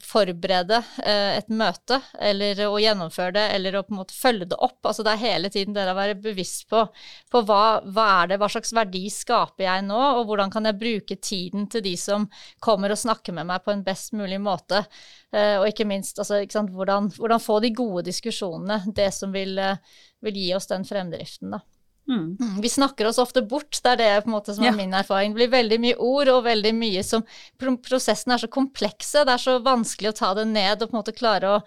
forberede 0.00 0.78
uh, 0.80 1.32
et 1.34 1.50
møte, 1.52 1.98
eller 2.16 2.62
å 2.64 2.78
gjennomføre 2.80 3.34
det, 3.36 3.42
eller 3.58 3.76
å 3.76 3.82
på 3.84 3.92
en 3.92 3.98
måte 4.00 4.16
følge 4.16 4.46
det 4.48 4.56
opp. 4.64 4.78
Altså 4.80 5.04
det 5.04 5.12
er 5.12 5.24
hele 5.26 5.50
tiden 5.52 5.76
det 5.76 5.84
å 5.92 5.96
være 5.98 6.16
bevisst 6.24 6.64
på, 6.72 6.86
på 7.28 7.44
hva, 7.44 7.82
hva 7.84 8.06
er 8.22 8.32
det, 8.32 8.40
hva 8.40 8.48
slags 8.48 8.72
verdi 8.72 9.04
skaper 9.12 9.66
jeg 9.66 9.84
nå, 9.90 10.00
og 10.16 10.24
hvordan 10.30 10.54
kan 10.54 10.70
jeg 10.70 10.80
bruke 10.80 11.20
tiden 11.20 11.68
til 11.68 11.84
de 11.84 11.92
som 12.00 12.24
kommer 12.64 12.96
og 12.96 13.02
snakker 13.04 13.36
med 13.36 13.50
meg 13.52 13.66
på 13.66 13.76
en 13.76 13.84
best 13.84 14.16
mulig 14.16 14.40
måte. 14.40 14.86
Uh, 15.28 15.60
og 15.60 15.68
ikke 15.68 15.90
minst 15.92 16.16
altså, 16.16 16.40
ikke 16.40 16.62
sant, 16.62 16.72
hvordan, 16.72 17.12
hvordan 17.12 17.44
få 17.44 17.60
de 17.60 17.76
gode 17.76 18.08
diskusjonene, 18.08 18.86
det 18.96 19.12
som 19.12 19.36
vil, 19.36 19.60
vil 20.24 20.44
gi 20.46 20.54
oss 20.56 20.72
den 20.72 20.88
fremdriften. 20.88 21.58
da. 21.58 21.66
Mm. 22.08 22.38
Mm, 22.40 22.60
Vi 22.64 22.68
snakker 22.72 23.06
oss 23.06 23.18
ofte 23.20 23.42
bort, 23.44 23.76
det 23.84 23.90
er 23.92 23.96
det 24.00 24.24
på 24.24 24.30
en 24.30 24.36
måte 24.38 24.54
som 24.54 24.64
er 24.64 24.70
Ja. 24.70 24.76
min 24.76 24.94
erfaring. 24.96 25.34
Det 25.34 25.40
blir 25.42 25.50
veldig 25.58 25.78
mye 25.80 25.96
ord 25.98 26.28
og 26.28 26.44
veldig 26.44 26.72
mye 26.74 27.02
som 27.04 27.22
Prosessene 27.58 28.34
er 28.34 28.38
så 28.38 28.48
komplekse, 28.48 29.24
det 29.26 29.34
er 29.34 29.42
så 29.42 29.58
vanskelig 29.62 30.08
å 30.08 30.16
ta 30.16 30.34
det 30.34 30.46
ned 30.46 30.82
og 30.82 30.90
på 30.90 30.96
en 30.96 31.02
måte 31.02 31.16
klare 31.16 31.58
å, 31.58 31.62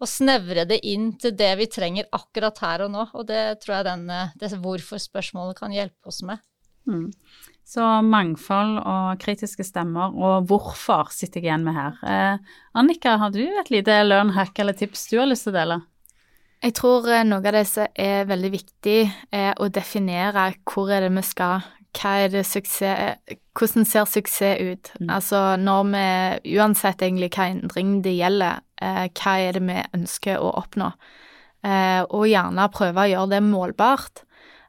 å 0.00 0.06
snevre 0.06 0.66
det 0.68 0.84
inn 0.84 1.14
til 1.18 1.32
det 1.32 1.56
vi 1.56 1.66
trenger 1.66 2.04
akkurat 2.12 2.58
her 2.58 2.84
og 2.84 2.90
nå. 2.92 3.08
Og 3.14 3.26
det 3.26 3.60
tror 3.64 3.76
jeg 3.78 3.84
den, 3.84 4.06
det 4.36 4.52
hvorfor-spørsmålet 4.52 5.56
kan 5.56 5.72
hjelpe 5.72 6.06
oss 6.12 6.22
med. 6.22 6.38
Mm. 6.86 7.12
Så 7.66 7.82
mangfold 8.06 8.78
og 8.86 9.18
kritiske 9.18 9.64
stemmer, 9.66 10.12
og 10.14 10.46
hvorfor 10.46 11.08
sitter 11.10 11.40
jeg 11.40 11.48
igjen 11.48 11.64
med 11.66 11.74
her. 11.74 11.96
Eh, 12.06 12.38
Annika, 12.78 13.16
har 13.18 13.30
du 13.34 13.40
et 13.42 13.70
lite 13.70 14.04
learn 14.04 14.30
hack 14.36 14.58
eller 14.58 14.72
tips 14.72 15.08
du 15.10 15.18
har 15.18 15.26
lyst 15.26 15.48
til 15.48 15.54
å 15.54 15.58
dele? 15.58 15.80
Jeg 16.64 16.74
tror 16.78 17.06
eh, 17.12 17.24
noe 17.26 17.42
av 17.44 17.54
det 17.56 17.64
som 17.68 17.86
er 17.94 18.28
veldig 18.28 18.50
viktig, 18.54 19.00
er 19.32 19.56
å 19.60 19.68
definere 19.68 20.48
hvor 20.64 20.90
er 20.92 21.06
det 21.06 21.12
vi 21.16 21.24
skal. 21.26 21.66
Hva 21.96 22.10
er 22.20 22.28
det 22.28 22.42
suksess 22.44 23.22
Hvordan 23.56 23.86
ser 23.88 24.04
suksess 24.04 24.60
ut? 24.60 24.90
Mm. 25.00 25.10
Altså 25.14 25.38
når 25.56 25.86
vi 25.92 26.56
Uansett 26.58 27.00
egentlig 27.00 27.30
hva 27.32 27.46
endring 27.48 28.02
det 28.04 28.16
gjelder, 28.18 28.60
eh, 28.82 29.06
hva 29.16 29.38
er 29.40 29.56
det 29.56 29.62
vi 29.64 29.78
ønsker 29.96 30.42
å 30.42 30.50
oppnå? 30.60 30.90
Eh, 31.64 32.02
og 32.04 32.28
gjerne 32.28 32.68
prøve 32.74 33.06
å 33.06 33.10
gjøre 33.10 33.30
det 33.36 33.42
målbart. 33.42 34.22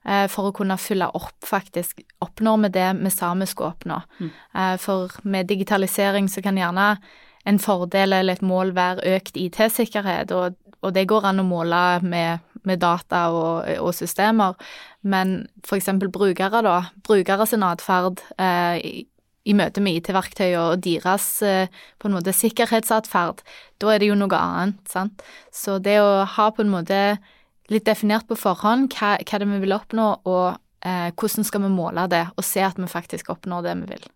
eh, 0.06 0.28
For 0.28 0.48
å 0.50 0.54
kunne 0.56 0.78
fylle 0.78 1.10
opp, 1.14 1.36
faktisk. 1.44 2.00
Oppnår 2.24 2.62
vi 2.64 2.70
det 2.70 2.94
vi 3.04 3.10
sa 3.12 3.34
vi 3.34 3.46
skulle 3.46 3.74
oppnå? 3.76 4.02
Mm. 4.20 4.32
Eh, 4.56 4.78
For 4.78 5.12
med 5.24 5.48
digitalisering 5.48 6.30
så 6.30 6.42
kan 6.42 6.56
gjerne 6.56 6.98
en 7.46 7.60
fordel 7.60 8.14
eller 8.14 8.34
et 8.34 8.42
mål 8.42 8.72
være 8.76 9.04
økt 9.18 9.36
IT-sikkerhet, 9.36 10.32
og, 10.32 10.56
og 10.88 10.96
det 10.96 11.08
går 11.10 11.28
an 11.28 11.44
å 11.44 11.48
måle 11.48 11.82
med, 12.08 12.44
med 12.68 12.82
data 12.82 13.28
og, 13.36 13.68
og 13.84 13.94
systemer. 13.96 14.58
Men 15.08 15.44
eksempel 15.76 16.12
brukere, 16.14 16.64
da. 16.66 16.80
Brukere 17.08 17.48
sin 17.48 17.66
atferd 17.68 18.24
eh, 18.40 18.80
i, 18.80 18.94
i 19.48 19.56
møte 19.56 19.84
med 19.84 20.00
IT-verktøy 20.00 20.52
og 20.60 20.84
deres 20.84 21.30
eh, 21.46 21.72
på 22.00 22.10
en 22.10 22.18
måte 22.18 22.36
sikkerhetsatferd, 22.36 23.44
da 23.80 23.94
er 23.94 24.04
det 24.04 24.12
jo 24.12 24.20
noe 24.20 24.40
annet, 24.40 24.80
sant. 24.92 25.24
Så 25.54 25.78
det 25.84 26.00
å 26.04 26.26
ha 26.28 26.50
på 26.52 26.66
en 26.66 26.74
måte 26.74 27.02
litt 27.72 27.88
definert 27.88 28.28
på 28.28 28.38
forhånd 28.40 28.94
hva, 28.96 29.18
hva 29.20 29.40
det 29.42 29.50
vi 29.50 29.62
vil 29.64 29.76
oppnå, 29.76 30.10
og 30.28 30.58
eh, 30.88 31.10
hvordan 31.14 31.48
skal 31.48 31.64
vi 31.68 31.74
måle 31.74 32.08
det, 32.12 32.26
og 32.36 32.48
se 32.48 32.64
at 32.66 32.80
vi 32.80 32.90
faktisk 32.92 33.32
oppnår 33.34 33.68
det 33.68 33.76
vi 33.84 33.92
vil. 33.96 34.08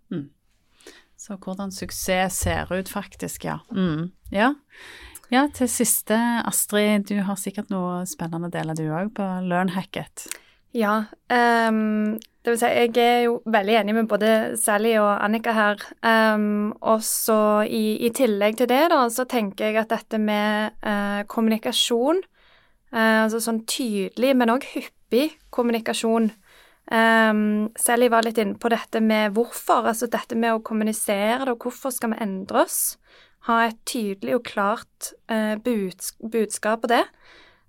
Så 1.22 1.38
hvordan 1.38 1.72
suksess 1.72 2.40
ser 2.48 2.72
ut, 2.74 2.90
faktisk, 2.90 3.46
ja. 3.46 3.60
Mm. 3.72 4.10
Ja. 4.34 4.54
Ja, 5.32 5.46
til 5.56 5.70
siste, 5.72 6.18
Astrid, 6.46 7.08
du 7.08 7.22
har 7.24 7.40
sikkert 7.40 7.72
noe 7.72 8.02
spennende 8.10 8.50
å 8.50 8.54
dele 8.54 8.76
du 8.76 8.86
òg 8.92 9.14
på 9.16 9.28
Learn 9.48 9.72
Hacket. 9.76 10.28
Ja. 10.76 11.06
Um, 11.32 12.20
det 12.42 12.54
vil 12.54 12.60
si, 12.60 12.70
jeg 12.74 12.92
er 12.98 13.24
jo 13.28 13.38
veldig 13.54 13.76
enig 13.82 13.96
med 13.96 14.10
både 14.10 14.32
Sally 14.60 14.96
og 15.00 15.12
Annika 15.14 15.54
her. 15.56 15.84
Um, 16.02 16.72
og 16.80 17.04
så 17.06 17.64
i, 17.68 18.00
i 18.08 18.12
tillegg 18.16 18.58
til 18.60 18.70
det, 18.72 18.86
da, 18.94 19.04
så 19.14 19.28
tenker 19.30 19.70
jeg 19.70 19.82
at 19.84 19.92
dette 19.94 20.20
med 20.22 20.78
uh, 20.84 21.22
kommunikasjon, 21.32 22.24
uh, 22.96 23.20
altså 23.26 23.44
sånn 23.44 23.64
tydelig, 23.70 24.34
men 24.40 24.54
òg 24.56 24.66
hyppig 24.74 25.36
kommunikasjon 25.54 26.32
um, 26.92 27.44
Sally 27.80 28.10
var 28.12 28.26
litt 28.26 28.40
inne 28.42 28.60
på 28.60 28.72
dette 28.74 29.04
med 29.04 29.36
hvorfor, 29.36 29.92
altså 29.92 30.10
dette 30.12 30.40
med 30.40 30.56
å 30.56 30.64
kommunisere 30.66 31.52
og 31.52 31.68
hvorfor 31.68 31.94
skal 31.94 32.16
vi 32.16 32.24
endre 32.26 32.66
oss? 32.66 32.82
Ha 33.48 33.62
et 33.68 33.80
tydelig 33.90 34.36
og 34.38 34.46
klart 34.46 35.14
eh, 35.32 35.56
buds 35.62 36.14
budskap 36.22 36.84
på 36.84 36.92
det. 36.92 37.06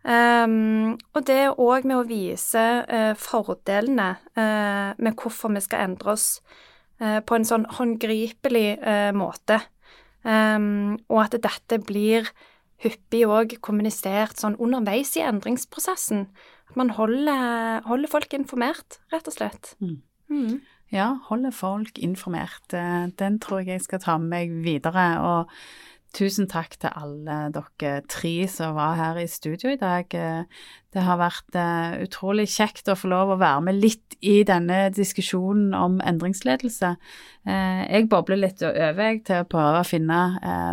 Um, 0.02 0.98
og 1.14 1.26
det 1.28 1.54
òg 1.62 1.86
med 1.86 2.00
å 2.00 2.06
vise 2.08 2.62
eh, 2.90 3.12
fordelene 3.14 4.08
eh, 4.34 4.90
med 4.98 5.14
hvorfor 5.14 5.52
vi 5.54 5.62
skal 5.62 5.84
endre 5.86 6.16
oss 6.16 6.26
eh, 6.98 7.20
på 7.22 7.36
en 7.38 7.46
sånn 7.46 7.68
håndgripelig 7.78 8.66
eh, 8.82 9.12
måte. 9.14 9.60
Um, 10.26 10.98
og 11.06 11.24
at 11.24 11.38
dette 11.46 11.78
blir 11.86 12.26
hyppig 12.82 13.22
òg 13.30 13.56
kommunisert 13.62 14.42
sånn 14.42 14.58
underveis 14.58 15.14
i 15.18 15.22
endringsprosessen. 15.22 16.26
At 16.70 16.78
man 16.78 16.92
holder, 16.98 17.82
holder 17.86 18.10
folk 18.10 18.34
informert, 18.34 18.98
rett 19.14 19.30
og 19.30 19.38
slett. 19.38 19.74
Mm. 19.82 20.00
Mm. 20.32 20.60
Ja, 20.92 21.14
holde 21.30 21.52
folk 21.56 21.96
informert. 22.04 22.74
Eh, 22.76 23.08
Den 23.16 23.40
tror 23.40 23.62
jeg 23.62 23.78
jeg 23.78 23.86
skal 23.86 24.02
ta 24.02 24.18
med 24.18 24.28
meg 24.28 24.52
videre. 24.64 25.06
Og 25.24 25.48
tusen 26.12 26.44
takk 26.46 26.74
til 26.76 26.92
alle 26.92 27.46
dere 27.54 28.02
tre 28.12 28.46
som 28.52 28.74
var 28.76 28.98
her 28.98 29.16
i 29.22 29.26
studio 29.26 29.72
i 29.72 29.80
dag. 29.80 30.12
Eh, 30.12 30.44
Det 30.92 31.00
har 31.00 31.16
vært 31.16 31.56
eh, 31.56 32.02
utrolig 32.04 32.44
kjekt 32.52 32.90
å 32.92 32.98
få 33.00 33.08
lov 33.08 33.30
å 33.32 33.38
være 33.40 33.62
med 33.64 33.80
litt 33.80 34.18
i 34.20 34.42
denne 34.44 34.90
diskusjonen 34.92 35.72
om 35.74 36.00
endringsledelse. 36.04 36.96
Jeg 37.48 38.08
bobler 38.12 38.36
litt 38.36 38.60
over 38.62 39.16
til 39.24 39.40
å 39.40 39.48
prøve 39.48 39.80
å 39.80 39.88
finne 39.88 40.18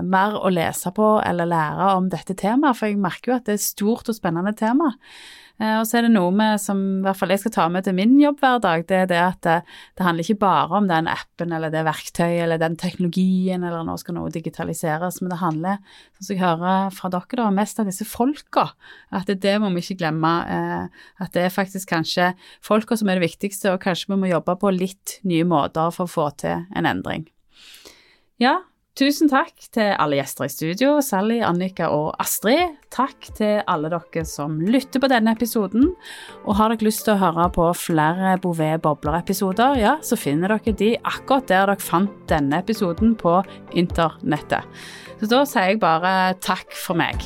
mer 0.04 0.36
å 0.38 0.52
lese 0.52 0.92
på 0.94 1.08
eller 1.26 1.48
lære 1.48 1.96
om 1.96 2.10
dette 2.12 2.36
temaet, 2.36 2.76
for 2.78 2.92
jeg 2.92 3.00
merker 3.00 3.32
jo 3.32 3.38
at 3.38 3.46
det 3.48 3.56
er 3.56 3.62
et 3.64 3.70
stort 3.72 4.12
og 4.12 4.20
spennende 4.20 4.54
tema. 4.54 4.92
Eh, 5.60 5.76
Og 5.80 5.86
så 5.88 5.98
er 6.00 6.06
det 6.08 6.12
noe 6.14 6.32
med 6.32 6.60
som 6.64 6.80
i 6.80 7.02
hvert 7.04 7.18
fall 7.20 7.34
jeg 7.34 7.42
skal 7.42 7.52
ta 7.52 7.66
med 7.70 7.84
til 7.84 7.96
min 7.98 8.14
jobbhverdag, 8.22 8.86
det 8.88 8.96
er 8.96 9.08
det 9.12 9.20
at 9.20 9.40
det, 9.44 9.56
det 10.00 10.06
handler 10.06 10.24
ikke 10.24 10.40
bare 10.40 10.78
om 10.80 10.88
den 10.88 11.10
appen 11.12 11.52
eller 11.56 11.74
det 11.74 11.82
verktøyet 11.84 12.46
eller 12.46 12.62
den 12.62 12.78
teknologien 12.80 13.64
eller 13.68 13.84
nå 13.84 13.98
skal 14.00 14.16
noe 14.16 14.32
digitaliseres, 14.32 15.20
men 15.22 15.34
det 15.34 15.42
handler, 15.42 15.82
som 16.20 16.34
jeg 16.36 16.44
hører 16.44 16.94
fra 16.96 17.12
dere, 17.12 17.40
da, 17.42 17.50
mest 17.52 17.80
av 17.84 17.90
disse 17.92 18.08
folka. 18.08 18.70
At 19.12 19.28
det, 19.28 19.42
det 19.44 19.58
må 19.60 19.74
vi 19.76 19.84
ikke 19.84 20.00
glemme. 20.06 20.34
eh, 20.48 21.04
At 21.20 21.36
det 21.36 21.44
er 21.44 21.54
faktisk 21.54 21.92
kanskje 21.92 22.32
folka 22.64 22.96
som 22.96 23.10
er 23.12 23.20
det 23.20 23.28
viktigste, 23.28 23.74
og 23.74 23.84
kanskje 23.84 24.14
vi 24.14 24.22
må 24.24 24.32
jobbe 24.32 24.56
på 24.60 24.72
litt 24.72 25.20
nye 25.28 25.44
måter 25.44 25.92
for 25.92 26.08
å 26.08 26.14
få 26.16 26.30
til 26.40 26.66
en 26.72 26.88
endring. 26.88 27.28
Ja, 28.40 28.62
Tusen 28.98 29.30
takk 29.32 29.54
til 29.72 29.94
alle 30.02 30.18
gjester 30.18 30.48
i 30.48 30.52
studio, 30.52 30.96
Sally, 31.06 31.38
Annika 31.46 31.88
og 31.94 32.10
Astrid. 32.20 32.74
Takk 32.92 33.30
til 33.38 33.62
alle 33.70 33.92
dere 33.94 34.24
som 34.28 34.58
lytter 34.60 35.00
på 35.00 35.10
denne 35.12 35.36
episoden. 35.38 35.92
Og 36.44 36.58
har 36.60 36.74
dere 36.74 36.90
lyst 36.90 37.06
til 37.08 37.16
å 37.16 37.22
høre 37.22 37.48
på 37.56 37.70
flere 37.80 38.36
Bouvet 38.44 38.82
Bobler-episoder, 38.84 39.80
ja, 39.80 39.96
så 40.04 40.20
finner 40.20 40.56
dere 40.58 40.76
de 40.82 40.96
akkurat 41.04 41.48
der 41.48 41.70
dere 41.70 41.86
fant 41.86 42.18
denne 42.32 42.60
episoden 42.60 43.16
på 43.20 43.38
internettet. 43.78 44.68
Så 45.22 45.32
da 45.32 45.46
sier 45.48 45.74
jeg 45.74 45.84
bare 45.86 46.36
takk 46.44 46.76
for 46.76 47.00
meg. 47.00 47.24